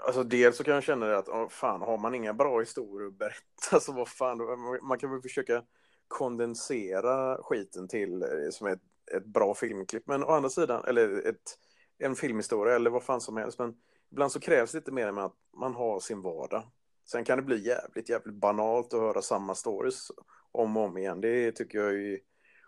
alltså 0.05 0.23
dels 0.23 0.57
så 0.57 0.63
kan 0.63 0.73
jag 0.73 0.83
känna 0.83 1.05
det 1.05 1.17
att, 1.17 1.29
oh, 1.29 1.49
fan, 1.49 1.81
har 1.81 1.97
man 1.97 2.15
inga 2.15 2.33
bra 2.33 2.59
historier 2.59 3.07
att 3.07 3.17
berätta 3.17 3.79
så 3.81 3.93
vad 3.93 4.07
fan, 4.07 4.37
man 4.81 4.99
kan 4.99 5.11
väl 5.11 5.21
försöka 5.21 5.63
kondensera 6.07 7.37
skiten 7.43 7.87
till 7.87 8.21
eh, 8.21 8.49
som 8.51 8.67
ett, 8.67 8.81
ett 9.15 9.25
bra 9.25 9.53
filmklipp. 9.53 10.07
Men 10.07 10.23
å 10.23 10.27
andra 10.31 10.49
sidan, 10.49 10.83
eller 10.85 11.27
ett, 11.27 11.57
en 11.97 12.15
filmhistoria 12.15 12.75
eller 12.75 12.89
vad 12.89 13.03
fan 13.03 13.21
som 13.21 13.37
helst. 13.37 13.59
Men 13.59 13.75
ibland 14.11 14.31
så 14.31 14.39
krävs 14.39 14.71
det 14.71 14.77
lite 14.77 14.91
mer 14.91 15.11
med 15.11 15.23
att 15.23 15.35
man 15.57 15.73
har 15.73 15.99
sin 15.99 16.21
vardag. 16.21 16.63
Sen 17.05 17.23
kan 17.25 17.37
det 17.37 17.43
bli 17.43 17.67
jävligt, 17.67 18.09
jävligt 18.09 18.35
banalt 18.35 18.93
att 18.93 18.99
höra 18.99 19.21
samma 19.21 19.55
stories 19.55 20.11
om 20.51 20.77
och 20.77 20.83
om 20.83 20.97
igen. 20.97 21.21
Det 21.21 21.51
tycker 21.51 21.79
jag 21.79 21.93
är 21.93 22.19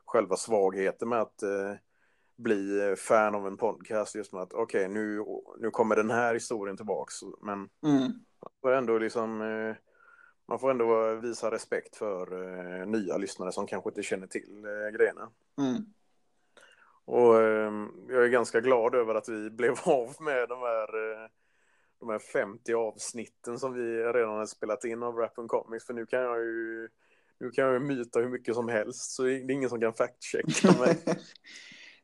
själva 0.06 0.36
svagheten 0.36 1.10
med 1.10 1.22
att 1.22 1.44
eh, 1.44 1.74
bli 2.38 2.95
fan 2.98 3.36
av 3.36 3.48
en 3.48 3.58
podcast. 3.58 4.15
Just 4.15 4.34
med 4.34 4.41
att 4.41 4.54
okej, 4.54 4.82
okay, 4.82 4.93
nu, 4.93 5.26
nu 5.60 5.71
kommer 5.71 5.95
den 5.95 6.12
här 6.12 6.34
historien 6.34 6.78
tillbaks. 6.78 7.13
Men 7.41 7.58
Mm. 7.60 8.02
man 8.41 8.52
får 8.62 8.71
ändå 8.71 8.98
liksom 8.98 9.41
eh, 9.41 9.76
man 10.48 10.60
får 10.60 10.71
ändå 10.71 11.15
visa 11.15 11.52
respekt 11.52 11.95
för 11.95 12.43
eh, 12.43 12.88
nya 12.88 13.17
lyssnare 13.17 13.52
som 13.52 13.67
kanske 13.67 13.89
inte 13.89 14.04
känner 14.04 14.28
till 14.28 14.65
eh, 14.65 14.98
grejerna. 14.98 15.30
Mm. 15.58 15.86
Och 17.05 17.41
eh, 17.41 17.74
jag 18.10 18.24
är 18.24 18.28
ganska 18.28 18.62
glad 18.62 18.95
över 18.95 19.16
att 19.16 19.30
vi 19.30 19.49
blev 19.57 19.76
av 19.84 20.16
med 20.20 20.49
de 20.49 20.60
här, 20.60 21.12
eh, 21.12 21.30
de 21.99 22.10
här 22.10 22.20
50 22.20 22.74
avsnitten 22.74 23.60
som 23.60 23.74
vi 23.74 24.03
redan 24.03 24.38
har 24.38 24.45
spelat 24.45 24.86
in 24.86 25.03
av 25.03 25.16
Rap 25.16 25.39
and 25.39 25.49
Comics. 25.49 25.86
För 25.86 25.93
nu 25.93 26.05
kan 26.05 26.22
jag 26.22 26.39
ju 26.39 26.89
nu 27.39 27.51
kan 27.51 27.66
jag 27.66 27.82
myta 27.82 28.20
hur 28.20 28.30
mycket 28.30 28.55
som 28.55 28.70
helst 28.70 29.12
så 29.12 29.24
det 29.24 29.32
är 29.32 29.51
ingen 29.51 29.70
som 29.70 29.82
kan 29.82 29.93
fact-checka 29.93 30.80
mig. 30.80 30.97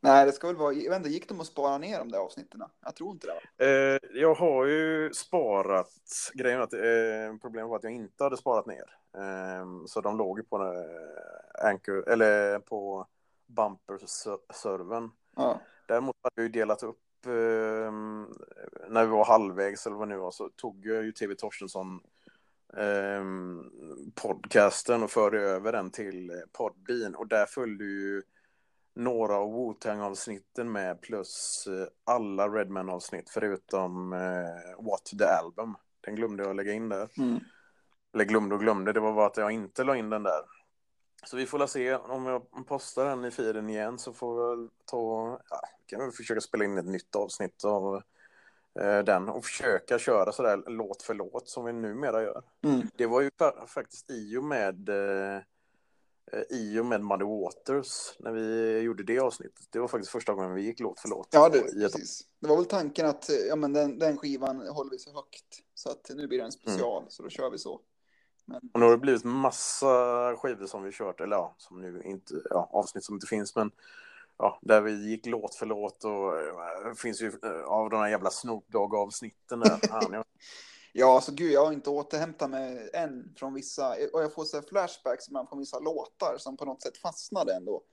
Nej, 0.03 0.25
det 0.25 0.31
ska 0.31 0.47
väl 0.47 0.55
vara, 0.55 0.73
jag 0.73 0.89
vet 0.89 0.97
inte, 0.97 1.09
gick 1.09 1.29
de 1.29 1.39
att 1.39 1.47
spara 1.47 1.77
ner 1.77 1.99
de 1.99 2.11
där 2.11 2.19
avsnitten? 2.19 2.63
Jag 2.85 2.95
tror 2.95 3.11
inte 3.11 3.27
det. 3.57 3.65
Eh, 3.65 4.21
jag 4.21 4.33
har 4.33 4.65
ju 4.65 5.13
sparat, 5.13 5.91
grejen 6.33 6.61
att 6.61 6.73
eh, 6.73 7.37
problemet 7.41 7.69
var 7.69 7.75
att 7.75 7.83
jag 7.83 7.93
inte 7.93 8.23
hade 8.23 8.37
sparat 8.37 8.65
ner. 8.65 8.95
Eh, 9.17 9.65
så 9.87 10.01
de 10.01 10.17
låg 10.17 10.39
ju 10.39 10.43
på 10.43 10.57
eh, 10.63 11.67
Anchor, 11.69 12.09
eller 12.09 12.59
på 12.59 13.07
Bumper-servern. 13.47 15.11
Ja. 15.35 15.61
Däremot 15.87 16.15
hade 16.21 16.33
jag 16.35 16.43
ju 16.43 16.49
delat 16.51 16.83
upp, 16.83 17.25
eh, 17.25 17.91
när 18.89 19.05
vi 19.05 19.11
var 19.11 19.25
halvvägs 19.25 19.85
eller 19.85 19.95
vad 19.95 20.07
det 20.07 20.13
nu 20.13 20.19
var, 20.19 20.31
så 20.31 20.49
tog 20.49 20.85
jag 20.85 21.03
ju 21.03 21.11
TV 21.11 21.35
Torstensson 21.35 21.99
eh, 22.77 23.23
podcasten 24.15 25.03
och 25.03 25.11
förde 25.11 25.39
över 25.39 25.71
den 25.71 25.91
till 25.91 26.29
eh, 26.29 26.35
Podbean 26.51 27.15
och 27.15 27.27
där 27.27 27.45
följde 27.45 27.85
ju 27.85 28.21
några 28.93 29.35
av 29.35 29.53
Wu-Tang-avsnitten 29.53 30.71
med 30.71 31.01
plus 31.01 31.67
eh, 31.67 31.87
alla 32.03 32.47
Redman-avsnitt 32.47 33.29
förutom 33.29 34.13
eh, 34.13 34.83
What 34.85 35.05
the 35.19 35.25
Album. 35.25 35.75
Den 36.01 36.15
glömde 36.15 36.43
jag 36.43 36.55
lägga 36.55 36.73
in 36.73 36.89
där. 36.89 37.09
Mm. 37.17 37.39
Eller 38.13 38.25
glömde 38.25 38.55
och 38.55 38.61
glömde, 38.61 38.93
det 38.93 38.99
var 38.99 39.13
bara 39.13 39.27
att 39.27 39.37
jag 39.37 39.51
inte 39.51 39.83
la 39.83 39.95
in 39.95 40.09
den 40.09 40.23
där. 40.23 40.41
Så 41.25 41.37
vi 41.37 41.45
får 41.45 41.59
la 41.59 41.67
se 41.67 41.95
om 41.95 42.25
jag 42.25 42.67
postar 42.67 43.05
den 43.05 43.25
i 43.25 43.31
feeden 43.31 43.69
igen 43.69 43.97
så 43.97 44.13
får 44.13 44.55
vi 44.55 44.69
ta, 44.85 45.39
ja, 45.49 45.61
kan 45.85 46.05
vi 46.05 46.11
försöka 46.11 46.41
spela 46.41 46.63
in 46.65 46.77
ett 46.77 46.85
nytt 46.85 47.15
avsnitt 47.15 47.65
av 47.65 48.01
eh, 48.79 48.99
den 48.99 49.29
och 49.29 49.45
försöka 49.45 49.99
köra 49.99 50.31
sådär 50.31 50.63
låt 50.67 51.01
för 51.01 51.13
låt 51.13 51.49
som 51.49 51.65
vi 51.65 51.73
numera 51.73 52.23
gör. 52.23 52.43
Mm. 52.63 52.81
Det 52.95 53.05
var 53.05 53.21
ju 53.21 53.29
fa- 53.29 53.65
faktiskt 53.67 54.11
i 54.11 54.37
och 54.37 54.43
med 54.43 54.89
eh, 54.89 55.41
i 56.49 56.79
och 56.79 56.85
med 56.85 57.01
Muddy 57.03 57.25
Waters 57.25 58.19
när 58.19 58.31
vi 58.31 58.79
gjorde 58.79 59.03
det 59.03 59.19
avsnittet. 59.19 59.67
Det 59.69 59.79
var 59.79 59.87
faktiskt 59.87 60.11
första 60.11 60.33
gången 60.33 60.53
vi 60.53 60.61
gick 60.61 60.79
låt 60.79 60.99
för 60.99 61.09
låt. 61.09 61.27
Ja, 61.31 61.49
det, 61.49 61.61
precis. 61.61 62.21
Det 62.39 62.47
var 62.47 62.55
väl 62.55 62.65
tanken 62.65 63.05
att 63.05 63.29
eh, 63.29 63.35
ja, 63.35 63.55
men 63.55 63.73
den, 63.73 63.99
den 63.99 64.17
skivan 64.17 64.67
håller 64.67 64.91
vi 64.91 64.99
så 64.99 65.13
högt. 65.13 65.63
Så 65.73 65.89
att 65.89 66.11
nu 66.15 66.27
blir 66.27 66.37
det 66.37 66.45
en 66.45 66.51
special, 66.51 67.05
så 67.09 67.23
då 67.23 67.29
kör 67.29 67.49
vi 67.49 67.57
så. 67.57 67.81
Men, 68.45 68.69
Och 68.73 68.79
nu 68.79 68.85
har 68.85 68.91
det 68.91 68.97
blivit 68.97 69.23
massa 69.23 70.35
skivor 70.35 70.65
som 70.65 70.83
vi 70.83 70.91
kört, 70.91 71.21
eller 71.21 71.35
ja, 71.35 71.55
som 71.57 71.81
nu 71.81 72.01
inte, 72.05 72.33
ja, 72.49 72.69
avsnitt 72.73 73.03
som 73.03 73.15
inte 73.15 73.27
finns, 73.27 73.55
men 73.55 73.71
ja, 74.37 74.59
där 74.61 74.81
vi 74.81 75.09
gick 75.09 75.25
låt 75.25 75.55
för 75.55 75.65
låt 75.65 76.03
och 76.03 76.39
eh, 76.39 76.89
det 76.89 76.95
finns 76.95 77.21
ju 77.21 77.31
eh, 77.43 77.63
av 77.63 77.89
de 77.89 77.99
här 77.99 78.09
jävla 78.09 78.29
Snoop 78.29 78.67
Dogg-avsnitten 78.67 79.59
där. 79.59 79.87
Fan, 79.87 80.13
jag, 80.13 80.25
ja, 80.91 81.15
alltså 81.15 81.31
gud, 81.31 81.51
jag 81.51 81.65
har 81.65 81.73
inte 81.73 81.89
återhämtat 81.89 82.49
mig 82.49 82.89
än 82.93 83.33
från 83.37 83.53
vissa, 83.53 83.89
och 84.13 84.23
jag 84.23 84.33
får 84.33 84.45
så 84.45 84.61
flashbacks 84.61 85.27
ibland 85.27 85.49
från 85.49 85.59
vissa 85.59 85.79
låtar 85.79 86.35
som 86.37 86.57
på 86.57 86.65
något 86.65 86.81
sätt 86.81 86.97
fastnade 86.97 87.53
ändå. 87.53 87.83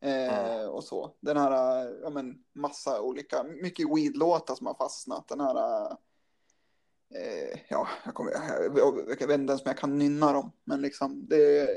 Eh, 0.00 0.64
Och 0.64 0.84
så. 0.84 1.14
Den 1.20 1.36
här, 1.36 1.52
ja 2.02 2.10
men 2.10 2.44
massa 2.54 3.00
olika, 3.00 3.42
mycket 3.42 3.88
weed-låtar 3.88 4.54
som 4.54 4.66
har 4.66 4.74
fastnat. 4.74 5.28
Den 5.28 5.40
här, 5.40 5.90
eh, 7.14 7.60
ja, 7.68 7.88
jag, 8.04 8.14
kommer, 8.14 8.32
jag, 8.32 8.78
jag, 8.78 9.16
jag 9.20 9.26
vet 9.26 9.40
inte 9.40 9.50
ens 9.50 9.62
om 9.62 9.68
jag 9.68 9.78
kan 9.78 9.98
nynna 9.98 10.32
dem, 10.32 10.52
men 10.64 10.80
liksom 10.80 11.26
det 11.28 11.68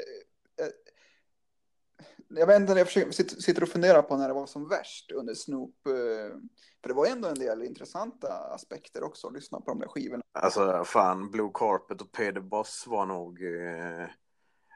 jag 2.30 2.48
vet 2.48 2.60
inte, 2.60 2.74
jag 2.74 2.88
försöker, 2.88 3.12
sitter, 3.12 3.36
sitter 3.36 3.64
och 3.64 3.70
funderar 3.70 4.02
på 4.02 4.18
när 4.18 4.28
det 4.28 4.34
var 4.34 4.46
som 4.46 4.68
värst 4.70 5.12
under 5.12 5.34
Snoop. 5.34 5.76
eh, 5.88 6.38
För 6.82 6.88
det 6.88 6.94
var 6.94 7.06
ändå 7.06 7.28
en 7.28 7.40
del 7.40 7.64
intressanta 7.64 8.34
aspekter 8.34 9.04
också 9.04 9.28
att 9.28 9.34
lyssna 9.34 9.62
på 9.62 9.72
de 9.72 9.80
där 9.80 9.88
skivorna. 9.88 10.24
alltså 10.34 10.84
fan, 10.86 11.32
Blue 11.32 11.52
Carpet 11.54 12.02
och 12.02 12.12
the 12.14 12.32
Boss 12.32 12.86
var 12.88 13.06
nog... 13.06 13.44
Eh, 13.44 14.08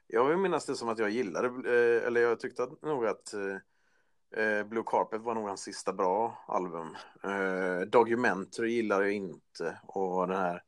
jag 0.08 0.26
vill 0.26 0.38
minnas 0.38 0.66
det 0.66 0.76
som 0.76 0.90
att 0.90 1.00
jag 1.00 1.10
gillade, 1.10 1.48
eh, 1.48 2.08
eller 2.08 2.22
jag 2.22 2.40
tyckte 2.40 2.64
att, 2.64 2.82
nog 2.82 3.06
att 3.06 3.34
eh, 3.34 4.44
eh, 4.44 4.64
Blue 4.66 4.84
Carpet 4.86 5.22
var 5.22 5.36
nog 5.36 5.48
hans 5.48 5.62
sista 5.62 5.94
bra 5.94 6.46
album. 6.48 6.96
Eh, 7.24 7.88
Documentary 7.88 8.72
gillade 8.72 9.04
jag 9.04 9.14
inte 9.14 9.80
och 9.84 10.28
den 10.28 10.38
här 10.38 10.64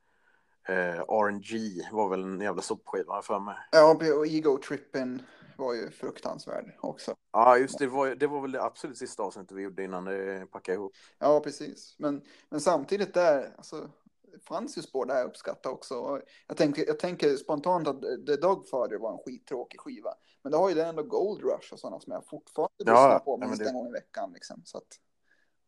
RNG 1.08 1.82
var 1.92 2.08
väl 2.08 2.22
en 2.22 2.40
jävla 2.40 2.62
sopskiva 2.62 3.22
för 3.22 3.40
mig. 3.40 3.56
Ja, 3.70 3.94
och 4.18 4.26
Ego 4.26 4.58
Trippen 4.58 5.22
var 5.58 5.74
ju 5.74 5.90
fruktansvärd 5.90 6.76
också. 6.80 7.14
Ja, 7.32 7.58
just 7.58 7.78
det. 7.78 7.86
Var, 7.86 8.14
det 8.14 8.26
var 8.26 8.40
väl 8.40 8.52
det 8.52 8.62
absolut 8.62 8.98
sista 8.98 9.22
avsnittet 9.22 9.56
vi 9.56 9.62
gjorde 9.62 9.84
innan 9.84 10.04
det 10.04 10.46
packade 10.50 10.76
ihop. 10.76 10.92
Ja, 11.18 11.40
precis. 11.40 11.96
Men, 11.98 12.22
men 12.50 12.60
samtidigt 12.60 13.14
där, 13.14 13.54
alltså, 13.56 13.90
det 14.32 14.44
fanns 14.44 14.78
ju 14.78 14.82
spår 14.82 15.06
där 15.06 15.16
jag 15.16 15.26
uppskattade 15.26 15.74
också. 15.74 16.20
Jag 16.46 16.56
tänker, 16.56 16.86
jag 16.86 16.98
tänker 16.98 17.36
spontant 17.36 17.88
att 17.88 18.00
The 18.26 18.36
Dogfather 18.36 18.98
var 18.98 19.12
en 19.12 19.18
skittråkig 19.18 19.80
skiva. 19.80 20.14
Men 20.42 20.52
det 20.52 20.58
har 20.58 20.68
ju 20.68 20.74
den 20.74 20.88
ändå 20.88 21.02
Gold 21.02 21.42
Rush 21.42 21.72
och 21.72 21.78
sådana 21.80 22.00
som 22.00 22.12
jag 22.12 22.26
fortfarande 22.26 22.72
Ja, 22.78 22.92
lyssnar 22.92 23.18
på 23.18 23.36
minst 23.38 23.58
det- 23.58 23.68
en 23.68 23.74
gång 23.74 23.88
i 23.88 23.92
veckan. 23.92 24.32
Liksom. 24.32 24.62
Så 24.64 24.78
att, 24.78 24.86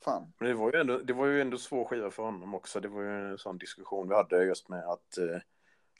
fan. 0.04 0.32
Men 0.38 0.48
det 0.48 0.54
var 0.54 0.72
ju 0.72 0.80
ändå, 0.80 0.98
det 0.98 1.12
var 1.12 1.26
ju 1.26 1.40
ändå 1.40 1.58
svår 1.58 1.84
skiva 1.84 2.10
för 2.10 2.22
honom 2.22 2.54
också. 2.54 2.80
Det 2.80 2.88
var 2.88 3.02
ju 3.02 3.30
en 3.30 3.38
sån 3.38 3.58
diskussion 3.58 4.08
vi 4.08 4.14
hade 4.14 4.44
just 4.44 4.68
med 4.68 4.84
att 4.84 5.18
eh, 5.18 5.38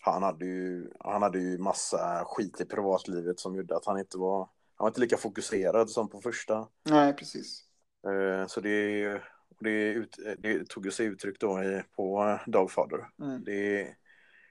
han, 0.01 0.23
hade 0.23 0.45
ju, 0.45 0.91
han 1.01 1.23
hade 1.23 1.39
ju 1.39 1.59
massa 1.59 2.25
skit 2.27 2.61
i 2.61 2.65
privatlivet 2.65 3.41
som 3.41 3.57
gjorde 3.57 3.77
att 3.77 3.87
han 3.87 3.99
inte 3.99 4.19
var, 4.19 4.39
han 4.75 4.85
var 4.85 4.89
inte 4.89 5.01
lika 5.01 5.17
fokuserad 5.17 5.91
som 5.91 6.09
på 6.09 6.21
första. 6.21 6.69
Nej, 6.85 7.13
precis. 7.13 7.65
Eh, 8.07 8.47
så 8.47 8.61
det, 8.61 9.15
och 9.49 9.65
det, 9.65 9.89
ut, 9.93 10.19
det 10.39 10.69
tog 10.69 10.93
sig 10.93 11.07
uttryck 11.07 11.41
då 11.41 11.63
i, 11.63 11.83
på 11.97 12.39
Dogfather. 12.47 13.09
Mm. 13.23 13.45
Det 13.45 13.95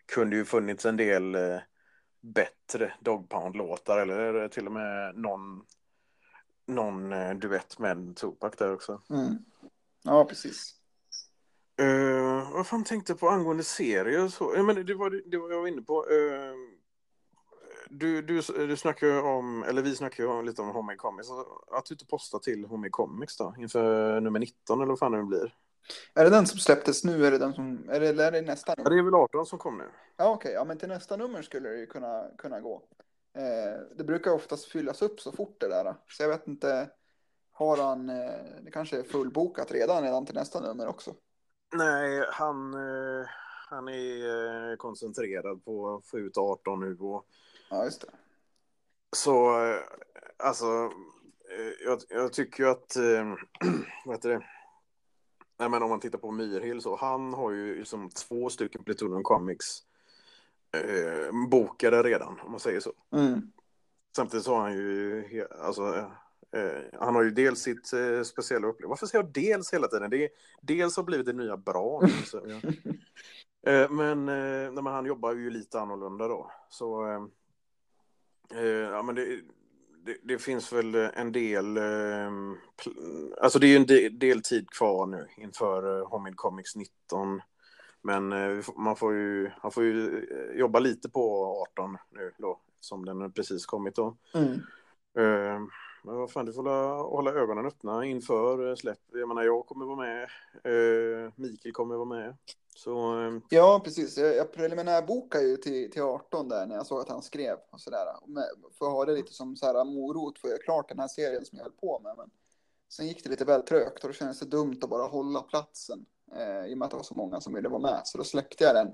kunde 0.05 0.35
ju 0.35 0.45
funnits 0.45 0.85
en 0.85 0.97
del 0.97 1.35
eh, 1.35 1.59
bättre 2.21 2.93
Dog 2.99 3.29
Pound-låtar 3.29 3.97
eller 3.97 4.47
till 4.49 4.67
och 4.67 4.73
med 4.73 5.15
någon, 5.15 5.65
någon 6.65 7.13
eh, 7.13 7.33
duett 7.33 7.79
med 7.79 8.15
Tupac 8.15 8.53
där 8.57 8.73
också. 8.73 9.01
Mm. 9.09 9.37
Ja, 10.03 10.25
precis. 10.25 10.76
Uh, 11.81 12.53
vad 12.53 12.67
fan 12.67 12.83
tänkte 12.83 13.11
jag 13.11 13.19
på 13.19 13.29
angående 13.29 13.63
serier 13.63 14.23
och 14.23 14.33
så? 14.33 14.53
Ja, 14.55 14.63
men 14.63 14.85
det 14.85 14.93
var 14.93 15.09
det 15.09 15.37
var 15.37 15.51
jag 15.51 15.59
var 15.59 15.67
inne 15.67 15.81
på. 15.81 16.05
Eh, 16.09 16.53
du, 17.89 18.21
du, 18.21 18.41
du 18.67 18.77
snackar 18.77 19.07
ju 19.07 19.19
om, 19.19 19.63
eller 19.63 19.81
vi 19.81 19.95
snackar 19.95 20.23
ju 20.23 20.29
om, 20.29 20.45
lite 20.45 20.61
om 20.61 20.67
Homemade 20.69 20.97
Comics. 20.97 21.27
Att 21.71 21.85
du 21.85 21.93
inte 21.93 22.05
postar 22.05 22.39
till 22.39 22.65
Homemade 22.65 22.89
Comics 22.89 23.37
då, 23.37 23.55
inför 23.57 24.19
nummer 24.21 24.39
19 24.39 24.79
eller 24.81 24.89
vad 24.89 24.99
fan 24.99 25.11
det 25.11 25.23
blir. 25.23 25.55
Är 26.13 26.23
det 26.23 26.29
den 26.29 26.47
som 26.47 26.59
släpptes 26.59 27.03
nu? 27.03 27.25
Är 27.25 27.31
det 27.31 27.37
den 27.37 27.53
som, 27.53 27.89
är 27.89 27.99
det, 27.99 28.07
eller 28.07 28.27
är 28.27 28.31
det 28.31 28.41
nästa 28.41 28.73
Ja, 28.77 28.83
nummer? 28.83 28.89
det 28.89 29.01
är 29.01 29.03
väl 29.03 29.15
18 29.15 29.45
som 29.45 29.59
kom 29.59 29.77
nu. 29.77 29.89
Ja, 30.17 30.29
okej. 30.33 30.51
Ja, 30.53 30.63
men 30.65 30.77
till 30.77 30.87
nästa 30.87 31.17
nummer 31.17 31.41
skulle 31.41 31.69
det 31.69 31.79
ju 31.79 31.85
kunna, 31.85 32.23
kunna 32.37 32.59
gå. 32.59 32.83
Eh, 33.37 33.97
det 33.97 34.03
brukar 34.03 34.31
oftast 34.31 34.65
fyllas 34.65 35.01
upp 35.01 35.19
så 35.19 35.31
fort 35.31 35.57
det 35.59 35.67
där. 35.67 35.95
Så 36.07 36.23
jag 36.23 36.29
vet 36.29 36.47
inte. 36.47 36.89
Har 37.51 37.77
han, 37.77 38.09
eh, 38.09 38.31
det 38.61 38.71
kanske 38.71 38.99
är 38.99 39.03
fullbokat 39.03 39.71
redan, 39.71 40.03
redan 40.03 40.25
till 40.25 40.35
nästa 40.35 40.59
nummer 40.59 40.87
också. 40.87 41.13
Nej, 41.73 42.25
han, 42.31 42.73
eh, 42.73 43.27
han 43.69 43.87
är 43.87 44.71
eh, 44.71 44.75
koncentrerad 44.75 45.65
på 45.65 45.95
att 45.95 46.05
få 46.05 46.19
ut 46.19 46.37
18 46.37 46.79
nu 46.79 46.97
och 46.99 47.25
Ja, 47.69 47.83
just 47.83 48.01
det. 48.01 48.07
Så, 49.15 49.65
eh, 49.65 49.79
alltså, 50.37 50.91
jag, 51.85 52.01
jag 52.09 52.33
tycker 52.33 52.63
ju 52.63 52.69
att, 52.69 52.95
vad 54.05 54.15
heter 54.15 54.29
det? 54.29 54.45
Nej, 55.59 55.69
men 55.69 55.83
om 55.83 55.89
man 55.89 55.99
tittar 55.99 56.17
på 56.17 56.31
Myrhill 56.31 56.81
så, 56.81 56.95
han 56.95 57.33
har 57.33 57.51
ju 57.51 57.75
liksom 57.75 58.09
två 58.09 58.49
stycken 58.49 58.83
Plutonium 58.83 59.23
Comics 59.23 59.83
eh, 60.71 61.47
bokade 61.49 62.03
redan, 62.03 62.39
om 62.39 62.51
man 62.51 62.59
säger 62.59 62.79
så. 62.79 62.93
Mm. 63.11 63.51
Samtidigt 64.15 64.45
så 64.45 64.53
har 64.55 64.61
han 64.61 64.73
ju, 64.73 65.47
alltså, 65.61 66.11
eh, 66.55 66.99
han 66.99 67.15
har 67.15 67.23
ju 67.23 67.31
dels 67.31 67.59
sitt 67.59 67.93
eh, 67.93 68.23
speciella 68.23 68.67
upplevelse. 68.67 68.89
Varför 68.89 69.05
säger 69.05 69.23
jag 69.23 69.33
dels 69.33 69.73
hela 69.73 69.87
tiden? 69.87 70.09
Det 70.09 70.23
är, 70.23 70.29
dels 70.61 70.97
har 70.97 71.03
blivit 71.03 71.25
det 71.25 71.33
nya 71.33 71.57
bra. 71.57 72.01
så, 72.25 72.41
ja. 72.47 72.71
Eh, 73.67 73.89
men, 73.89 74.29
eh, 74.29 74.71
nej, 74.71 74.83
men 74.83 74.93
han 74.93 75.05
jobbar 75.05 75.33
ju 75.33 75.49
lite 75.49 75.79
annorlunda 75.79 76.27
då. 76.27 76.51
Så, 76.69 77.05
eh, 77.05 77.23
eh, 78.59 78.67
ja 78.67 79.01
men 79.01 79.15
det, 79.15 79.41
det, 80.05 80.17
det 80.23 80.37
finns 80.37 80.73
väl 80.73 80.95
en 80.95 81.31
del, 81.31 81.79
alltså 83.41 83.59
det 83.59 83.67
är 83.67 83.69
ju 83.69 83.75
en 83.75 83.85
del, 83.85 84.19
del 84.19 84.41
tid 84.41 84.69
kvar 84.69 85.05
nu 85.05 85.27
inför 85.37 85.99
eh, 85.99 86.07
Homemade 86.07 86.35
Comics 86.35 86.75
19. 86.75 87.41
Men 88.01 88.33
man 88.75 88.95
får 88.95 89.13
ju, 89.13 89.51
han 89.61 89.71
får 89.71 89.83
ju 89.83 90.27
jobba 90.55 90.79
lite 90.79 91.09
på 91.09 91.45
18 91.71 91.97
nu 92.09 92.31
då, 92.37 92.59
som 92.79 93.05
den 93.05 93.31
precis 93.31 93.65
kommit 93.65 93.95
då. 93.95 94.17
Mm. 94.33 94.59
Men 96.07 96.15
vad 96.17 96.31
fan, 96.31 96.45
du 96.45 96.53
får 96.53 96.63
hålla, 96.63 97.01
hålla 97.01 97.31
ögonen 97.31 97.65
öppna 97.65 98.05
inför 98.05 98.69
eh, 98.69 98.75
släpp. 98.75 98.99
Jag 99.11 99.27
menar, 99.27 99.43
jag 99.43 99.65
kommer 99.65 99.85
vara 99.85 99.95
med. 99.95 100.23
Eh, 100.63 101.33
Mikael 101.35 101.73
kommer 101.73 101.95
vara 101.95 102.05
med. 102.05 102.37
Så 102.75 103.21
eh, 103.21 103.39
Ja, 103.49 103.81
precis. 103.83 104.17
Jag, 104.17 104.35
jag 104.35 104.53
preliminärbokade 104.53 105.43
ju 105.43 105.57
till, 105.57 105.91
till 105.91 106.01
18 106.01 106.49
där 106.49 106.65
när 106.65 106.75
jag 106.75 106.87
såg 106.87 107.01
att 107.01 107.09
han 107.09 107.21
skrev 107.21 107.57
och 107.71 107.81
sådär. 107.81 108.05
För 108.77 108.85
att 108.85 108.91
ha 108.91 109.05
det 109.05 109.13
lite 109.13 109.33
som 109.33 109.55
så 109.55 109.65
här 109.65 109.85
morot 109.85 110.39
för 110.39 110.47
att 110.47 110.51
göra 110.51 110.63
klart 110.63 110.89
den 110.89 110.99
här 110.99 111.07
serien 111.07 111.45
som 111.45 111.57
jag 111.57 111.65
höll 111.65 111.73
på 111.73 111.99
med. 112.03 112.13
Men 112.17 112.29
sen 112.89 113.07
gick 113.07 113.23
det 113.23 113.29
lite 113.29 113.45
väl 113.45 113.61
trögt 113.61 114.03
och 114.03 114.09
då 114.09 114.13
kändes 114.13 114.39
det 114.39 114.45
dumt 114.45 114.79
att 114.81 114.89
bara 114.89 115.07
hålla 115.07 115.41
platsen. 115.41 116.05
Eh, 116.35 116.65
I 116.65 116.73
och 116.73 116.77
med 116.77 116.85
att 116.85 116.91
det 116.91 116.97
var 116.97 117.03
så 117.03 117.15
många 117.15 117.41
som 117.41 117.53
ville 117.53 117.69
vara 117.69 117.81
med. 117.81 118.01
Så 118.03 118.17
då 118.17 118.23
släppte 118.23 118.63
jag 118.63 118.75
den 118.75 118.87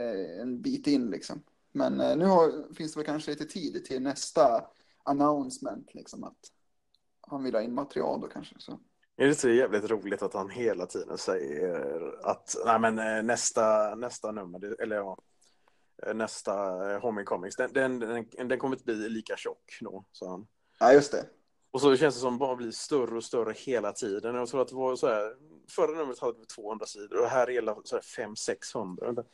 eh, 0.00 0.40
en 0.40 0.62
bit 0.62 0.86
in 0.86 1.10
liksom. 1.10 1.42
Men 1.72 2.00
eh, 2.00 2.16
nu 2.16 2.24
har, 2.24 2.74
finns 2.74 2.92
det 2.92 2.98
väl 2.98 3.06
kanske 3.06 3.30
lite 3.30 3.44
tid 3.44 3.84
till 3.84 4.02
nästa 4.02 4.64
announcement 5.04 5.94
liksom 5.94 6.24
att 6.24 6.38
han 7.20 7.44
vill 7.44 7.54
ha 7.54 7.62
in 7.62 7.74
material 7.74 8.20
då 8.20 8.28
kanske. 8.28 8.54
Så. 8.58 8.72
är 9.16 9.24
det 9.24 9.30
inte 9.30 9.50
jävligt 9.50 9.90
roligt 9.90 10.22
att 10.22 10.34
han 10.34 10.50
hela 10.50 10.86
tiden 10.86 11.18
säger 11.18 12.14
att 12.26 12.54
nej, 12.66 12.80
men, 12.80 12.98
eh, 12.98 13.22
nästa, 13.22 13.94
nästa 13.94 14.32
nummer, 14.32 14.82
eller 14.82 14.96
ja, 14.96 15.18
eh, 16.06 16.14
nästa 16.14 16.52
eh, 16.92 17.00
Homie 17.00 17.24
Comics, 17.24 17.56
den, 17.56 17.72
den, 17.72 17.98
den, 17.98 18.48
den 18.48 18.58
kommer 18.58 18.76
inte 18.76 18.84
bli 18.84 19.08
lika 19.08 19.36
tjock 19.36 19.78
då, 19.80 20.04
sa 20.12 20.30
han. 20.30 20.46
Ja, 20.78 20.92
just 20.92 21.12
det. 21.12 21.26
Och 21.74 21.80
så 21.80 21.96
känns 21.96 22.14
det 22.14 22.20
som 22.20 22.38
bara 22.38 22.56
blir 22.56 22.70
större 22.70 23.16
och 23.16 23.24
större 23.24 23.52
hela 23.52 23.92
tiden. 23.92 24.34
Jag 24.34 24.48
tror 24.48 24.62
att 24.62 24.68
det 24.68 24.74
var 24.74 24.96
så 24.96 25.06
här, 25.06 25.36
förra 25.68 25.98
numret 25.98 26.18
hade 26.18 26.38
vi 26.38 26.46
200 26.46 26.86
sidor 26.86 27.22
och 27.22 27.28
här 27.28 27.46
är 27.46 27.52
hela 27.52 27.74
500-600. 27.74 29.24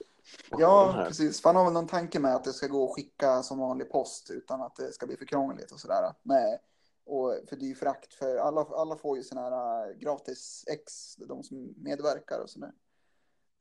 Ja, 0.50 1.04
precis. 1.08 1.42
För 1.42 1.48
han 1.48 1.56
har 1.56 1.64
väl 1.64 1.72
någon 1.72 1.86
tanke 1.86 2.18
med 2.18 2.34
att 2.34 2.44
det 2.44 2.52
ska 2.52 2.66
gå 2.66 2.84
att 2.84 2.94
skicka 2.94 3.42
som 3.42 3.58
vanlig 3.58 3.90
post 3.90 4.30
utan 4.30 4.62
att 4.62 4.76
det 4.76 4.92
ska 4.92 5.06
bli 5.06 5.16
för 5.16 5.24
krångligt 5.24 5.72
och 5.72 5.80
sådär. 5.80 6.14
Med, 6.22 6.58
och 7.04 7.34
för 7.48 7.56
dyr 7.56 7.74
frakt, 7.74 8.14
för 8.14 8.36
alla, 8.36 8.60
alla 8.60 8.96
får 8.96 9.16
ju 9.16 9.22
sådana 9.22 9.56
här 9.56 9.90
äh, 9.90 9.96
gratis 9.96 10.64
ex, 10.66 11.16
de 11.16 11.42
som 11.42 11.74
medverkar 11.76 12.40
och 12.40 12.50
sådär. 12.50 12.72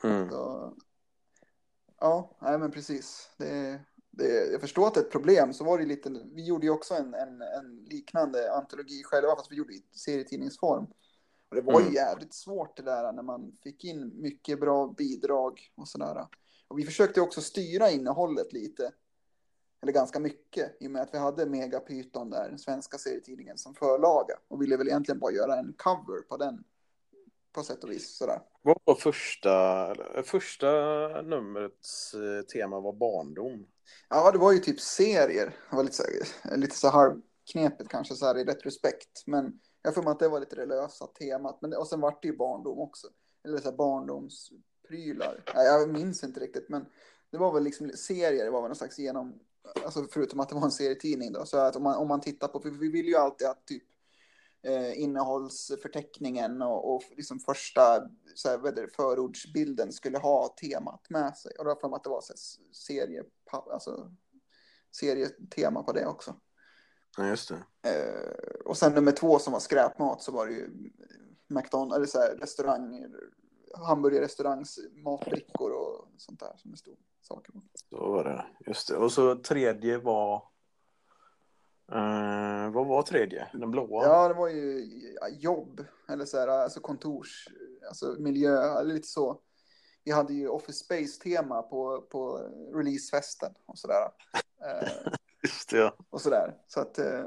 Mm. 0.03 0.30
Så, 0.30 0.73
ja, 1.99 2.38
nej 2.41 2.59
men 2.59 2.71
precis. 2.71 3.30
Det, 3.38 3.80
det, 4.12 4.51
jag 4.51 4.62
förstår 4.62 4.88
att 4.88 4.93
det 4.93 4.99
är 4.99 5.03
ett 5.03 5.12
problem, 5.12 5.53
så 5.53 5.64
var 5.64 5.78
det 5.78 5.86
lite, 5.86 6.10
vi 6.34 6.45
gjorde 6.45 6.66
ju 6.66 6.72
också 6.72 6.93
en, 6.93 7.14
en, 7.14 7.41
en 7.41 7.86
liknande 7.89 8.53
antologi 8.53 9.03
själva, 9.03 9.36
fast 9.36 9.51
vi 9.51 9.55
gjorde 9.55 9.74
i 9.74 9.84
serietidningsform. 9.91 10.88
Och 11.49 11.55
det 11.55 11.62
var 11.62 11.74
ju 11.80 11.86
Mm. 11.86 11.93
jävligt 11.93 12.34
svårt 12.34 12.78
det 12.78 12.84
där 12.84 13.12
när 13.12 13.24
man 13.24 13.57
fick 13.64 13.84
in 13.84 14.12
mycket 14.22 14.60
bra 14.60 14.88
bidrag 14.97 15.72
och 15.76 15.88
sådär. 15.88 16.28
Och 16.68 16.80
vi 16.80 16.84
försökte 16.84 17.22
också 17.22 17.41
styra 17.41 17.89
innehållet 17.91 18.53
lite. 18.53 18.91
Eller 19.82 19.93
ganska 19.93 20.20
mycket, 20.20 20.78
i 20.80 20.88
och 20.88 20.91
med 20.91 21.01
att 21.01 21.14
vi 21.14 21.18
hade 21.18 21.45
Megapyton 21.45 22.30
där, 22.30 22.49
den 22.49 22.60
svenska 22.60 22.97
serietidningen, 22.97 23.57
som 23.57 23.76
förlaga. 23.76 24.36
Och 24.47 24.62
ville 24.62 24.78
väl 24.78 24.88
egentligen 24.88 25.20
bara 25.20 25.32
göra 25.32 25.55
en 25.55 25.74
cover 25.78 26.22
på 26.22 26.38
den. 26.38 26.64
På 27.51 27.64
sätt 27.64 27.84
och 27.84 27.91
vis 27.91 28.18
sådär. 28.18 28.41
Vad 28.62 28.78
var 28.84 28.95
första, 28.95 29.95
första 30.24 30.68
numrets 31.22 32.14
eh, 32.14 32.41
tema 32.41 32.80
var 32.80 32.93
barndom. 32.93 33.68
Ja, 34.09 34.31
det 34.31 34.37
var 34.37 34.51
ju 34.51 34.59
typ 34.59 34.79
serier. 34.79 35.55
Det 35.69 35.75
var 35.75 35.83
lite 35.83 35.95
så, 35.95 36.03
lite 36.55 36.75
så 36.75 36.89
halvknepigt 36.89 37.89
kanske 37.89 38.15
så 38.15 38.25
här 38.25 38.37
i 38.37 38.43
retrospekt. 38.43 39.23
Men 39.27 39.59
jag 39.81 39.95
får 39.95 40.03
mig 40.03 40.11
att 40.11 40.19
det 40.19 40.27
var 40.27 40.39
lite 40.39 40.55
det 40.55 40.65
lösa 40.65 41.07
temat. 41.07 41.61
Men, 41.61 41.73
och 41.73 41.87
sen 41.87 42.01
vart 42.01 42.21
det 42.21 42.27
ju 42.27 42.37
barndom 42.37 42.79
också. 42.79 43.07
Eller 43.45 43.57
så 43.57 43.69
här 43.69 43.77
barndomsprylar. 43.77 45.43
Ja, 45.55 45.63
jag 45.63 45.89
minns 45.89 46.23
inte 46.23 46.39
riktigt. 46.39 46.69
Men 46.69 46.85
det 47.31 47.37
var 47.37 47.53
väl 47.53 47.63
liksom 47.63 47.89
serier. 47.89 48.45
Det 48.45 48.51
var 48.51 48.61
väl 48.61 48.69
någon 48.69 48.75
slags 48.75 48.99
genom. 48.99 49.39
Alltså 49.85 50.07
förutom 50.11 50.39
att 50.39 50.49
det 50.49 50.55
var 50.55 50.65
en 50.65 50.71
serietidning 50.71 51.31
då. 51.31 51.45
Så 51.45 51.57
att 51.57 51.75
om 51.75 51.83
man, 51.83 51.95
om 51.95 52.07
man 52.07 52.21
tittar 52.21 52.47
på. 52.47 52.59
För 52.59 52.69
vi 52.69 52.89
vill 52.89 53.07
ju 53.07 53.15
alltid 53.15 53.47
att 53.47 53.65
typ 53.65 53.83
eh, 54.64 55.01
innehållsförteckningen 55.01 56.62
och, 56.62 56.95
och 56.95 57.03
liksom 57.18 57.39
första 57.39 58.10
så 58.36 58.49
här, 58.49 58.72
det, 58.72 58.88
förordsbilden 58.95 59.91
skulle 59.93 60.18
ha 60.18 60.55
temat 60.62 61.10
med 61.10 61.38
sig. 61.38 61.51
Och 61.60 61.66
då 61.66 61.76
för 61.76 61.95
att 61.95 62.03
det 62.03 62.10
var 62.10 62.22
så 62.22 62.34
här, 62.34 62.74
serie, 62.74 63.24
alltså, 63.51 64.12
serietema 64.91 65.84
på 65.84 65.91
det 65.91 66.05
också. 66.05 66.36
Ja, 67.18 67.28
just 67.28 67.49
det. 67.49 67.89
Eh, 67.89 68.62
och 68.66 68.78
sen 68.78 68.93
nummer 68.93 69.12
två 69.12 69.39
som 69.39 69.53
var 69.53 69.60
skräpmat 69.60 70.22
så 70.22 70.32
var 70.32 70.47
det 70.47 70.53
ju 70.53 70.91
McDonalds, 71.47 71.95
eller 71.95 72.05
så 72.05 72.20
här, 72.20 72.36
restaurang, 72.36 73.05
hamburgerrestaurangs 73.78 74.80
matbrickor 74.93 75.72
och 75.72 76.07
sånt 76.18 76.39
där 76.39 76.53
som 76.57 76.72
det 76.72 76.78
stod 76.78 76.97
saker 77.22 77.51
på. 77.51 77.62
Så 77.89 78.12
var 78.12 78.24
det. 78.24 78.45
Just 78.68 78.88
det. 78.88 78.95
Och 78.95 79.12
så 79.12 79.36
tredje 79.36 79.97
var... 79.97 80.43
Eh, 81.91 82.71
vad 82.71 82.87
var 82.87 83.01
tredje? 83.01 83.47
Den 83.53 83.71
blåa? 83.71 84.05
Ja, 84.05 84.27
det 84.27 84.33
var 84.33 84.47
ju 84.47 84.87
jobb, 85.39 85.85
eller 86.09 86.25
så 86.25 86.37
här, 86.39 86.47
alltså 86.47 86.79
kontors, 86.79 87.47
alltså 87.87 88.15
miljö, 88.19 88.79
eller 88.79 88.93
lite 88.93 89.07
så. 89.07 89.39
Vi 90.03 90.11
hade 90.11 90.33
ju 90.33 90.47
Office 90.47 90.83
Space-tema 90.85 91.61
på, 91.61 92.01
på 92.11 92.37
releasefesten 92.73 93.53
och 93.65 93.77
sådär. 93.77 94.03
Eh, 94.65 94.89
Just 95.43 95.69
det, 95.69 95.77
ja. 95.77 95.93
och 96.09 96.21
sådär. 96.21 96.55
Så 96.67 96.79
att 96.79 96.99
eh, 96.99 97.23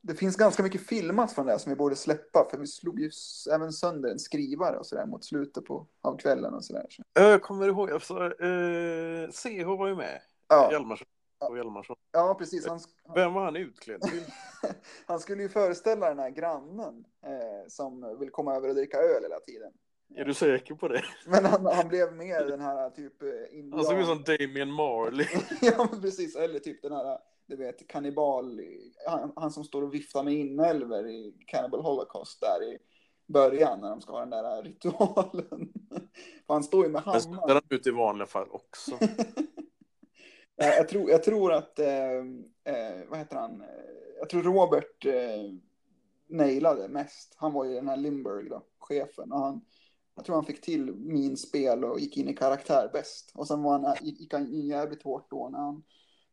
det 0.00 0.14
finns 0.14 0.36
ganska 0.36 0.62
mycket 0.62 0.86
filmat 0.86 1.32
från 1.32 1.46
det 1.46 1.58
som 1.58 1.70
vi 1.70 1.76
borde 1.76 1.96
släppa, 1.96 2.46
för 2.50 2.58
vi 2.58 2.66
slog 2.66 3.00
ju 3.00 3.10
även 3.54 3.72
sönder 3.72 4.10
en 4.10 4.18
skrivare 4.18 4.78
och 4.78 4.86
sådär 4.86 5.06
mot 5.06 5.24
slutet 5.24 5.64
på, 5.64 5.86
av 6.02 6.16
kvällen 6.16 6.54
och 6.54 6.64
sådär. 6.64 6.86
Så, 6.90 7.02
Jag 7.12 7.42
kommer 7.42 7.68
ihåg, 7.68 7.90
alltså, 7.90 8.14
eh, 8.24 9.30
CH 9.30 9.66
var 9.66 9.88
ju 9.88 9.96
med. 9.96 10.20
ja, 10.48 10.68
Hjalmarsson. 10.72 11.06
Och 11.40 11.58
Hjalmarsson. 11.58 11.96
ja, 12.12 12.34
precis. 12.38 12.66
Han, 12.66 12.80
Vem 13.14 13.34
var 13.34 13.44
han 13.44 13.56
utklädd 13.56 14.02
till? 14.02 14.24
han 15.06 15.20
skulle 15.20 15.42
ju 15.42 15.48
föreställa 15.48 16.08
den 16.08 16.18
här 16.18 16.30
grannen 16.30 17.04
eh, 17.26 17.68
som 17.68 18.18
vill 18.20 18.30
komma 18.30 18.54
över 18.54 18.68
och 18.68 18.74
dricka 18.74 18.98
öl 18.98 19.22
hela 19.22 19.40
tiden. 19.40 19.72
Är 20.14 20.24
du 20.24 20.34
säker 20.34 20.74
på 20.74 20.88
det? 20.88 21.04
Men 21.26 21.44
han, 21.44 21.66
han 21.66 21.88
blev 21.88 22.12
mer 22.12 22.44
den 22.44 22.60
här 22.60 22.90
typ 22.90 23.22
eh, 23.22 23.28
Han 23.72 23.84
såg 23.84 23.98
ut 23.98 24.06
som 24.06 24.18
indian. 24.18 24.38
Damien 24.38 24.72
Marley. 24.72 25.26
ja, 25.60 25.88
men 25.90 26.00
precis. 26.00 26.36
Eller 26.36 26.58
typ 26.58 26.82
den 26.82 26.92
här, 26.92 27.18
du 27.46 27.56
vet, 27.56 27.88
kannibal. 27.88 28.60
Han, 29.06 29.32
han 29.36 29.50
som 29.50 29.64
står 29.64 29.82
och 29.82 29.94
viftar 29.94 30.22
med 30.22 30.34
inälvor 30.34 31.08
i 31.08 31.34
Cannibal 31.46 31.82
Holocaust 31.82 32.40
där 32.40 32.64
i 32.64 32.78
början 33.32 33.80
när 33.80 33.90
de 33.90 34.00
ska 34.00 34.12
ha 34.12 34.20
den 34.20 34.30
där 34.30 34.62
ritualen. 34.62 35.72
För 36.46 36.54
han 36.54 36.64
står 36.64 36.84
ju 36.84 36.90
med 36.90 37.02
Men 37.06 37.20
ser 37.20 37.30
hammaren. 37.30 37.50
han 37.50 37.78
ut 37.78 37.86
i 37.86 37.90
vanliga 37.90 38.26
fall 38.26 38.48
också? 38.50 38.98
Ja, 40.60 40.66
jag, 40.66 40.88
tror, 40.88 41.10
jag 41.10 41.22
tror 41.22 41.52
att, 41.52 41.78
eh, 41.78 42.18
eh, 42.64 43.08
vad 43.08 43.18
heter 43.18 43.36
han, 43.36 43.60
Eh, 43.60 43.66
jag 44.18 44.28
tror 44.28 44.42
Robert 44.42 45.06
eh, 45.06 45.52
nailade 46.28 46.88
mest. 46.88 47.34
Han 47.36 47.52
var 47.52 47.64
ju 47.64 47.74
den 47.74 47.88
här 47.88 47.96
Limburg 47.96 48.50
då, 48.50 48.62
chefen. 48.78 49.32
Och 49.32 49.38
han, 49.38 49.60
jag 50.14 50.24
tror 50.24 50.34
han 50.34 50.44
fick 50.44 50.60
till 50.60 50.94
min 50.94 51.36
spel 51.36 51.84
och 51.84 52.00
gick 52.00 52.16
in 52.16 52.28
i 52.28 52.34
karaktär 52.34 52.90
bäst. 52.92 53.32
Och 53.34 53.46
sen 53.46 53.62
var 53.62 53.78
han, 53.78 53.96
gick 54.02 54.32
han 54.32 54.46
in 54.46 54.66
jävligt 54.66 55.02
hårt 55.02 55.30
då 55.30 55.48
när 55.48 55.58
han, 55.58 55.82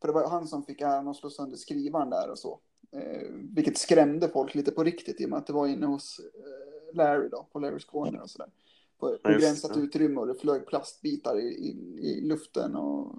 för 0.02 0.08
det 0.08 0.14
var 0.14 0.30
han 0.30 0.48
som 0.48 0.64
fick 0.64 0.82
äran 0.82 1.08
att 1.08 1.16
slå 1.16 1.30
sönder 1.30 1.58
skrivaren 1.58 2.10
där 2.10 2.30
och 2.30 2.40
så. 2.40 2.60
Eh, 2.92 3.30
vilket 3.56 3.78
skrämde 3.78 4.30
folk 4.30 4.56
lite 4.56 4.72
på 4.72 4.84
riktigt 4.84 5.22
i 5.22 5.26
och 5.26 5.30
med 5.30 5.40
att 5.40 5.48
det 5.48 5.54
var 5.54 5.68
inne 5.68 5.86
hos 5.86 6.20
eh, 6.20 6.96
Larry 6.96 7.30
då, 7.30 7.48
på 7.52 7.60
Larrys 7.60 7.86
Corner 7.86 8.22
och 8.22 8.30
sådär. 8.30 8.50
På 9.00 9.18
begränsat 9.24 9.78
utrymme 9.78 10.20
och 10.20 10.28
det 10.28 10.36
flög 10.36 10.68
plastbitar 10.68 11.40
i, 11.40 11.48
i, 11.48 11.70
i 12.00 12.22
luften 12.22 12.76
och 12.76 13.16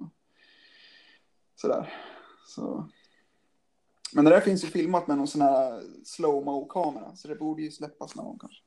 sådär. 1.56 1.94
Så. 2.46 2.88
Men 4.12 4.24
det 4.24 4.30
där 4.30 4.40
finns 4.40 4.64
ju 4.64 4.68
filmat 4.68 5.06
med 5.06 5.18
någon 5.18 5.28
sån 5.28 5.40
här 5.40 5.82
slow-mo-kamera, 6.04 7.16
så 7.16 7.28
det 7.28 7.34
borde 7.34 7.62
ju 7.62 7.70
släppas 7.70 8.16
någon 8.16 8.26
gång 8.26 8.38
kanske. 8.38 8.62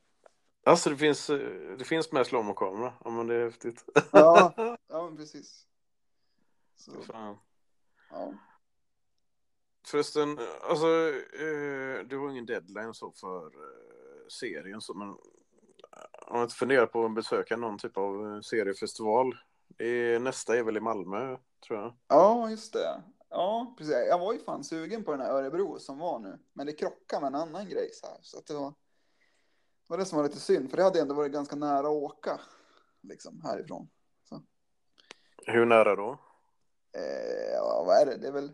Alltså 0.63 0.89
det 0.89 0.97
finns, 0.97 1.29
eh, 1.29 1.77
det 1.77 1.85
finns 1.85 2.11
med 2.11 2.27
slowmo-kamera. 2.27 2.93
Ja 3.03 3.11
men 3.11 3.27
det 3.27 3.35
är 3.35 3.43
häftigt. 3.43 3.85
Ja, 4.11 4.53
ja 4.87 5.05
men 5.05 5.17
precis. 5.17 5.65
Så, 6.75 7.01
Fan. 7.01 7.37
ja. 8.11 8.33
Förresten, 9.87 10.39
alltså 10.61 10.87
eh, 11.33 12.07
det 12.09 12.17
var 12.17 12.31
ingen 12.31 12.45
deadline 12.45 12.93
så 12.93 13.11
för 13.11 13.45
eh, 13.45 14.27
serien 14.27 14.81
så 14.81 14.93
men 14.93 15.09
eh, 15.09 15.15
om 16.27 16.35
jag 16.37 16.43
inte 16.43 16.55
funderar 16.55 16.85
på 16.85 17.05
att 17.05 17.15
besöka 17.15 17.57
någon 17.57 17.77
typ 17.77 17.97
av 17.97 18.27
eh, 18.27 18.41
seriefestival. 18.41 19.37
Det 19.80 19.86
är, 19.86 20.19
nästa 20.19 20.57
är 20.57 20.63
väl 20.63 20.77
i 20.77 20.80
Malmö 20.80 21.38
tror 21.67 21.80
jag. 21.80 21.93
ja, 22.07 22.49
just 22.49 22.73
det. 22.73 23.03
Ja, 23.30 23.75
precis. 23.77 23.93
Jag 23.93 24.19
var 24.19 24.34
ju 24.34 24.39
fan 24.39 24.63
sugen 24.63 25.03
på 25.03 25.11
den 25.11 25.21
här 25.21 25.32
Örebro 25.32 25.80
som 25.80 25.97
var 25.97 26.19
nu, 26.19 26.39
men 26.53 26.65
det 26.65 26.73
krockade 26.73 27.21
med 27.21 27.27
en 27.27 27.36
annan 27.36 27.69
grej 27.69 27.89
så 27.93 28.07
här. 28.07 28.17
Så 28.21 28.38
att 28.38 28.45
det 28.45 28.53
var, 28.53 28.69
det 28.69 29.88
var 29.88 29.97
det 29.97 30.05
som 30.05 30.17
var 30.17 30.23
lite 30.23 30.39
synd, 30.39 30.69
för 30.69 30.77
det 30.77 30.84
hade 30.84 31.01
ändå 31.01 31.15
varit 31.15 31.32
ganska 31.32 31.55
nära 31.55 31.88
att 31.88 31.93
åka 31.93 32.39
liksom 33.01 33.41
härifrån. 33.41 33.89
Hur 35.45 35.65
nära 35.65 35.95
då? 35.95 36.17
Eh, 36.97 37.53
ja, 37.53 37.84
vad 37.88 38.01
är 38.01 38.05
det? 38.05 38.17
Det 38.17 38.27
är 38.27 38.32
väl, 38.32 38.51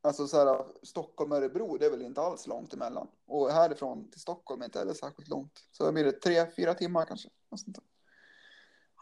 alltså 0.00 0.26
så 0.26 0.36
här, 0.36 0.64
Stockholm-Örebro, 0.82 1.78
det 1.78 1.86
är 1.86 1.90
väl 1.90 2.02
inte 2.02 2.20
alls 2.20 2.46
långt 2.46 2.74
emellan. 2.74 3.08
Och 3.26 3.50
härifrån 3.50 4.10
till 4.10 4.20
Stockholm 4.20 4.60
är 4.60 4.64
inte 4.64 4.78
heller 4.78 4.94
särskilt 4.94 5.28
långt. 5.28 5.66
Så 5.70 5.92
blir 5.92 6.04
det 6.04 6.12
tre, 6.12 6.46
fyra 6.56 6.74
timmar 6.74 7.04
kanske. 7.04 7.28
något 7.50 7.60
sånt 7.60 7.76
där. 7.76 7.84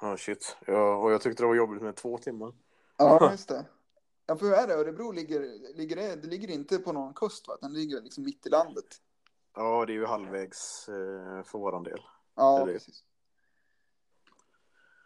Ja 0.01 0.17
shit. 0.17 0.57
Ja, 0.67 0.97
och 0.97 1.13
jag 1.13 1.21
tyckte 1.21 1.43
det 1.43 1.47
var 1.47 1.55
jobbigt 1.55 1.83
med 1.83 1.97
två 1.97 2.19
timmar. 2.19 2.53
Ja, 2.97 3.31
just 3.33 3.49
det. 3.49 3.65
Ja, 4.27 4.37
för 4.37 4.47
hur 4.47 4.55
är 4.55 4.67
det? 4.67 4.75
Örebro 4.75 5.13
ligger, 5.13 5.41
ligger 5.75 5.97
det, 5.97 6.17
det 6.17 6.29
ligger 6.29 6.51
inte 6.51 6.79
på 6.79 6.93
någon 6.93 7.15
kust, 7.15 7.49
va? 7.49 7.57
Den 7.61 7.73
ligger 7.73 8.01
liksom 8.01 8.25
mitt 8.25 8.47
i 8.47 8.49
landet. 8.49 8.85
Ja 9.55 9.87
det 9.87 9.93
är 9.93 9.95
ju 9.95 10.07
halvvägs 10.07 10.89
eh, 10.89 11.43
för 11.43 11.59
våran 11.59 11.83
del. 11.83 12.01
Ja, 12.35 12.63
precis. 12.65 13.05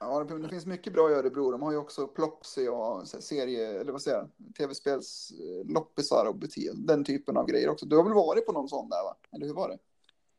Ja, 0.00 0.24
det, 0.24 0.38
det 0.38 0.48
finns 0.48 0.66
mycket 0.66 0.92
bra 0.92 1.10
i 1.10 1.14
Örebro. 1.14 1.50
De 1.50 1.62
har 1.62 1.72
ju 1.72 1.78
också 1.78 2.06
Plopsy 2.06 2.68
och 2.68 3.08
serie, 3.08 3.80
eller 3.80 3.92
vad 3.92 4.02
säger 4.02 4.18
jag, 4.18 4.54
tv-spels 4.56 5.30
eh, 5.30 5.72
loppisar 5.72 6.26
och 6.28 6.36
butik, 6.36 6.70
den 6.74 7.04
typen 7.04 7.36
av 7.36 7.46
grejer 7.46 7.68
också. 7.68 7.86
Du 7.86 7.96
har 7.96 8.04
väl 8.04 8.14
varit 8.14 8.46
på 8.46 8.52
någon 8.52 8.68
sån 8.68 8.88
där, 8.88 9.02
va? 9.04 9.16
Eller 9.32 9.46
hur 9.46 9.54
var 9.54 9.68
det? 9.68 9.78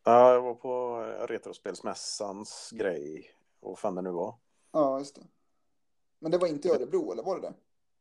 Ja, 0.03 0.33
jag 0.33 0.41
var 0.41 0.53
på 0.53 1.03
eh, 1.03 1.27
Retrospelsmässans 1.27 2.69
grej. 2.73 3.31
Och 3.61 3.69
vad 3.69 3.79
fan 3.79 3.95
det 3.95 4.01
nu 4.01 4.11
var. 4.11 4.35
Ja, 4.71 4.99
just 4.99 5.15
det. 5.15 5.21
Men 6.19 6.31
det 6.31 6.37
var 6.37 6.47
inte 6.47 6.67
i 6.67 6.71
Örebro, 6.71 7.11
eller 7.11 7.23
var 7.23 7.35
det 7.35 7.41
det? 7.41 7.53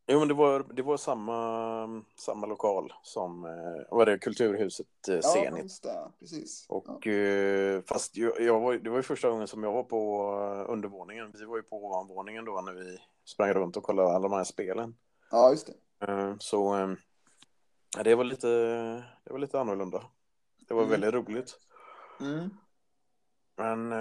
Jo, 0.06 0.18
men 0.18 0.28
det 0.28 0.34
var, 0.34 0.66
det 0.72 0.82
var 0.82 0.96
samma, 0.96 2.02
samma 2.18 2.46
lokal 2.46 2.92
som 3.02 3.44
eh, 3.44 3.50
var 3.96 4.06
det, 4.06 4.18
Kulturhuset 4.18 4.86
eh, 5.08 5.14
Ja, 5.14 5.22
Zenit. 5.22 5.82
det. 5.82 6.10
Precis. 6.18 6.66
Och 6.68 7.06
eh, 7.06 7.82
fast 7.82 8.16
jag, 8.16 8.40
jag 8.40 8.60
var, 8.60 8.74
det 8.74 8.90
var 8.90 8.96
ju 8.96 9.02
första 9.02 9.30
gången 9.30 9.46
som 9.48 9.62
jag 9.64 9.72
var 9.72 9.82
på 9.82 10.22
undervåningen. 10.68 11.32
Vi 11.38 11.44
var 11.44 11.56
ju 11.56 11.62
på 11.62 11.84
ovanvåningen 11.86 12.44
då 12.44 12.60
när 12.60 12.72
vi 12.72 12.98
sprang 13.24 13.52
runt 13.52 13.76
och 13.76 13.82
kollade 13.82 14.08
alla 14.08 14.28
de 14.28 14.32
här 14.36 14.44
spelen. 14.44 14.96
Ja, 15.30 15.50
just 15.50 15.66
det. 15.98 16.36
Så 16.38 16.76
ja, 17.96 18.02
det 18.02 18.14
var 18.14 18.24
lite, 18.24 18.48
det 19.24 19.32
var 19.32 19.38
lite 19.38 19.60
annorlunda. 19.60 20.02
Det 20.68 20.74
var 20.74 20.82
Mm. 20.82 20.90
väldigt 21.00 21.14
roligt. 21.14 21.58
Mm. 22.20 22.50
Men 23.56 23.92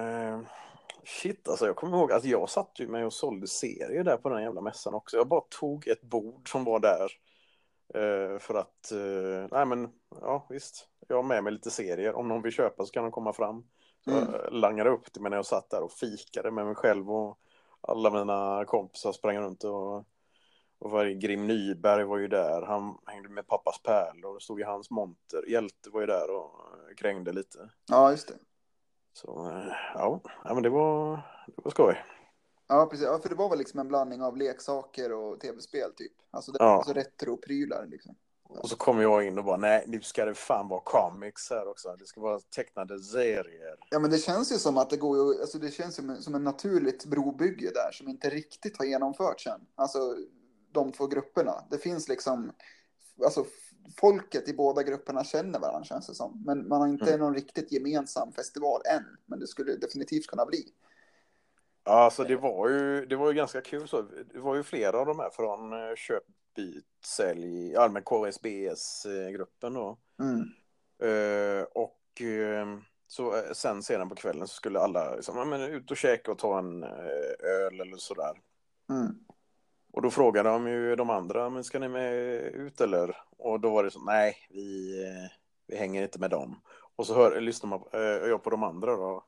shit, 1.10 1.48
alltså 1.50 1.66
jag 1.66 1.76
kommer 1.76 1.98
ihåg 1.98 2.12
att 2.12 2.26
jag 2.26 2.50
satt 2.50 2.80
ju 2.80 2.88
med 2.88 3.06
och 3.06 3.14
sålde 3.14 3.48
serier 3.48 4.04
där 4.04 4.18
på 4.18 4.30
den 4.30 4.44
jävla 4.44 4.62
mässan 4.62 4.94
också. 4.94 5.18
Jag 5.18 5.28
bara 5.28 5.42
tog 5.50 5.88
ett 5.88 6.02
bord 6.02 6.52
som 6.52 6.64
var 6.64 6.80
där. 6.80 7.12
Eh, 7.94 8.40
för 8.40 8.56
att, 8.56 8.92
eh, 8.92 9.48
nej 9.52 9.66
men, 9.66 9.90
ja 10.22 10.46
visst. 10.50 10.88
Jag 11.08 11.16
har 11.16 11.24
med 11.24 11.44
mig 11.44 11.54
lite 11.54 11.72
serier. 11.72 12.16
Om 12.16 12.28
någon 12.28 12.42
vill 12.42 12.52
köpa 12.52 12.86
så 12.86 12.92
kan 12.92 13.04
de 13.04 13.12
komma 13.12 13.34
fram. 13.34 13.64
Så 14.06 14.12
Mm. 14.12 14.34
jag 14.34 14.54
langade 14.54 14.90
upp 14.90 15.14
det 15.14 15.20
men 15.20 15.32
jag 15.32 15.46
satt 15.46 15.70
där 15.70 15.82
och 15.82 15.92
fikade 15.92 16.52
med 16.52 16.66
mig 16.66 16.76
själv 16.76 17.12
och 17.12 17.40
alla 17.82 18.10
mina 18.10 18.66
kompisar 18.66 19.12
sprang 19.12 19.38
runt 19.38 19.64
och, 19.64 19.96
och 20.80 20.92
var 20.92 21.06
Grim 21.06 21.48
Nyberg 21.48 22.04
var 22.04 22.18
ju 22.18 22.28
där. 22.28 22.62
Han 22.62 22.98
hängde 23.06 23.30
med 23.30 23.48
pappas 23.48 23.82
pärlor 23.84 24.36
och 24.36 24.42
stod 24.42 24.60
i 24.60 24.64
hans 24.64 24.90
monter. 24.90 25.50
Hjälte 25.50 25.90
var 25.90 26.02
ju 26.02 26.08
där 26.08 26.32
och 26.36 26.52
krängde 26.98 27.32
lite. 27.34 27.70
Ja, 27.90 28.12
just 28.12 28.28
det. 28.28 28.34
Så 29.22 29.52
ja, 29.96 30.22
ja 30.44 30.54
men 30.54 30.64
det 30.64 30.70
var, 30.70 31.16
det 31.48 31.62
var 31.64 31.72
skoj. 31.72 32.04
Ja, 32.68 32.86
precis. 32.92 33.06
Ja, 33.06 33.20
för 33.20 33.30
det 33.30 33.36
var 33.36 33.50
väl 33.50 33.58
liksom 33.60 33.80
en 33.80 33.88
blandning 33.88 34.22
av 34.22 34.38
leksaker 34.38 35.12
och 35.12 35.40
tv-spel 35.40 35.92
typ. 35.96 36.12
Alltså, 36.32 36.52
det, 36.52 36.58
Ja. 36.62 36.66
alltså 36.76 36.94
retro-prylar 36.94 37.86
liksom. 37.88 38.16
Och 38.50 38.70
så 38.70 38.76
kom 38.76 39.00
jag 39.02 39.24
in 39.28 39.38
och 39.38 39.44
bara 39.46 39.58
nej, 39.58 39.84
nu 39.88 40.02
ska 40.02 40.26
det 40.26 40.34
fan 40.34 40.68
vara 40.68 40.82
comics 40.86 41.50
här 41.50 41.68
också. 41.68 41.96
Det 42.00 42.06
ska 42.06 42.22
vara 42.22 42.40
tecknade 42.40 43.00
serier. 43.00 43.76
Ja, 43.90 44.00
men 44.00 44.12
det 44.12 44.18
känns 44.18 44.52
ju 44.52 44.56
som 44.56 44.78
att 44.78 44.90
det 44.90 44.98
går 44.98 45.18
ju, 45.18 45.42
alltså 45.42 45.58
det 45.60 45.72
känns 45.72 45.96
som, 45.96 46.16
som 46.16 46.36
en 46.36 46.44
naturligt 46.44 47.06
brobygge 47.06 47.72
där 47.74 47.92
som 47.92 48.08
inte 48.08 48.30
riktigt 48.30 48.78
har 48.78 48.86
genomförts 48.86 49.48
än. 49.48 49.62
Alltså 49.76 50.16
de 50.72 50.92
två 50.92 51.08
grupperna. 51.08 51.64
Det 51.70 51.78
finns 51.78 52.08
liksom, 52.10 52.52
alltså 53.26 53.46
folket 53.98 54.48
i 54.50 54.54
båda 54.54 54.84
grupperna 54.84 55.24
känner 55.24 55.60
varandra 55.60 55.84
känns 55.84 56.08
det 56.08 56.16
som. 56.16 56.44
Men 56.46 56.68
man 56.68 56.82
har 56.82 56.88
inte 56.88 57.08
Mm. 57.14 57.20
någon 57.20 57.36
riktigt 57.36 57.72
gemensam 57.72 58.32
festival 58.32 58.82
än. 58.86 59.18
Men 59.26 59.40
det 59.40 59.48
skulle 59.48 59.76
definitivt 59.76 60.28
kunna 60.28 60.46
bli. 60.46 60.66
Ja, 61.84 61.92
alltså 61.92 62.24
det 62.24 62.36
var 62.36 62.70
ju, 62.70 63.06
det 63.06 63.16
var 63.16 63.28
ju 63.28 63.34
ganska 63.38 63.62
kul 63.62 63.88
så. 63.88 64.02
Det 64.34 64.40
var 64.40 64.56
ju 64.56 64.64
flera 64.64 65.00
av 65.00 65.06
de 65.06 65.20
här 65.20 65.30
från 65.30 65.74
eh, 65.74 65.96
köp, 65.96 66.24
byt, 66.56 66.86
sälj, 67.06 67.76
men 67.92 68.04
KSBS-gruppen 68.04 69.74
då. 69.74 69.98
Mm. 70.20 70.40
Eh, 71.04 71.64
och 71.64 72.22
eh, 72.22 72.68
så 73.08 73.38
eh, 73.38 73.52
sen 73.54 73.84
sedan 73.84 74.10
på 74.10 74.16
kvällen 74.16 74.48
så 74.48 74.54
skulle 74.54 74.80
alla 74.80 75.16
liksom, 75.16 75.38
ja, 75.38 75.46
men, 75.46 75.62
ut 75.62 75.92
och 75.92 75.98
käka 75.98 76.32
och 76.32 76.38
ta 76.38 76.60
en 76.60 76.84
eh, 76.84 76.90
öl 77.44 77.80
eller 77.82 77.98
sådär. 77.98 78.42
Mm. 78.90 79.20
Och 79.92 80.02
då 80.02 80.12
frågade 80.12 80.50
de 80.50 80.68
ju 80.68 80.96
de 80.96 81.10
andra, 81.10 81.50
men 81.50 81.64
ska 81.64 81.80
ni 81.80 81.88
med 81.88 82.14
ut 82.42 82.82
eller? 82.82 83.18
Och 83.38 83.60
då 83.60 83.70
var 83.70 83.84
det 83.84 83.92
så, 83.92 84.00
nej, 84.00 84.36
vi, 84.50 84.96
vi 85.68 85.78
hänger 85.78 86.04
inte 86.04 86.20
med 86.20 86.30
dem. 86.30 86.62
Och 86.96 87.08
så 87.08 87.16
hör, 87.16 87.42
lyssnar 87.42 87.70
man, 87.70 87.82
eh, 87.94 88.30
jag 88.30 88.44
på 88.44 88.50
de 88.50 88.64
andra 88.64 88.96
då. 88.96 89.24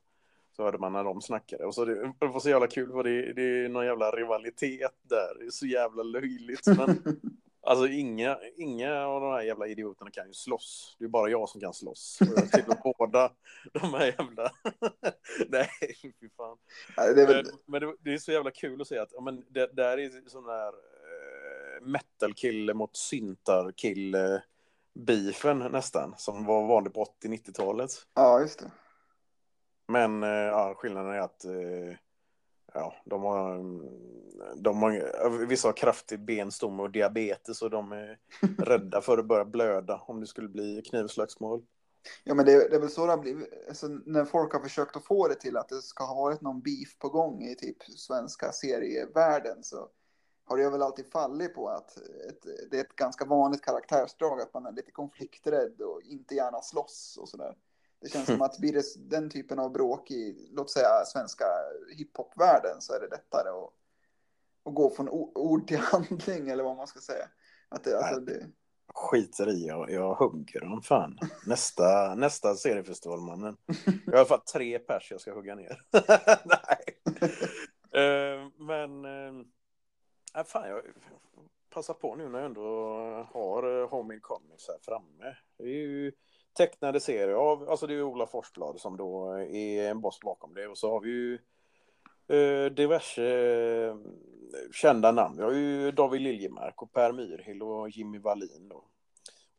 Så 0.56 0.64
hörde 0.64 0.78
man 0.78 0.94
när 0.94 1.04
de 1.04 1.22
snackade. 1.22 1.66
Och 1.66 1.76
så 1.76 1.86
det, 1.86 2.14
det 2.20 2.28
var 2.28 2.40
så 2.40 2.50
jävla 2.50 2.68
kul, 2.68 2.92
för 2.92 3.04
det, 3.04 3.34
det 3.34 3.42
är 3.42 3.70
någon 3.70 3.86
jävla 3.86 4.12
rivalitet 4.12 4.96
där. 5.10 5.40
Det 5.40 5.46
är 5.46 5.50
så 5.50 5.66
jävla 5.66 6.04
löjligt. 6.04 6.68
Men 6.68 7.04
alltså 7.62 7.88
inga, 7.88 8.40
inga 8.56 9.06
av 9.06 9.22
de 9.22 9.32
här 9.32 9.42
jävla 9.42 9.68
idioterna 9.68 10.12
kan 10.12 10.28
ju 10.28 10.34
slåss. 10.34 10.96
Det 11.00 11.06
är 11.06 11.10
bara 11.10 11.30
jag 11.30 11.50
som 11.50 11.62
kan 11.62 11.74
slåss. 11.74 12.18
Och 12.22 12.28
jag 12.36 12.52
tillhör 12.52 12.94
båda 12.98 13.32
de 13.74 13.94
här 13.94 14.06
jävla... 14.06 14.52
nej, 15.50 15.70
fy 16.02 16.30
fan. 16.38 16.58
Ja, 16.96 17.14
det 17.14 17.22
är 17.22 17.28
väl, 17.28 17.46
Men, 17.46 17.54
men 17.66 17.82
det, 17.82 17.96
det 18.00 18.14
är 18.14 18.18
så 18.18 18.32
jävla 18.32 18.52
kul 18.52 18.82
att 18.82 18.88
se 18.88 18.98
att 18.98 19.10
ja, 19.12 19.22
men 19.22 19.46
det 19.50 19.76
där 19.76 19.98
är 19.98 20.30
sån 20.30 20.46
där 20.46 20.68
uh, 20.68 21.88
metal-kille 21.88 22.74
mot 22.74 22.96
syntar-kille 22.96 24.44
beefen 24.94 25.60
nästan, 25.60 26.14
som 26.18 26.46
var 26.46 26.68
vanlig 26.68 26.94
på 26.94 27.06
80-90-talet. 27.24 27.92
ja, 28.14 28.42
just 28.42 28.60
det. 28.60 28.72
Men 29.88 30.24
eh, 30.24 30.30
ja, 30.30 30.74
skillnaden 30.78 31.12
är 31.12 31.20
att 31.20 31.46
eh, 31.46 31.98
ja, 32.74 32.94
de 33.06 33.24
har, 33.24 33.58
de 34.56 34.82
har, 34.82 35.46
vissa 35.46 35.68
har 35.68 35.74
kraftig 35.74 36.26
benstomme 36.26 36.84
och 36.84 36.92
diabetes 36.92 37.62
och 37.62 37.70
de 37.70 37.92
är 37.92 38.20
rädda 38.58 39.02
för 39.02 39.18
att 39.18 39.28
börja 39.28 39.46
blöda 39.46 40.02
om 40.08 40.20
det 40.20 40.28
skulle 40.28 40.50
bli 40.50 40.82
knivslagsmål. 40.90 41.66
Ja, 42.24 42.34
men 42.34 42.46
det, 42.46 42.70
det 42.70 42.76
är 42.76 42.80
väl 42.80 42.90
så 42.90 43.06
det 43.06 43.12
har 43.12 43.18
blivit. 43.18 43.68
Alltså, 43.68 43.88
när 43.88 44.26
folk 44.26 44.54
har 44.54 44.60
försökt 44.60 44.96
att 44.96 45.06
få 45.06 45.28
det 45.28 45.36
till 45.36 45.58
att 45.58 45.70
det 45.70 45.82
ska 45.82 46.04
ha 46.04 46.16
varit 46.16 46.42
någon 46.42 46.62
beef 46.62 46.98
på 47.00 47.10
gång 47.10 47.44
i 47.44 47.56
typ 47.56 47.84
svenska 47.84 48.52
serievärlden 48.52 49.64
så 49.64 49.90
har 50.46 50.58
det 50.58 50.70
väl 50.70 50.82
alltid 50.82 51.12
fallit 51.12 51.56
på 51.56 51.70
att 51.70 51.98
ett, 51.98 52.46
det 52.72 52.78
är 52.78 52.82
ett 52.82 52.96
ganska 52.96 53.26
vanligt 53.26 53.62
karaktärsdrag 53.62 54.42
att 54.42 54.54
man 54.54 54.66
är 54.66 54.72
lite 54.72 54.92
konflikträdd 54.92 55.82
och 55.82 56.02
inte 56.02 56.36
gärna 56.36 56.62
slåss 56.62 57.18
och 57.22 57.30
sådär. 57.30 57.56
Det 58.02 58.10
känns 58.10 58.26
som 58.26 58.42
att 58.42 58.58
blir 58.58 58.74
det 58.74 59.10
den 59.10 59.30
typen 59.30 59.60
av 59.60 59.72
bråk 59.72 60.12
i, 60.12 60.50
låt 60.52 60.72
säga, 60.72 61.06
svenska 61.06 61.46
hiphopvärlden 61.98 62.82
så 62.82 62.94
är 62.94 63.00
det 63.00 63.08
lättare 63.08 63.50
att, 63.50 63.74
att 64.66 64.76
gå 64.76 64.90
från 64.90 65.10
ord 65.10 65.68
till 65.68 65.78
handling 65.92 66.50
eller 66.50 66.64
vad 66.64 66.78
man 66.78 66.88
ska 66.88 67.00
säga. 67.00 67.28
Att 67.70 67.84
det, 67.84 67.98
alltså, 67.98 68.22
det, 68.22 68.48
Skiter 68.94 69.50
i, 69.50 69.68
jag, 69.68 69.92
jag 69.92 70.16
hugger 70.16 70.60
dem 70.60 70.82
fan. 70.82 71.20
Nästa, 71.46 72.16
nästa 72.16 72.56
seriefestivalmannen. 72.56 73.58
Jag 73.86 74.12
har 74.12 74.14
i 74.14 74.18
alla 74.18 74.26
fall 74.26 74.42
tre 74.42 74.80
pers 74.80 75.12
jag 75.12 75.22
ska 75.22 75.34
hugga 75.34 75.56
ner. 75.56 75.82
Nej. 76.46 77.02
Eh, 77.94 78.48
men, 78.58 79.06
uh, 79.06 79.46
äh, 80.36 80.44
fan 80.44 80.70
jag 80.70 80.82
passar 81.70 81.94
på 81.94 82.16
nu 82.16 82.30
när 82.30 82.40
jag 82.40 82.46
ändå 82.46 82.68
har 83.34 83.66
uh, 83.66 83.90
Home 83.90 84.14
in 84.14 84.22
Comics 84.22 84.68
här 84.68 84.78
framme. 84.82 85.36
Det 85.58 85.64
är 85.64 85.68
ju 85.68 86.12
tecknade 86.54 87.00
serier 87.00 87.34
av, 87.34 87.70
alltså 87.70 87.88
det 87.88 87.94
är 87.94 87.96
ju 87.96 88.04
Ola 88.04 88.28
Forsblad 88.28 88.80
som 88.80 88.98
då 88.98 89.34
är 89.34 89.90
en 89.90 90.02
boss 90.02 90.20
bakom 90.20 90.54
det 90.54 90.68
och 90.68 90.78
så 90.78 90.92
har 90.92 91.00
vi 91.00 91.10
ju 91.10 91.40
eh, 92.28 92.72
diverse 92.72 93.24
eh, 93.24 93.96
kända 94.72 95.12
namn. 95.12 95.38
Vi 95.38 95.44
har 95.44 95.52
ju 95.52 95.92
David 95.92 96.22
Liljemark 96.22 96.82
och 96.82 96.94
Per 96.94 97.12
Myrhill 97.12 97.64
och 97.64 97.90
Jimmy 97.90 98.20
Wallin 98.20 98.70
då. 98.70 98.84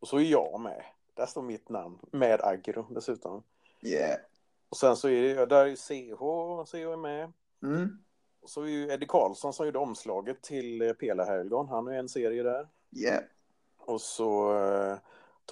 Och 0.01 0.09
så 0.09 0.17
är 0.17 0.23
jag 0.23 0.61
med. 0.61 0.85
Där 1.15 1.27
står 1.27 1.43
mitt 1.43 1.69
namn 1.69 1.99
med 2.11 2.41
aggro 2.41 2.87
dessutom. 2.91 3.43
yeah. 3.83 4.21
Och 4.69 4.77
sen 4.77 4.97
så 4.97 5.09
är 5.09 5.23
det, 5.23 5.47
där 5.47 5.67
är 5.67 5.77
CH, 5.77 6.71
CH 6.71 6.75
är 6.75 6.97
med. 6.97 7.33
Mm. 7.63 7.99
Och 8.41 8.51
så 8.51 8.63
är 8.63 8.67
ju 8.67 8.93
Eddie 8.93 9.07
Karlsson 9.07 9.53
som 9.53 9.67
gjorde 9.67 9.79
omslaget 9.79 10.43
till 10.43 10.83
eh, 10.83 10.93
Pela-helgon. 10.93 11.69
Han 11.69 11.89
är 11.89 11.99
en 11.99 12.09
serie 12.09 12.43
där. 12.43 12.69
Yeah. 12.97 13.25
Och 13.79 14.01
så 14.01 14.59
eh, 14.59 14.99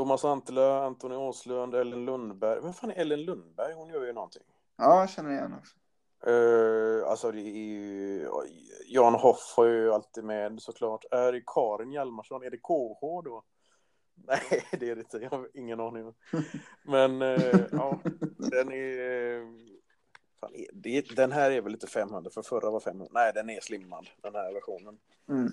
Thomas 0.01 0.25
Antela, 0.25 0.85
Antoni 0.85 1.17
Åslund, 1.17 1.75
Ellen 1.75 2.05
Lundberg. 2.05 2.61
Vem 2.63 2.73
fan 2.73 2.91
är 2.91 2.95
Ellen 2.95 3.25
Lundberg? 3.25 3.75
Hon 3.75 3.89
gör 3.89 4.07
ju 4.07 4.13
någonting. 4.13 4.43
Ja, 4.77 5.01
jag 5.01 5.11
känner 5.11 5.31
igen 5.31 5.55
också. 5.59 5.77
Eh, 6.31 7.11
alltså 7.11 7.33
det 7.33 7.41
är 7.41 7.65
ju... 7.65 8.29
Jan 8.87 9.15
Hoff 9.15 9.55
har 9.57 9.65
ju 9.65 9.93
alltid 9.93 10.25
med 10.25 10.61
såklart. 10.61 11.05
Är 11.11 11.33
det 11.33 11.43
Karin 11.47 11.93
Hjalmarsson? 11.93 12.43
Är 12.43 12.51
det 12.51 12.57
KH 12.57 13.01
då? 13.25 13.45
Nej, 14.15 14.65
det 14.71 14.91
är 14.91 14.95
det 14.95 15.01
inte. 15.01 15.19
Jag 15.19 15.31
har 15.31 15.49
ingen 15.55 15.81
aning. 15.81 16.15
Men 16.85 17.23
eh, 17.23 17.61
ja, 17.73 18.01
den 18.39 18.73
är... 18.73 19.41
Fan, 20.41 20.53
det, 20.73 21.17
den 21.17 21.33
här 21.33 21.51
är 21.51 21.61
väl 21.61 21.73
lite 21.73 21.87
500, 21.87 22.31
för 22.35 22.43
förra 22.43 22.71
var 22.71 22.81
500. 22.81 23.09
Nej, 23.11 23.33
den 23.35 23.51
är 23.51 23.61
slimmad, 23.61 24.09
den 24.23 24.35
här 24.35 24.53
versionen. 24.53 24.99
Mm. 25.29 25.51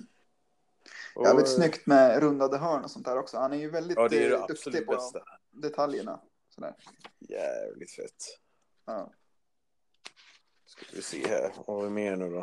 Och- 1.15 1.25
Jävligt 1.25 1.55
snyggt 1.55 1.87
med 1.87 2.19
rundade 2.19 2.57
hörn 2.57 2.83
och 2.83 2.91
sånt 2.91 3.05
där 3.05 3.17
också. 3.17 3.37
Han 3.37 3.53
är 3.53 3.57
ju 3.57 3.69
väldigt 3.69 3.97
Ja, 3.97 4.07
det 4.07 4.25
är 4.25 4.29
det 4.29 4.35
eh, 4.35 4.47
duktig 4.47 4.85
på 4.85 4.91
bästa. 4.91 5.19
detaljerna. 5.51 6.21
Sådär. 6.49 6.73
Jävligt 7.19 7.91
fett. 7.91 8.23
Ja. 8.85 9.11
Ska 10.65 10.85
vi 10.95 11.01
se 11.01 11.27
här, 11.27 11.51
vad 11.65 11.75
har 11.77 11.83
vi 11.83 11.89
mer 11.89 12.15
nu 12.15 12.29
då? 12.29 12.39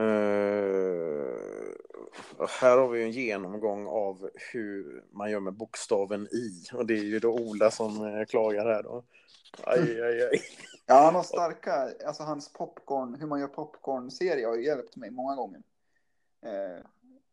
Eh, 0.00 1.36
här 2.60 2.78
har 2.78 2.88
vi 2.88 3.02
en 3.02 3.10
genomgång 3.10 3.86
av 3.86 4.30
hur 4.52 5.04
man 5.10 5.30
gör 5.30 5.40
med 5.40 5.52
bokstaven 5.52 6.26
I. 6.26 6.64
Och 6.72 6.86
det 6.86 6.94
är 6.94 7.04
ju 7.04 7.18
då 7.18 7.32
Ola 7.34 7.70
som 7.70 8.06
eh, 8.06 8.24
klagar 8.24 8.66
här 8.66 8.82
då. 8.82 9.04
Aj, 9.62 10.02
aj, 10.02 10.22
aj. 10.22 10.42
ja, 10.86 10.94
han 10.94 11.14
har 11.14 11.22
starka, 11.22 11.90
alltså 12.06 12.22
hans 12.22 12.52
popcorn, 12.52 13.14
hur 13.14 13.26
man 13.26 13.40
gör 13.40 13.48
popcorn-serie 13.48 14.46
har 14.46 14.56
ju 14.56 14.64
hjälpt 14.64 14.96
mig 14.96 15.10
många 15.10 15.34
gånger. 15.36 15.62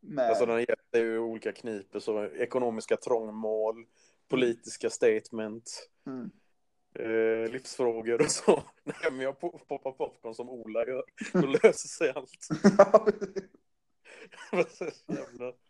Med, 0.04 0.30
Alltså 0.30 0.46
den 0.46 0.58
hjälper 0.58 1.00
ju 1.00 1.20
olika 1.20 1.52
kniper, 1.52 2.00
så 2.00 2.26
ekonomiska 2.26 2.98
trångmål, 2.98 3.86
politiska 4.28 4.90
statement, 4.90 5.90
mm. 6.08 6.32
eh, 7.00 7.52
livsfrågor 7.52 8.22
och 8.22 8.32
så. 8.32 8.64
Nej, 8.84 9.12
men 9.12 9.20
jag 9.20 9.36
po- 9.36 9.60
poppar 9.68 9.92
popcorn 9.92 10.36
som 10.36 10.50
Ola 10.50 10.88
gör, 10.88 11.04
då 11.34 11.48
löser 11.48 11.88
sig 11.88 12.14
allt. 12.16 12.48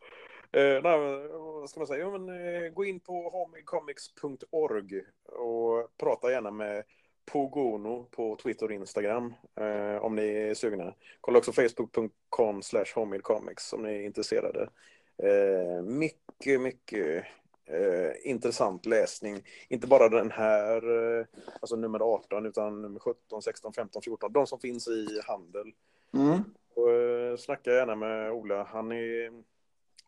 Eh, 0.55 0.81
nej, 0.83 0.99
men, 0.99 1.29
vad 1.31 1.69
ska 1.69 1.79
man 1.79 1.87
säga? 1.87 2.03
Jo, 2.03 2.17
men, 2.17 2.29
eh, 2.29 2.69
gå 2.69 2.85
in 2.85 2.99
på 2.99 3.29
homecomics.org 3.29 5.01
och 5.25 5.97
prata 5.97 6.31
gärna 6.31 6.51
med 6.51 6.83
Pogono 7.25 8.03
på 8.11 8.35
Twitter 8.35 8.65
och 8.65 8.71
Instagram 8.71 9.33
eh, 9.55 10.03
om 10.03 10.15
ni 10.15 10.27
är 10.27 10.53
sugna. 10.53 10.93
Kolla 11.21 11.37
också 11.37 11.51
facebook.com 11.51 12.61
slash 12.61 12.85
homemade 12.95 13.21
comics 13.21 13.73
om 13.73 13.83
ni 13.83 13.89
är 13.89 14.01
intresserade. 14.01 14.69
Eh, 15.17 15.83
mycket, 15.83 16.61
mycket 16.61 17.25
eh, 17.65 18.29
intressant 18.31 18.85
läsning. 18.85 19.41
Inte 19.69 19.87
bara 19.87 20.09
den 20.09 20.31
här, 20.31 20.75
eh, 21.19 21.25
alltså 21.61 21.75
nummer 21.75 21.99
18, 21.99 22.45
utan 22.45 22.81
nummer 22.81 22.99
17, 22.99 23.41
16, 23.41 23.73
15, 23.73 24.01
14. 24.01 24.33
De 24.33 24.47
som 24.47 24.59
finns 24.59 24.87
i 24.87 25.07
handel. 25.27 25.73
Mm. 26.13 26.43
Och, 26.75 26.91
eh, 26.91 27.37
snacka 27.37 27.71
gärna 27.71 27.95
med 27.95 28.31
Ola. 28.31 28.63
Han 28.63 28.91
är 28.91 29.31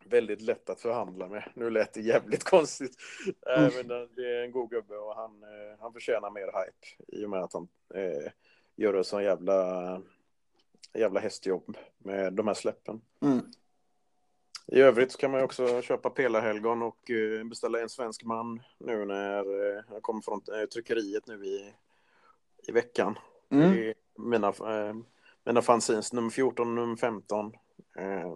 väldigt 0.05 0.41
lätt 0.41 0.69
att 0.69 0.81
förhandla 0.81 1.27
med. 1.27 1.43
Nu 1.53 1.69
lät 1.69 1.93
det 1.93 2.01
jävligt 2.01 2.43
konstigt. 2.49 2.95
Äh, 3.57 3.69
men 3.75 3.87
det- 3.87 4.07
det 4.15 4.35
är 4.37 4.43
en 4.43 4.51
god 4.51 4.69
gubbe 4.69 4.97
och 4.97 5.15
han, 5.15 5.43
eh, 5.43 5.79
han 5.79 5.93
förtjänar 5.93 6.31
mer 6.31 6.45
hype 6.45 7.17
i 7.21 7.25
och 7.25 7.29
med 7.29 7.39
att 7.43 7.53
han 7.53 7.67
eh, 7.93 8.31
gör 8.75 8.93
en 8.93 9.03
sån 9.03 9.23
jävla, 9.23 10.01
jävla 10.93 11.19
hästjobb 11.19 11.77
med 11.97 12.33
de 12.33 12.47
här 12.47 12.53
släppen. 12.53 13.01
Mm. 13.21 13.39
I 14.67 14.81
övrigt 14.81 15.17
kan 15.17 15.31
man 15.31 15.39
ju 15.39 15.45
också 15.45 15.81
köpa 15.81 16.09
Pelarhelgon 16.09 16.81
och 16.81 17.11
eh, 17.11 17.43
beställa 17.43 17.81
en 17.81 17.89
svensk 17.89 18.23
man 18.23 18.61
nu 18.79 19.05
när 19.05 19.39
eh, 19.77 19.83
jag 19.91 20.01
kommer 20.01 20.21
från 20.21 20.41
eh, 20.59 20.65
tryckeriet 20.65 21.27
nu 21.27 21.45
i, 21.45 21.73
i 22.67 22.71
veckan. 22.71 23.19
Mm. 23.49 23.71
Är 23.71 23.93
mina, 24.17 24.47
eh, 24.47 24.95
mina 25.43 25.61
fanzines 25.61 26.13
nummer 26.13 26.29
14 26.29 26.67
och 26.67 26.73
nummer 26.73 26.95
15. 26.95 27.53
Eh, 27.97 28.35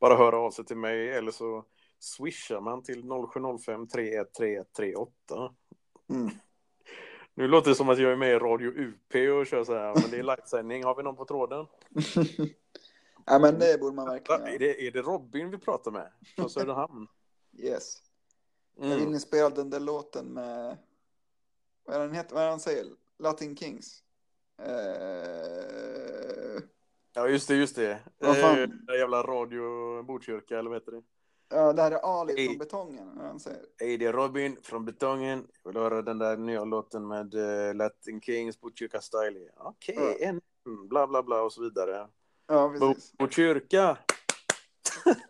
bara 0.00 0.16
höra 0.16 0.38
av 0.38 0.50
sig 0.50 0.64
till 0.64 0.76
mig 0.76 1.08
eller 1.12 1.30
så 1.30 1.64
swishar 1.98 2.60
man 2.60 2.82
till 2.82 3.02
0705 3.32 3.88
313138. 3.88 5.54
Mm. 6.10 6.30
Nu 7.34 7.48
låter 7.48 7.70
det 7.70 7.74
som 7.74 7.88
att 7.88 7.98
jag 7.98 8.12
är 8.12 8.16
med 8.16 8.30
i 8.30 8.38
Radio 8.38 8.70
UP 8.70 9.14
och 9.40 9.46
kör 9.46 9.64
så 9.64 9.74
här, 9.74 9.94
men 9.94 10.10
det 10.10 10.18
är 10.18 10.22
livesändning. 10.22 10.84
Har 10.84 10.94
vi 10.94 11.02
någon 11.02 11.16
på 11.16 11.24
tråden? 11.24 11.66
ja, 13.26 13.38
men 13.38 13.58
det 13.58 13.80
borde 13.80 13.96
man 13.96 14.06
verkligen 14.08 14.42
är, 14.42 14.58
det, 14.58 14.86
är 14.86 14.90
det 14.90 15.02
Robin 15.02 15.50
vi 15.50 15.58
pratar 15.58 15.90
med? 15.90 16.12
Från 16.36 16.50
Söderhamn? 16.50 17.06
Yes. 17.58 18.02
Jag 18.76 18.86
Mm. 18.86 18.98
vill 18.98 19.08
ni 19.10 19.20
spela 19.20 19.50
den 19.50 19.70
där 19.70 19.80
låten 19.80 20.26
med, 20.26 20.76
vad 21.84 21.96
är 21.96 22.00
den 22.00 22.14
heter, 22.14 22.34
vad 22.34 22.44
är 22.44 22.50
han 22.50 22.60
säger? 22.60 22.86
Latin 23.18 23.56
Kings. 23.56 24.02
Eh, 24.62 26.45
Ja, 27.16 27.28
just 27.28 27.48
det, 27.48 27.54
just 27.54 27.76
det. 27.76 27.98
Vad 28.18 28.36
fan? 28.36 28.58
Eh, 28.58 28.68
den 28.68 28.98
jävla 28.98 29.22
Radio 29.22 30.02
Botkyrka, 30.02 30.58
eller 30.58 30.70
vad 30.70 30.76
heter 30.76 30.92
det? 30.92 31.02
ja, 31.48 31.72
det 31.72 31.82
här 31.82 31.90
är 31.90 32.20
Ali 32.20 32.34
Hej. 32.36 32.46
från 32.46 32.58
Betongen, 32.58 33.16
vad 33.16 33.26
han 33.26 33.40
säger. 33.40 33.62
Hej, 33.80 33.96
det 33.98 34.06
är 34.06 34.12
Robin 34.12 34.56
från 34.62 34.84
Betongen. 34.84 35.46
Jag 35.62 35.70
vill 35.72 35.80
höra 35.80 36.02
den 36.02 36.18
där 36.18 36.36
nya 36.36 36.64
låten 36.64 37.08
med 37.08 37.34
eh, 37.34 37.74
Latin 37.74 38.20
Kings, 38.20 38.60
Botkyrka 38.60 39.00
Style. 39.00 39.50
Okej, 39.56 40.18
en, 40.20 40.40
bla 40.88 41.06
bla 41.06 41.22
bla 41.22 41.42
och 41.42 41.52
så 41.52 41.62
vidare. 41.62 42.08
Ja, 42.46 42.68
precis. 42.78 43.12
Botkyrka! 43.18 43.98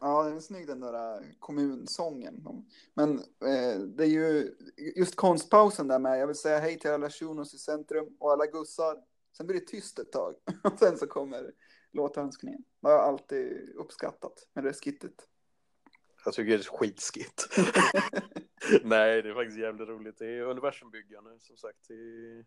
Ja, 0.01 0.23
den 0.23 0.37
är 0.37 0.41
snygg 0.41 0.67
den 0.67 0.81
där 0.81 1.15
äh, 1.15 1.21
kommunsången. 1.39 2.65
Men 2.95 3.19
eh, 3.19 3.79
det 3.79 4.05
är 4.05 4.09
ju 4.09 4.55
just 4.97 5.17
konstpausen 5.17 5.89
där 5.89 5.99
med. 5.99 6.21
Jag 6.21 6.27
vill 6.27 6.37
säga 6.37 6.59
hej 6.59 6.79
till 6.79 6.91
alla 6.91 7.11
shunos 7.11 7.55
i 7.55 7.59
centrum 7.59 8.17
och 8.21 8.33
alla 8.33 8.47
gussar. 8.47 8.97
Sen 9.37 9.47
blir 9.47 9.61
det 9.61 9.67
tyst 9.67 9.99
ett 9.99 10.13
tag. 10.13 10.35
Och 10.65 10.79
sen 10.79 10.99
så 10.99 11.07
kommer 11.07 11.53
låtönskningen. 11.97 12.65
Det 12.81 12.89
har 12.89 12.95
jag 12.95 13.05
alltid 13.05 13.75
uppskattat 13.75 14.49
med 14.55 14.65
det 14.65 14.73
skittet. 14.73 15.29
Jag 16.25 16.35
tycker 16.35 16.59
det 16.59 16.65
är 16.65 16.79
skitskit. 16.79 17.49
Nej, 18.83 19.23
det 19.23 19.31
är 19.31 19.35
faktiskt 19.35 19.59
jävligt 19.59 19.89
roligt. 19.89 20.19
Det 20.19 20.27
är 20.27 20.41
universumbyggande, 20.41 21.31
som 21.41 21.57
sagt. 21.57 21.79
Det, 21.89 22.45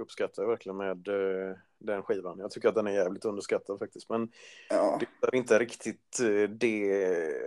uppskattar 0.00 0.42
jag 0.42 0.50
verkligen 0.50 0.76
med 0.76 1.08
eh, 1.08 1.56
den 1.78 2.02
skivan. 2.02 2.38
Jag 2.38 2.50
tycker 2.50 2.68
att 2.68 2.74
den 2.74 2.86
är 2.86 2.90
jävligt 2.90 3.24
underskattad 3.24 3.78
faktiskt. 3.78 4.08
Men 4.08 4.32
Ja, 4.70 5.00
det 5.00 5.26
är 5.26 5.34
inte 5.34 5.58
riktigt 5.58 6.20
eh, 6.20 6.50
det, 6.50 6.88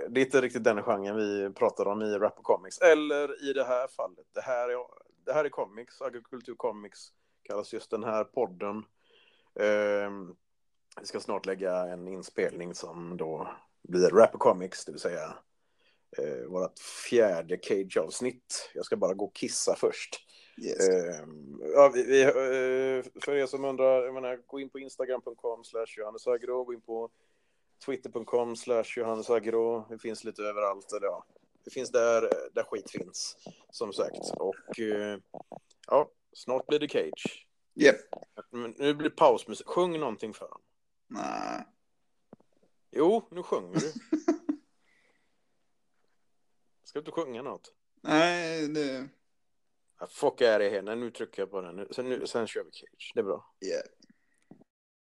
det 0.10 0.22
är 0.22 0.26
inte 0.26 0.42
riktigt 0.42 0.64
den 0.64 0.84
genren 0.84 1.18
vi 1.18 1.54
pratar 1.54 1.86
om 1.86 2.02
i 2.02 2.18
rap 2.18 2.40
och 2.40 2.44
comics. 2.44 2.78
Eller 2.78 3.50
i 3.50 3.54
det 3.54 3.64
här 3.64 3.88
fallet. 3.88 4.26
Det 4.34 4.42
här 4.42 4.70
är, 4.70 4.78
det 5.26 5.34
här 5.34 5.46
är 5.46 5.50
comics, 5.50 6.02
agrikultur 6.02 6.56
comics 6.56 7.14
kallas 7.44 7.74
just 7.74 7.92
den 7.92 8.04
här 8.04 8.24
podden. 8.24 8.86
Ehm, 9.60 10.36
vi 11.00 11.06
ska 11.06 11.20
snart 11.20 11.46
lägga 11.46 11.76
en 11.76 12.08
inspelning 12.08 12.76
som 12.76 13.18
då 13.18 13.48
blir 13.82 14.10
rap 14.10 14.34
och 14.34 14.40
comics, 14.40 14.86
det 14.86 14.92
vill 14.92 15.02
säga 15.02 15.34
eh, 16.18 16.48
vårt 16.48 16.80
fjärde 17.10 17.58
cage-avsnitt. 17.62 18.72
Jag 18.74 18.86
ska 18.86 18.96
bara 18.98 19.14
gå 19.14 19.26
och 19.26 19.36
kissa 19.36 19.76
först. 19.76 20.28
yes. 20.58 20.90
Ehm, 20.90 21.62
ja, 21.74 21.92
vi, 21.94 22.04
vi, 22.04 22.22
eh, 22.22 23.22
för 23.24 23.36
er 23.36 23.46
som 23.46 23.66
undrar, 23.66 24.04
jag 24.04 24.14
menar, 24.14 24.40
gå 24.48 24.60
in 24.60 24.70
på 24.70 24.80
instagram.com 24.80 25.64
slash 25.64 25.98
johannesagro, 25.98 26.64
gå 26.64 26.74
in 26.74 26.82
på 26.82 27.10
twitter.com 27.86 28.56
slash 28.56 28.84
johannesagro. 28.98 29.86
Det 29.90 30.00
finns 30.00 30.24
lite 30.24 30.42
överallt. 30.42 30.92
Eller 30.92 31.08
ja, 31.08 31.26
det 31.66 31.72
finns 31.72 31.92
där, 31.92 32.30
där 32.54 32.64
skit 32.64 32.92
finns, 32.92 33.38
som 33.70 33.94
sagt. 33.94 34.32
Och 34.38 34.80
eh, 34.80 35.20
ja, 35.88 36.10
snart 36.34 36.68
blir 36.68 36.80
det 36.80 36.88
cage. 36.88 37.48
Yep. 37.76 37.96
Men 38.50 38.76
Nu 38.78 38.94
blir 38.94 39.10
det 39.10 39.16
pausmusik. 39.16 39.68
Sjung 39.68 40.00
någonting 40.00 40.34
för 40.34 40.46
honom. 40.46 40.62
Nej. 41.12 41.68
Jo, 42.92 43.28
nu 43.32 43.44
sjunger 43.44 43.74
du. 43.80 43.80
Ska 46.84 47.00
du 47.00 47.00
inte 47.00 47.12
sjunga 47.12 47.42
något? 47.42 47.74
Nej, 48.02 48.68
det... 48.68 49.10
Ja, 50.00 50.08
fuck 50.08 50.42
är 50.42 50.60
det 50.60 50.70
här. 50.70 50.82
Nej, 50.82 50.96
nu 50.96 51.12
trycker 51.12 51.42
jag 51.42 51.52
på 51.52 51.62
den. 51.62 51.76
Nu- 51.76 51.88
Sen, 51.92 52.10
nu, 52.10 52.28
sen 52.28 52.48
kör 52.48 52.64
vi 52.64 52.72
cage. 52.72 53.12
Det 53.14 53.20
är 53.20 53.24
bra. 53.24 53.54
Yeah. 53.66 53.84